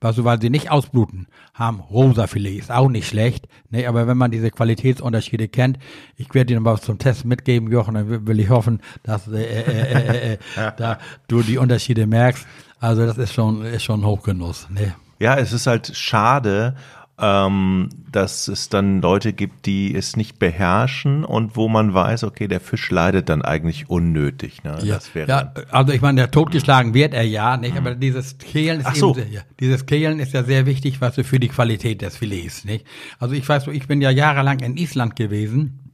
also 0.01 0.25
weil 0.25 0.41
sie 0.41 0.51
nicht 0.51 0.71
ausbluten, 0.71 1.27
haben 1.55 1.81
rosa 1.81 2.27
Filet, 2.27 2.59
ist 2.59 2.71
auch 2.71 2.89
nicht 2.89 3.09
schlecht, 3.09 3.49
ne, 3.71 3.87
aber 3.87 4.07
wenn 4.07 4.17
man 4.17 4.31
diese 4.31 4.51
Qualitätsunterschiede 4.51 5.49
kennt, 5.49 5.79
ich 6.17 6.33
werde 6.35 6.55
dir 6.55 6.61
mal 6.61 6.75
was 6.75 6.83
zum 6.83 6.99
Test 6.99 7.25
mitgeben, 7.25 7.71
Jochen, 7.71 7.95
dann 7.95 8.27
will 8.27 8.41
ich 8.41 8.49
hoffen, 8.49 8.81
dass 9.03 9.29
äh, 9.29 9.43
äh, 9.43 9.63
äh, 9.63 10.33
äh, 10.33 10.33
äh 10.35 10.39
da 10.77 10.99
du 11.29 11.43
die 11.43 11.59
Unterschiede 11.59 12.07
merkst. 12.07 12.47
Also 12.79 13.05
das 13.05 13.19
ist 13.19 13.35
schon, 13.35 13.63
ist 13.63 13.85
schon 13.85 14.05
Hochgenuss. 14.05 14.69
Ne? 14.71 14.95
Ja, 15.19 15.37
es 15.37 15.53
ist 15.53 15.67
halt 15.67 15.95
schade, 15.95 16.77
ähm, 17.21 17.91
dass 18.11 18.49
es 18.49 18.69
dann 18.71 19.03
Leute 19.03 19.33
gibt, 19.33 19.67
die 19.67 19.95
es 19.95 20.17
nicht 20.17 20.39
beherrschen 20.39 21.25
und 21.25 21.57
wo 21.57 21.69
man 21.69 21.93
weiß, 21.93 22.25
okay, 22.25 22.49
der 22.49 22.61
Fisch 22.61 22.91
leidet 22.91 23.29
dann 23.29 23.43
eigentlich 23.43 23.91
unnötig. 23.91 24.65
Ne? 24.65 24.79
Ja, 24.83 24.99
ja, 25.27 25.53
also 25.71 25.93
ich 25.93 26.01
meine, 26.01 26.23
der 26.23 26.31
totgeschlagen 26.31 26.95
wird 26.95 27.13
er 27.13 27.25
ja, 27.25 27.57
nicht? 27.57 27.77
Aber 27.77 27.95
dieses 27.95 28.39
Kehlen 28.39 28.81
ist 28.81 28.97
so. 28.97 29.17
eben, 29.17 29.31
ja, 29.33 29.43
dieses 29.61 29.87
Kehlen 29.87 30.19
ist 30.19 30.33
ja 30.33 30.43
sehr 30.45 30.67
wichtig, 30.67 31.01
was 31.01 31.17
für 31.17 31.39
die 31.39 31.49
Qualität 31.49 32.01
des 32.03 32.17
Filets, 32.17 32.65
nicht? 32.65 32.87
Also 33.19 33.35
ich 33.35 33.49
weiß, 33.49 33.67
ich 33.69 33.87
bin 33.87 34.01
ja 34.01 34.11
jahrelang 34.11 34.61
in 34.61 34.77
Island 34.77 35.15
gewesen 35.15 35.93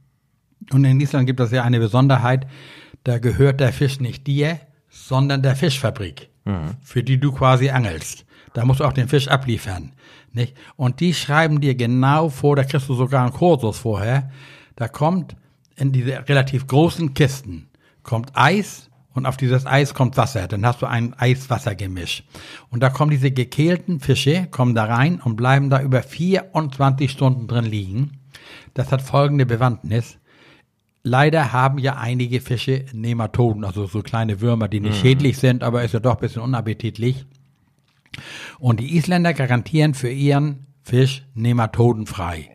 und 0.71 0.85
in 0.85 0.99
Island 1.01 1.27
gibt 1.27 1.39
es 1.39 1.51
ja 1.51 1.63
eine 1.63 1.79
Besonderheit, 1.79 2.47
da 3.03 3.19
gehört 3.19 3.59
der 3.59 3.73
Fisch 3.73 3.99
nicht 3.99 4.27
dir, 4.27 4.59
sondern 4.89 5.41
der 5.41 5.55
Fischfabrik, 5.55 6.29
mhm. 6.45 6.75
für 6.81 7.03
die 7.03 7.19
du 7.19 7.31
quasi 7.31 7.69
angelst. 7.69 8.26
Da 8.57 8.65
musst 8.65 8.79
du 8.79 8.85
auch 8.85 8.93
den 8.93 9.07
Fisch 9.07 9.27
abliefern. 9.27 9.91
Nicht? 10.33 10.57
Und 10.77 10.99
die 10.99 11.13
schreiben 11.13 11.61
dir 11.61 11.75
genau 11.75 12.29
vor, 12.29 12.55
da 12.55 12.63
kriegst 12.63 12.89
du 12.89 12.95
sogar 12.95 13.21
einen 13.21 13.31
Kursus 13.31 13.77
vorher, 13.77 14.31
da 14.75 14.87
kommt 14.87 15.35
in 15.75 15.91
diese 15.91 16.27
relativ 16.27 16.65
großen 16.65 17.13
Kisten, 17.13 17.69
kommt 18.01 18.31
Eis 18.33 18.89
und 19.13 19.27
auf 19.27 19.37
dieses 19.37 19.67
Eis 19.67 19.93
kommt 19.93 20.17
Wasser. 20.17 20.47
Dann 20.47 20.65
hast 20.65 20.81
du 20.81 20.87
ein 20.87 21.13
Eis-Wasser-Gemisch. 21.13 22.23
Und 22.71 22.81
da 22.81 22.89
kommen 22.89 23.11
diese 23.11 23.29
gekehlten 23.29 23.99
Fische, 23.99 24.47
kommen 24.49 24.73
da 24.73 24.85
rein 24.85 25.21
und 25.21 25.35
bleiben 25.35 25.69
da 25.69 25.79
über 25.79 26.01
24 26.01 27.11
Stunden 27.11 27.47
drin 27.47 27.65
liegen. 27.65 28.21
Das 28.73 28.91
hat 28.91 29.03
folgende 29.03 29.45
Bewandtnis. 29.45 30.17
Leider 31.03 31.53
haben 31.53 31.77
ja 31.77 31.97
einige 31.97 32.41
Fische 32.41 32.85
Nematoden, 32.91 33.65
also 33.65 33.85
so 33.85 34.01
kleine 34.01 34.41
Würmer, 34.41 34.67
die 34.67 34.79
nicht 34.79 34.97
mhm. 34.97 35.01
schädlich 35.01 35.37
sind, 35.37 35.61
aber 35.61 35.83
ist 35.83 35.93
ja 35.93 35.99
doch 35.99 36.15
ein 36.15 36.21
bisschen 36.21 36.41
unappetitlich. 36.41 37.27
Und 38.59 38.79
die 38.79 38.95
Isländer 38.97 39.33
garantieren 39.33 39.93
für 39.93 40.09
ihren 40.09 40.67
Fisch 40.83 41.25
nematodenfrei. 41.33 42.49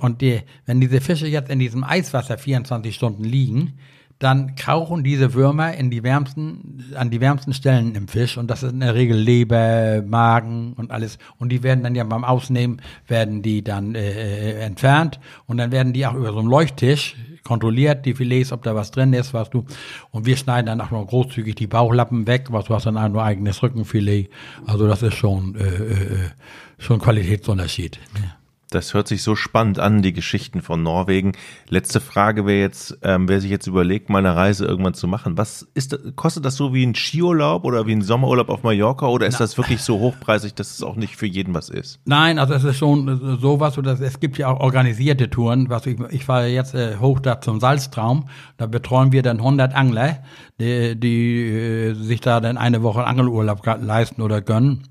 Und 0.00 0.20
die, 0.20 0.40
wenn 0.64 0.80
diese 0.80 1.00
Fische 1.00 1.26
jetzt 1.26 1.50
in 1.50 1.58
diesem 1.58 1.84
Eiswasser 1.84 2.38
24 2.38 2.94
Stunden 2.94 3.24
liegen, 3.24 3.78
dann 4.18 4.54
krauchen 4.54 5.04
diese 5.04 5.34
Würmer 5.34 5.74
in 5.74 5.90
die 5.90 6.02
wärmsten, 6.02 6.84
an 6.94 7.10
die 7.10 7.20
wärmsten 7.20 7.52
Stellen 7.52 7.94
im 7.94 8.08
Fisch. 8.08 8.38
Und 8.38 8.50
das 8.50 8.62
ist 8.62 8.72
in 8.72 8.80
der 8.80 8.94
Regel 8.94 9.16
Leber, 9.16 10.02
Magen 10.06 10.72
und 10.72 10.90
alles. 10.90 11.18
Und 11.38 11.50
die 11.50 11.62
werden 11.62 11.84
dann 11.84 11.94
ja 11.94 12.04
beim 12.04 12.24
Ausnehmen 12.24 12.80
werden 13.06 13.42
die 13.42 13.62
dann 13.62 13.94
äh, 13.94 14.52
äh 14.52 14.60
entfernt. 14.62 15.20
Und 15.46 15.58
dann 15.58 15.70
werden 15.70 15.92
die 15.92 16.06
auch 16.06 16.14
über 16.14 16.32
so 16.32 16.38
einen 16.38 16.48
Leuchttisch 16.48 17.16
kontrolliert 17.46 18.04
die 18.04 18.14
Filets, 18.14 18.52
ob 18.52 18.62
da 18.62 18.74
was 18.74 18.90
drin 18.90 19.12
ist, 19.12 19.32
was 19.32 19.48
du. 19.50 19.64
Und 20.10 20.26
wir 20.26 20.36
schneiden 20.36 20.66
dann 20.66 20.80
auch 20.80 20.90
noch 20.90 21.06
großzügig 21.06 21.54
die 21.54 21.66
Bauchlappen 21.66 22.26
weg, 22.26 22.48
was 22.50 22.66
du 22.66 22.74
hast 22.74 22.86
dann 22.86 23.12
nur 23.12 23.22
eigenes 23.22 23.62
Rückenfilet. 23.62 24.28
Also 24.66 24.86
das 24.86 25.02
ist 25.02 25.14
schon, 25.14 25.54
äh, 25.54 25.64
äh, 25.64 26.30
schon 26.78 27.00
Qualitätsunterschied. 27.00 27.98
Ne? 28.14 28.32
Das 28.76 28.92
hört 28.92 29.08
sich 29.08 29.22
so 29.22 29.36
spannend 29.36 29.78
an, 29.78 30.02
die 30.02 30.12
Geschichten 30.12 30.60
von 30.60 30.82
Norwegen. 30.82 31.32
Letzte 31.70 31.98
Frage 31.98 32.44
wäre 32.44 32.60
jetzt, 32.60 32.98
ähm, 33.02 33.26
wer 33.26 33.40
sich 33.40 33.50
jetzt 33.50 33.66
überlegt, 33.66 34.10
mal 34.10 34.18
eine 34.18 34.36
Reise 34.36 34.66
irgendwann 34.66 34.92
zu 34.92 35.08
machen. 35.08 35.38
Was 35.38 35.66
ist, 35.72 35.98
kostet 36.14 36.44
das 36.44 36.56
so 36.56 36.74
wie 36.74 36.84
ein 36.84 36.94
Skiurlaub 36.94 37.64
oder 37.64 37.86
wie 37.86 37.92
ein 37.92 38.02
Sommerurlaub 38.02 38.50
auf 38.50 38.64
Mallorca 38.64 39.06
oder 39.06 39.26
ist 39.26 39.36
Na, 39.36 39.38
das 39.38 39.56
wirklich 39.56 39.80
so 39.80 39.98
hochpreisig, 39.98 40.54
dass 40.56 40.72
es 40.72 40.82
auch 40.82 40.96
nicht 40.96 41.16
für 41.16 41.24
jeden 41.24 41.54
was 41.54 41.70
ist? 41.70 42.00
Nein, 42.04 42.38
also 42.38 42.52
es 42.52 42.64
ist 42.64 42.76
schon 42.76 43.38
sowas, 43.40 43.78
oder 43.78 43.98
es 43.98 44.20
gibt 44.20 44.36
ja 44.36 44.48
auch 44.48 44.60
organisierte 44.60 45.30
Touren. 45.30 45.70
Was 45.70 45.86
ich, 45.86 45.98
ich 46.10 46.28
war 46.28 46.44
jetzt 46.44 46.74
äh, 46.74 46.98
hoch 46.98 47.20
da 47.20 47.40
zum 47.40 47.60
Salztraum, 47.60 48.28
da 48.58 48.66
betreuen 48.66 49.10
wir 49.10 49.22
dann 49.22 49.38
100 49.38 49.74
Angler, 49.74 50.18
die, 50.60 51.00
die 51.00 51.48
äh, 51.48 51.94
sich 51.94 52.20
da 52.20 52.40
dann 52.40 52.58
eine 52.58 52.82
Woche 52.82 53.04
Angelurlaub 53.04 53.64
leisten 53.80 54.20
oder 54.20 54.42
gönnen. 54.42 54.82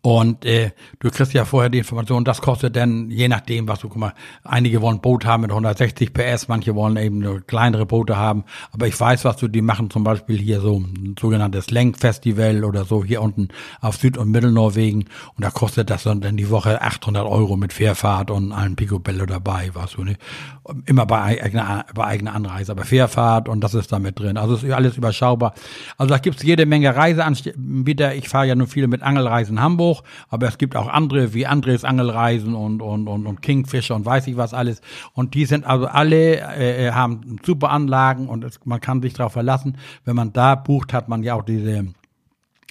Und 0.00 0.44
äh, 0.44 0.70
du 1.00 1.10
kriegst 1.10 1.32
ja 1.32 1.44
vorher 1.44 1.70
die 1.70 1.78
Information, 1.78 2.24
das 2.24 2.40
kostet 2.40 2.76
dann, 2.76 3.10
je 3.10 3.26
nachdem, 3.26 3.66
was 3.66 3.80
du, 3.80 3.88
guck 3.88 3.98
mal, 3.98 4.14
einige 4.44 4.80
wollen 4.80 5.00
Boot 5.00 5.26
haben 5.26 5.40
mit 5.42 5.50
160 5.50 6.14
PS, 6.14 6.46
manche 6.46 6.76
wollen 6.76 6.96
eben 6.96 7.18
nur 7.18 7.40
kleinere 7.40 7.84
Boote 7.84 8.16
haben. 8.16 8.44
Aber 8.70 8.86
ich 8.86 8.98
weiß, 8.98 9.24
was 9.24 9.38
du, 9.38 9.48
die 9.48 9.60
machen 9.60 9.90
zum 9.90 10.04
Beispiel 10.04 10.38
hier 10.38 10.60
so 10.60 10.78
ein 10.78 11.16
sogenanntes 11.18 11.72
Lenkfestival 11.72 12.64
oder 12.64 12.84
so 12.84 13.04
hier 13.04 13.20
unten 13.22 13.48
auf 13.80 13.96
Süd- 13.96 14.18
und 14.18 14.30
Mittelnorwegen. 14.30 15.02
Und 15.34 15.44
da 15.44 15.50
kostet 15.50 15.90
das 15.90 16.04
dann 16.04 16.36
die 16.36 16.48
Woche 16.48 16.80
800 16.80 17.26
Euro 17.26 17.56
mit 17.56 17.72
Fährfahrt 17.72 18.30
und 18.30 18.52
allen 18.52 18.76
Picobello 18.76 19.26
dabei, 19.26 19.70
weißt 19.74 19.96
du, 19.96 20.04
ne? 20.04 20.16
Immer 20.84 21.06
bei 21.06 21.42
eigener, 21.42 21.86
bei 21.94 22.04
eigener 22.04 22.34
Anreise, 22.34 22.72
aber 22.72 22.84
Fährfahrt 22.84 23.48
und 23.48 23.62
das 23.62 23.74
ist 23.74 23.90
da 23.90 23.98
mit 23.98 24.18
drin. 24.18 24.36
Also 24.36 24.54
ist 24.54 24.70
alles 24.70 24.96
überschaubar. 24.98 25.54
Also 25.96 26.12
da 26.12 26.18
gibt's 26.18 26.42
jede 26.42 26.66
Menge 26.66 26.94
Reiseanbieter. 26.94 28.14
Ich 28.14 28.28
fahre 28.28 28.48
ja 28.48 28.54
nur 28.54 28.66
viele 28.66 28.86
mit 28.86 29.02
Angelreisen 29.02 29.60
Hamburg 29.60 29.87
hoch, 29.88 30.02
aber 30.28 30.48
es 30.48 30.58
gibt 30.58 30.76
auch 30.76 30.88
andere 30.88 31.34
wie 31.34 31.46
Andres 31.46 31.84
Angelreisen 31.84 32.54
und, 32.54 32.82
und, 32.82 33.08
und, 33.08 33.26
und 33.26 33.42
Kingfisher 33.42 33.94
und 33.94 34.04
weiß 34.04 34.26
ich 34.26 34.36
was 34.36 34.54
alles. 34.54 34.80
Und 35.14 35.34
die 35.34 35.46
sind 35.46 35.66
also 35.66 35.86
alle, 35.86 36.40
äh, 36.56 36.86
äh, 36.86 36.92
haben 36.92 37.36
super 37.44 37.70
Anlagen 37.70 38.28
und 38.28 38.44
es, 38.44 38.60
man 38.64 38.80
kann 38.80 39.02
sich 39.02 39.14
darauf 39.14 39.32
verlassen. 39.32 39.78
Wenn 40.04 40.16
man 40.16 40.32
da 40.32 40.54
bucht, 40.54 40.92
hat 40.92 41.08
man 41.08 41.22
ja 41.22 41.34
auch 41.34 41.44
diese 41.44 41.86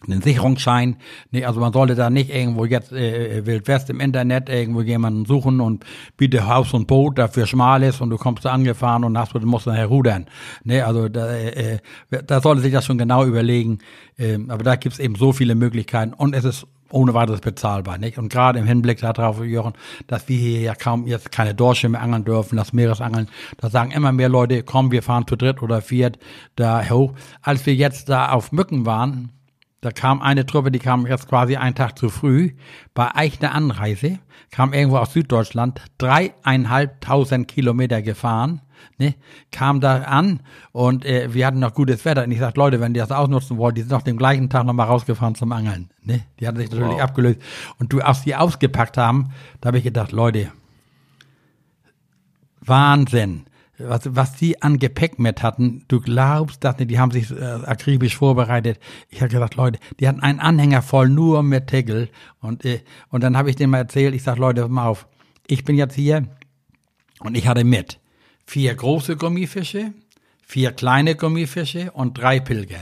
einen 0.05 0.21
Sicherungsschein. 0.21 0.97
Nee, 1.31 1.45
also 1.45 1.59
man 1.59 1.73
sollte 1.73 1.95
da 1.95 2.11
nicht 2.11 2.29
irgendwo 2.29 2.65
jetzt 2.65 2.91
äh, 2.91 3.39
äh 3.39 3.45
Wild 3.47 3.67
West 3.67 3.89
im 3.89 3.99
Internet 3.99 4.47
irgendwo 4.47 4.81
jemanden 4.81 5.25
suchen 5.25 5.59
und 5.59 5.85
biete 6.17 6.47
Haus 6.47 6.73
und 6.73 6.85
Boot, 6.85 7.17
dafür 7.17 7.47
schmal 7.47 7.81
ist 7.81 7.99
und 7.99 8.11
du 8.11 8.17
kommst 8.17 8.45
da 8.45 8.51
angefahren 8.51 9.03
und 9.03 9.17
hast, 9.17 9.33
du 9.33 9.39
musst 9.39 9.65
dann 9.65 9.75
herrudern. 9.75 10.27
Nee, 10.63 10.81
also 10.81 11.09
da, 11.09 11.27
äh, 11.31 11.73
äh, 11.75 12.23
da 12.27 12.41
sollte 12.41 12.61
sich 12.61 12.73
das 12.73 12.85
schon 12.85 12.99
genau 12.99 13.25
überlegen. 13.25 13.79
Äh, 14.17 14.37
aber 14.47 14.63
da 14.63 14.75
gibt's 14.75 14.99
eben 14.99 15.15
so 15.15 15.33
viele 15.33 15.55
Möglichkeiten 15.55 16.13
und 16.13 16.35
es 16.35 16.45
ist 16.45 16.67
ohne 16.91 17.13
weiteres 17.13 17.41
bezahlbar, 17.41 17.97
nicht? 17.97 18.17
Und 18.17 18.29
gerade 18.29 18.59
im 18.59 18.65
Hinblick 18.65 18.99
darauf, 18.99 19.43
Jochen, 19.43 19.73
dass 20.07 20.27
wir 20.27 20.37
hier 20.37 20.61
ja 20.61 20.75
kaum 20.75 21.07
jetzt 21.07 21.31
keine 21.31 21.53
Dorsche 21.53 21.89
mehr 21.89 22.01
angeln 22.01 22.25
dürfen, 22.25 22.57
das 22.57 22.73
Meeresangeln, 22.73 23.27
da 23.57 23.69
sagen 23.69 23.91
immer 23.91 24.11
mehr 24.11 24.29
Leute, 24.29 24.63
komm, 24.63 24.91
wir 24.91 25.03
fahren 25.03 25.27
zu 25.27 25.35
dritt 25.35 25.61
oder 25.61 25.81
viert 25.81 26.19
da 26.55 26.83
hoch. 26.89 27.13
Als 27.41 27.65
wir 27.65 27.75
jetzt 27.75 28.09
da 28.09 28.31
auf 28.31 28.51
Mücken 28.51 28.85
waren, 28.85 29.31
da 29.81 29.91
kam 29.91 30.21
eine 30.21 30.45
Truppe, 30.45 30.71
die 30.71 30.79
kam 30.79 31.05
jetzt 31.05 31.27
quasi 31.27 31.55
einen 31.55 31.75
Tag 31.75 31.97
zu 31.97 32.09
früh, 32.09 32.51
bei 32.93 33.13
Eichner 33.13 33.53
Anreise, 33.53 34.19
kam 34.51 34.73
irgendwo 34.73 34.97
aus 34.97 35.13
Süddeutschland, 35.13 35.81
dreieinhalbtausend 35.97 37.47
Kilometer 37.47 38.01
gefahren, 38.01 38.61
ne, 38.97 39.15
kam 39.51 39.79
da 39.79 40.01
an 40.03 40.41
und 40.71 41.05
äh, 41.05 41.33
wir 41.33 41.45
hatten 41.45 41.59
noch 41.59 41.73
gutes 41.73 42.05
Wetter. 42.05 42.23
Und 42.23 42.31
ich 42.31 42.39
sagte, 42.39 42.59
Leute, 42.59 42.79
wenn 42.79 42.93
die 42.93 42.99
das 42.99 43.11
ausnutzen 43.11 43.57
wollen, 43.57 43.75
die 43.75 43.81
sind 43.81 43.91
noch 43.91 44.01
den 44.01 44.17
gleichen 44.17 44.49
Tag 44.49 44.65
nochmal 44.65 44.87
rausgefahren 44.87 45.35
zum 45.35 45.51
Angeln. 45.51 45.89
Ne? 46.03 46.21
Die 46.39 46.47
hatten 46.47 46.57
sich 46.57 46.69
natürlich 46.69 46.93
wow. 46.93 47.01
abgelöst. 47.01 47.39
Und 47.79 47.93
du, 47.93 47.99
als 48.01 48.23
die 48.23 48.35
ausgepackt 48.35 48.97
haben, 48.97 49.31
da 49.61 49.67
habe 49.67 49.77
ich 49.77 49.83
gedacht, 49.83 50.11
Leute, 50.11 50.51
Wahnsinn. 52.61 53.45
Was, 53.79 54.15
was 54.15 54.33
die 54.33 54.59
an 54.63 54.79
Gepäck 54.79 55.19
mit 55.19 55.43
hatten, 55.43 55.85
du 55.87 56.01
glaubst 56.01 56.63
das 56.63 56.79
nicht, 56.79 56.89
die 56.89 56.97
haben 56.97 57.11
sich 57.11 57.29
äh, 57.29 57.43
akribisch 57.43 58.17
vorbereitet. 58.17 58.79
Ich 59.09 59.21
habe 59.21 59.29
gesagt, 59.29 59.53
Leute, 59.53 59.77
die 59.99 60.07
hatten 60.07 60.21
einen 60.21 60.39
Anhänger 60.39 60.81
voll 60.81 61.09
nur 61.09 61.43
mit 61.43 61.67
Tegel. 61.67 62.09
Und, 62.41 62.65
äh, 62.65 62.81
und 63.09 63.23
dann 63.23 63.37
habe 63.37 63.51
ich 63.51 63.55
denen 63.55 63.69
mal 63.69 63.77
erzählt, 63.77 64.15
ich 64.15 64.23
sage, 64.23 64.39
Leute, 64.39 64.67
mal 64.67 64.87
auf, 64.87 65.07
ich 65.45 65.63
bin 65.63 65.75
jetzt 65.75 65.93
hier 65.93 66.25
und 67.19 67.37
ich 67.37 67.47
hatte 67.47 67.63
mit 67.63 67.99
vier 68.47 68.73
große 68.73 69.17
Gummifische, 69.17 69.93
vier 70.41 70.71
kleine 70.71 71.15
Gummifische 71.15 71.91
und 71.91 72.17
drei 72.17 72.39
Pilger. 72.39 72.79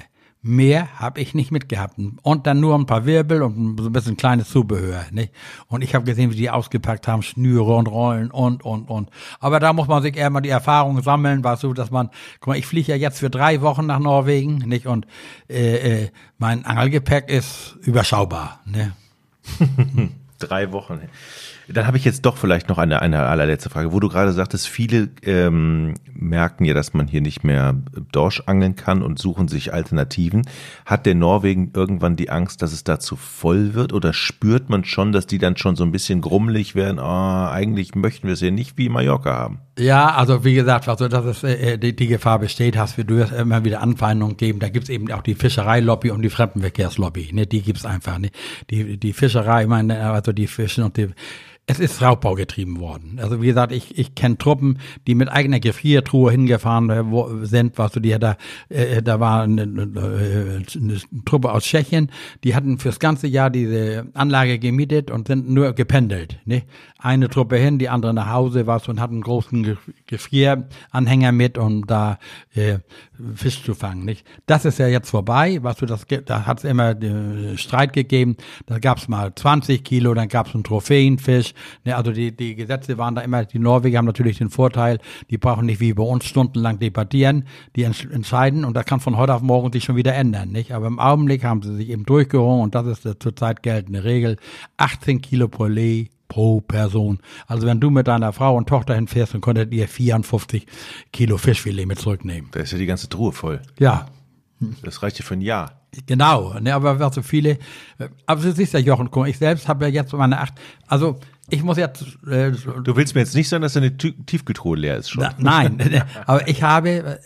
Mehr 0.48 1.00
habe 1.00 1.22
ich 1.22 1.34
nicht 1.34 1.52
mitgehabt. 1.52 1.96
Und 2.22 2.46
dann 2.46 2.60
nur 2.60 2.78
ein 2.78 2.86
paar 2.86 3.08
Wirbel 3.08 3.42
und 3.42 3.80
ein 3.80 3.92
bisschen 3.92 4.16
kleines 4.16 4.50
Zubehör. 4.50 5.04
Nicht? 5.10 5.34
Und 5.66 5.82
ich 5.84 5.96
habe 5.96 6.06
gesehen, 6.06 6.32
wie 6.32 6.36
die 6.36 6.52
ausgepackt 6.52 7.08
haben, 7.08 7.24
Schnüre 7.24 7.74
und 7.74 7.88
Rollen 7.88 8.30
und, 8.30 8.64
und, 8.64 8.88
und. 8.88 9.10
Aber 9.40 9.60
da 9.60 9.74
muss 9.74 9.88
man 9.88 10.04
sich 10.04 10.16
eher 10.16 10.30
mal 10.30 10.42
die 10.42 10.50
Erfahrung 10.50 11.02
sammeln, 11.02 11.44
war 11.44 11.58
so, 11.58 11.74
dass 11.74 11.90
man, 11.90 12.12
guck 12.42 12.50
mal, 12.50 12.60
ich 12.60 12.68
fliege 12.68 12.92
ja 12.92 12.96
jetzt 12.96 13.18
für 13.18 13.32
drei 13.32 13.62
Wochen 13.62 13.88
nach 13.88 13.98
Norwegen, 13.98 14.60
nicht? 14.60 14.86
Und 14.86 15.08
äh, 15.50 16.04
äh, 16.04 16.10
mein 16.38 16.64
Angelgepäck 16.64 17.28
ist 17.28 17.78
überschaubar. 17.82 18.62
Ne? 18.66 18.94
drei 20.38 20.72
Wochen. 20.72 21.00
Dann 21.68 21.88
habe 21.88 21.98
ich 21.98 22.06
jetzt 22.06 22.26
doch 22.26 22.38
vielleicht 22.38 22.70
noch 22.70 22.78
eine, 22.78 23.02
eine 23.02 23.24
allerletzte 23.24 23.70
Frage, 23.70 23.92
wo 23.92 24.00
du 24.00 24.10
gerade 24.10 24.32
sagtest, 24.34 24.68
viele 24.68 25.10
ähm, 25.24 25.96
merken 26.14 26.66
ja, 26.66 26.74
dass 26.74 26.94
man 26.94 27.08
hier 27.08 27.22
nicht 27.22 27.44
mehr 27.44 27.76
Dorsch 28.12 28.44
angeln 28.46 28.76
kann 28.76 29.02
und 29.02 29.20
suchen 29.20 29.48
sich 29.48 29.74
Alternativen. 29.74 30.44
Hat 30.86 31.06
der 31.06 31.16
Norwegen 31.16 31.72
irgendwann 31.74 32.16
die 32.16 32.30
Angst, 32.30 32.62
dass 32.62 32.72
es 32.72 32.84
da 32.84 33.00
zu 33.00 33.16
voll 33.16 33.74
wird 33.74 33.94
oder 33.94 34.14
spürt 34.14 34.70
man 34.70 34.86
schon, 34.86 35.12
dass 35.12 35.28
die 35.28 35.38
dann 35.38 35.58
schon 35.58 35.76
so 35.76 35.84
ein 35.84 35.92
bisschen 35.92 36.22
grummelig 36.22 36.76
werden? 36.76 37.00
Oh, 37.00 37.50
eigentlich 37.50 37.96
möchten 37.96 38.28
wir 38.28 38.34
es 38.34 38.42
ja 38.42 38.52
nicht 38.52 38.78
wie 38.78 38.90
Mallorca 38.90 39.34
haben. 39.34 39.60
Ja, 39.78 40.16
also 40.16 40.46
wie 40.46 40.54
gesagt, 40.54 40.88
also 40.88 41.08
dass 41.08 41.26
es 41.26 41.44
äh, 41.44 41.78
die, 41.78 41.96
die 41.96 42.08
Gefahr 42.08 42.40
besteht, 42.40 42.78
hast 42.78 42.98
du 42.98 43.08
wirst 43.08 43.34
immer 43.34 43.66
wieder 43.66 43.82
Anfeindungen 43.82 44.38
geben. 44.38 44.60
Da 44.60 44.70
gibt's 44.70 44.90
eben 44.90 45.12
auch 45.12 45.22
die 45.22 45.36
Fischereilobby 45.36 46.12
und 46.12 46.22
die 46.22 46.30
Fremdenverkehrslobby. 46.30 47.32
Ne, 47.34 47.46
die 47.46 47.62
gibt's 47.62 47.86
einfach. 47.86 48.18
Ne? 48.18 48.30
Die 48.70 48.98
die 48.98 49.14
Fischerei, 49.14 49.64
ich 49.64 49.68
meine, 49.68 50.12
also 50.12 50.32
die 50.32 50.48
Fischen 50.48 50.84
und 50.84 50.98
die 50.98 51.10
es 51.68 51.80
ist 51.80 52.02
Raubbau 52.02 52.36
getrieben 52.36 52.80
worden. 52.80 53.20
Also 53.20 53.42
wie 53.42 53.48
gesagt, 53.48 53.72
ich, 53.72 53.98
ich 53.98 54.14
kenne 54.14 54.38
Truppen, 54.38 54.78
die 55.08 55.16
mit 55.16 55.30
eigener 55.30 55.60
Gefriertruhe 55.60 56.32
hingefahren 56.32 57.46
sind, 57.46 57.78
was 57.78 57.92
du 57.92 58.00
die 58.00 58.16
da 58.20 58.38
äh, 58.70 59.02
da 59.02 59.20
war 59.20 59.42
eine, 59.44 59.64
eine, 59.64 60.64
eine 60.76 60.98
Truppe 61.26 61.52
aus 61.52 61.64
Tschechien, 61.64 62.12
die 62.44 62.56
hatten 62.56 62.78
fürs 62.78 63.00
ganze 63.00 63.28
Jahr 63.28 63.50
diese 63.50 64.08
Anlage 64.14 64.60
gemietet 64.60 65.10
und 65.10 65.28
sind 65.28 65.50
nur 65.50 65.74
gependelt. 65.74 66.38
Ne? 66.46 66.64
Eine 67.00 67.30
Truppe 67.30 67.58
hin, 67.58 67.80
die 67.80 67.90
andere 67.90 68.14
nach 68.14 68.30
Hause 68.30 68.68
was 68.68 68.88
und 68.88 69.00
hatten 69.00 69.16
einen 69.16 69.24
großen 69.24 69.78
Gefrieranhänger 70.06 71.32
mit, 71.32 71.58
um 71.58 71.86
da 71.88 72.20
äh, 72.54 72.80
Fisch 73.36 73.64
zu 73.64 73.74
fangen. 73.74 74.06
Nicht? 74.06 74.26
Das 74.46 74.66
ist 74.66 74.78
ja 74.78 74.88
jetzt 74.88 75.10
vorbei. 75.10 75.60
Was 75.62 75.78
du 75.78 75.86
das, 75.86 76.06
da 76.26 76.46
hat 76.46 76.60
es 76.60 76.64
immer 76.64 76.92
äh, 77.02 77.58
Streit 77.58 77.94
gegeben. 77.94 78.38
Da 78.68 78.78
gab 78.78 79.00
es 79.00 79.08
mal 79.08 79.34
20 79.34 79.84
Kilo, 79.84 80.14
dann 80.14 80.28
gab 80.28 80.48
es 80.48 80.54
einen 80.54 80.64
Trophäenfisch. 80.64 81.55
Ne, 81.84 81.96
also 81.96 82.12
die, 82.12 82.36
die 82.36 82.56
Gesetze 82.56 82.98
waren 82.98 83.16
da 83.16 83.22
immer, 83.22 83.46
die 83.46 83.60
Norweger 83.60 83.98
haben 83.98 84.06
natürlich 84.06 84.38
den 84.38 84.50
Vorteil, 84.50 85.00
die 85.30 85.38
brauchen 85.38 85.66
nicht 85.66 85.80
wie 85.80 85.94
bei 85.94 86.04
uns 86.04 86.26
stundenlang 86.26 86.80
debattieren, 86.80 87.46
die 87.76 87.84
entscheiden 87.84 88.66
und 88.66 88.76
das 88.76 88.86
kann 88.86 89.00
von 89.00 89.18
heute 89.18 89.34
auf 89.34 89.42
morgen 89.42 89.72
sich 89.72 89.84
schon 89.84 89.96
wieder 89.96 90.14
ändern. 90.14 90.52
Nicht? 90.52 90.72
Aber 90.72 90.88
im 90.88 91.00
Augenblick 91.00 91.44
haben 91.44 91.62
sie 91.62 91.76
sich 91.76 91.90
eben 91.90 92.06
durchgerungen 92.06 92.64
und 92.64 92.76
das 92.76 92.88
ist 92.88 93.06
die 93.06 93.18
zurzeit 93.20 93.64
geltende 93.64 94.04
Regel. 94.04 94.38
18 94.78 95.22
Kilo 95.22 95.48
pro 95.48 95.66
Lee 95.66 96.10
pro 96.28 96.62
Person. 96.62 97.20
Also 97.48 97.68
wenn 97.68 97.80
du 97.80 97.90
mit 97.90 98.08
deiner 98.08 98.34
Frau 98.34 98.56
und 98.56 98.68
Tochter 98.68 98.96
hinfährst, 98.96 99.34
dann 99.34 99.42
könntet 99.42 99.72
ihr 99.74 99.88
54 99.88 100.66
Kilo 101.14 101.38
Fischfilet 101.38 101.86
mit 101.86 102.00
zurücknehmen. 102.00 102.50
Da 102.52 102.62
ist 102.62 102.72
ja 102.72 102.78
die 102.78 102.86
ganze 102.86 103.10
Truhe 103.10 103.32
voll. 103.32 103.62
Ja. 103.80 104.08
Das 104.84 105.04
reicht 105.04 105.20
ja 105.20 105.26
für 105.26 105.36
ein 105.36 105.42
Jahr. 105.42 105.82
Genau, 106.08 106.60
ne, 106.60 106.74
aber 106.74 107.00
was 107.00 107.16
so 107.16 107.22
viele, 107.22 107.52
äh, 108.00 108.10
aber 108.26 108.42
du 108.42 108.52
siehst 108.52 108.74
ja, 108.74 108.80
Jochen, 108.80 109.10
ich 109.28 109.38
selbst 109.38 109.68
habe 109.70 109.86
ja 109.86 109.92
jetzt 109.92 110.12
meine 110.14 110.40
acht, 110.40 110.54
also 110.88 111.20
ich 111.50 111.64
muss 111.64 111.78
jetzt. 111.78 112.04
Äh, 112.28 112.52
du 112.52 112.96
willst 112.96 113.16
mir 113.16 113.22
jetzt 113.22 113.36
nicht 113.36 113.50
sagen, 113.50 113.62
dass 113.62 113.74
deine 113.74 113.96
Tiefkühltruhe 113.98 114.78
leer 114.78 114.98
ist 114.98 115.10
schon. 115.10 115.24
Na, 115.24 115.36
nein, 115.38 116.04
aber 116.26 116.48
ich 116.48 116.64
habe, 116.64 116.90
äh, 116.90 117.20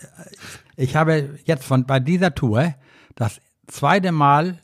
ich 0.76 0.96
habe 0.96 1.38
jetzt 1.44 1.64
von 1.64 1.86
bei 1.86 2.00
dieser 2.00 2.34
Tour 2.34 2.74
das 3.14 3.40
zweite 3.66 4.12
Mal 4.12 4.58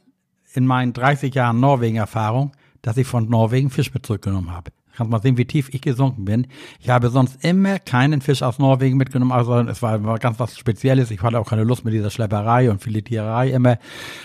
in 0.52 0.66
meinen 0.66 0.92
30 0.92 1.34
Jahren 1.34 1.60
Norwegen-Erfahrung, 1.60 2.52
dass 2.82 2.96
ich 2.96 3.06
von 3.06 3.28
Norwegen 3.28 3.70
Fisch 3.70 3.92
mit 3.92 4.06
zurückgenommen 4.06 4.50
habe. 4.50 4.72
Kannst 4.96 5.10
mal 5.10 5.20
sehen, 5.20 5.36
wie 5.36 5.44
tief 5.44 5.68
ich 5.72 5.82
gesunken 5.82 6.24
bin. 6.24 6.46
Ich 6.80 6.88
habe 6.88 7.10
sonst 7.10 7.44
immer 7.44 7.78
keinen 7.78 8.22
Fisch 8.22 8.42
aus 8.42 8.58
Norwegen 8.58 8.96
mitgenommen, 8.96 9.32
also 9.32 9.58
es 9.60 9.82
war, 9.82 9.98
ganz 10.18 10.38
was 10.38 10.56
Spezielles. 10.56 11.10
Ich 11.10 11.22
hatte 11.22 11.38
auch 11.38 11.48
keine 11.48 11.64
Lust 11.64 11.84
mit 11.84 11.92
dieser 11.92 12.10
Schlepperei 12.10 12.70
und 12.70 12.82
Filetierei 12.82 13.50
immer. 13.50 13.78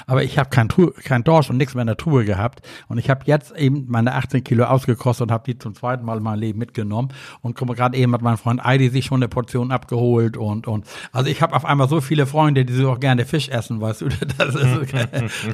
Aber 0.07 0.23
ich 0.23 0.37
habe 0.37 0.49
kein, 0.49 0.69
kein 1.03 1.23
Dorsch 1.23 1.49
und 1.49 1.57
nichts 1.57 1.75
mehr 1.75 1.81
in 1.81 1.87
der 1.87 1.97
Truhe 1.97 2.23
gehabt. 2.23 2.61
Und 2.87 2.97
ich 2.97 3.09
habe 3.09 3.21
jetzt 3.25 3.55
eben 3.57 3.85
meine 3.89 4.15
18 4.15 4.43
Kilo 4.43 4.63
ausgekostet 4.63 5.27
und 5.27 5.31
habe 5.31 5.43
die 5.45 5.57
zum 5.57 5.75
zweiten 5.75 6.05
Mal 6.05 6.17
in 6.17 6.23
meinem 6.23 6.39
Leben 6.39 6.59
mitgenommen. 6.59 7.09
Und 7.41 7.57
gerade 7.57 7.97
eben 7.97 8.11
mit 8.11 8.21
meinem 8.21 8.37
Freund 8.37 8.63
Heidi 8.63 8.89
sich 8.89 9.05
schon 9.05 9.17
eine 9.17 9.27
Portion 9.27 9.71
abgeholt. 9.71 10.37
Und, 10.37 10.67
und 10.67 10.85
also 11.11 11.29
ich 11.29 11.41
habe 11.41 11.55
auf 11.55 11.65
einmal 11.65 11.89
so 11.89 11.99
viele 11.99 12.25
Freunde, 12.25 12.63
die 12.65 12.73
so 12.73 12.91
auch 12.91 12.99
gerne 12.99 13.25
Fisch 13.25 13.49
essen, 13.49 13.81
weißt 13.81 14.01
du. 14.01 14.09
Das 14.37 14.55
ist, 14.55 14.95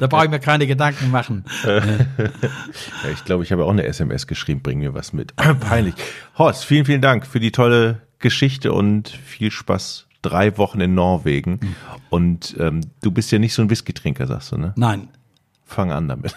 da 0.00 0.06
brauche 0.06 0.24
ich 0.24 0.30
mir 0.30 0.38
keine 0.38 0.66
Gedanken 0.66 1.10
machen. 1.10 1.44
ja, 1.66 1.80
ich 3.12 3.24
glaube, 3.24 3.42
ich 3.42 3.52
habe 3.52 3.64
auch 3.64 3.70
eine 3.70 3.84
SMS 3.84 4.26
geschrieben, 4.26 4.60
bring 4.62 4.78
mir 4.78 4.94
was 4.94 5.07
was 5.08 5.12
mit. 5.12 5.34
Peinlich. 5.60 5.94
Horst, 6.36 6.64
vielen, 6.64 6.84
vielen 6.84 7.00
Dank 7.00 7.26
für 7.26 7.40
die 7.40 7.52
tolle 7.52 8.02
Geschichte 8.18 8.72
und 8.72 9.08
viel 9.08 9.50
Spaß. 9.50 10.06
Drei 10.22 10.58
Wochen 10.58 10.80
in 10.80 10.94
Norwegen. 10.94 11.60
Mhm. 11.62 11.74
Und 12.10 12.56
ähm, 12.58 12.80
du 13.02 13.10
bist 13.12 13.30
ja 13.30 13.38
nicht 13.38 13.54
so 13.54 13.62
ein 13.62 13.70
Whisky-Trinker, 13.70 14.26
sagst 14.26 14.52
du, 14.52 14.58
ne? 14.58 14.72
Nein. 14.76 15.08
Fang 15.64 15.92
an 15.92 16.08
damit. 16.08 16.34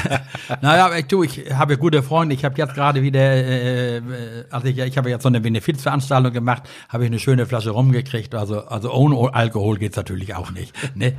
naja, 0.60 0.94
ich, 0.96 1.06
du, 1.06 1.22
ich 1.22 1.54
habe 1.54 1.78
gute 1.78 2.02
Freunde. 2.02 2.34
Ich 2.34 2.44
habe 2.44 2.58
jetzt 2.58 2.74
gerade 2.74 3.02
wieder, 3.02 3.20
äh, 3.20 4.02
also 4.50 4.66
ich, 4.66 4.76
ich 4.78 4.98
habe 4.98 5.10
jetzt 5.10 5.22
so 5.22 5.28
eine 5.28 5.40
Benefizveranstaltung 5.40 6.32
gemacht, 6.32 6.64
habe 6.88 7.04
ich 7.04 7.10
eine 7.10 7.20
schöne 7.20 7.46
Flasche 7.46 7.70
rumgekriegt. 7.70 8.34
Also, 8.34 8.66
also 8.66 8.92
ohne 8.92 9.32
Alkohol 9.32 9.78
geht's 9.78 9.96
natürlich 9.96 10.34
auch 10.34 10.50
nicht. 10.50 10.74
Ne? 10.96 11.16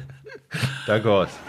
Danke, 0.86 1.10
Horst. 1.10 1.40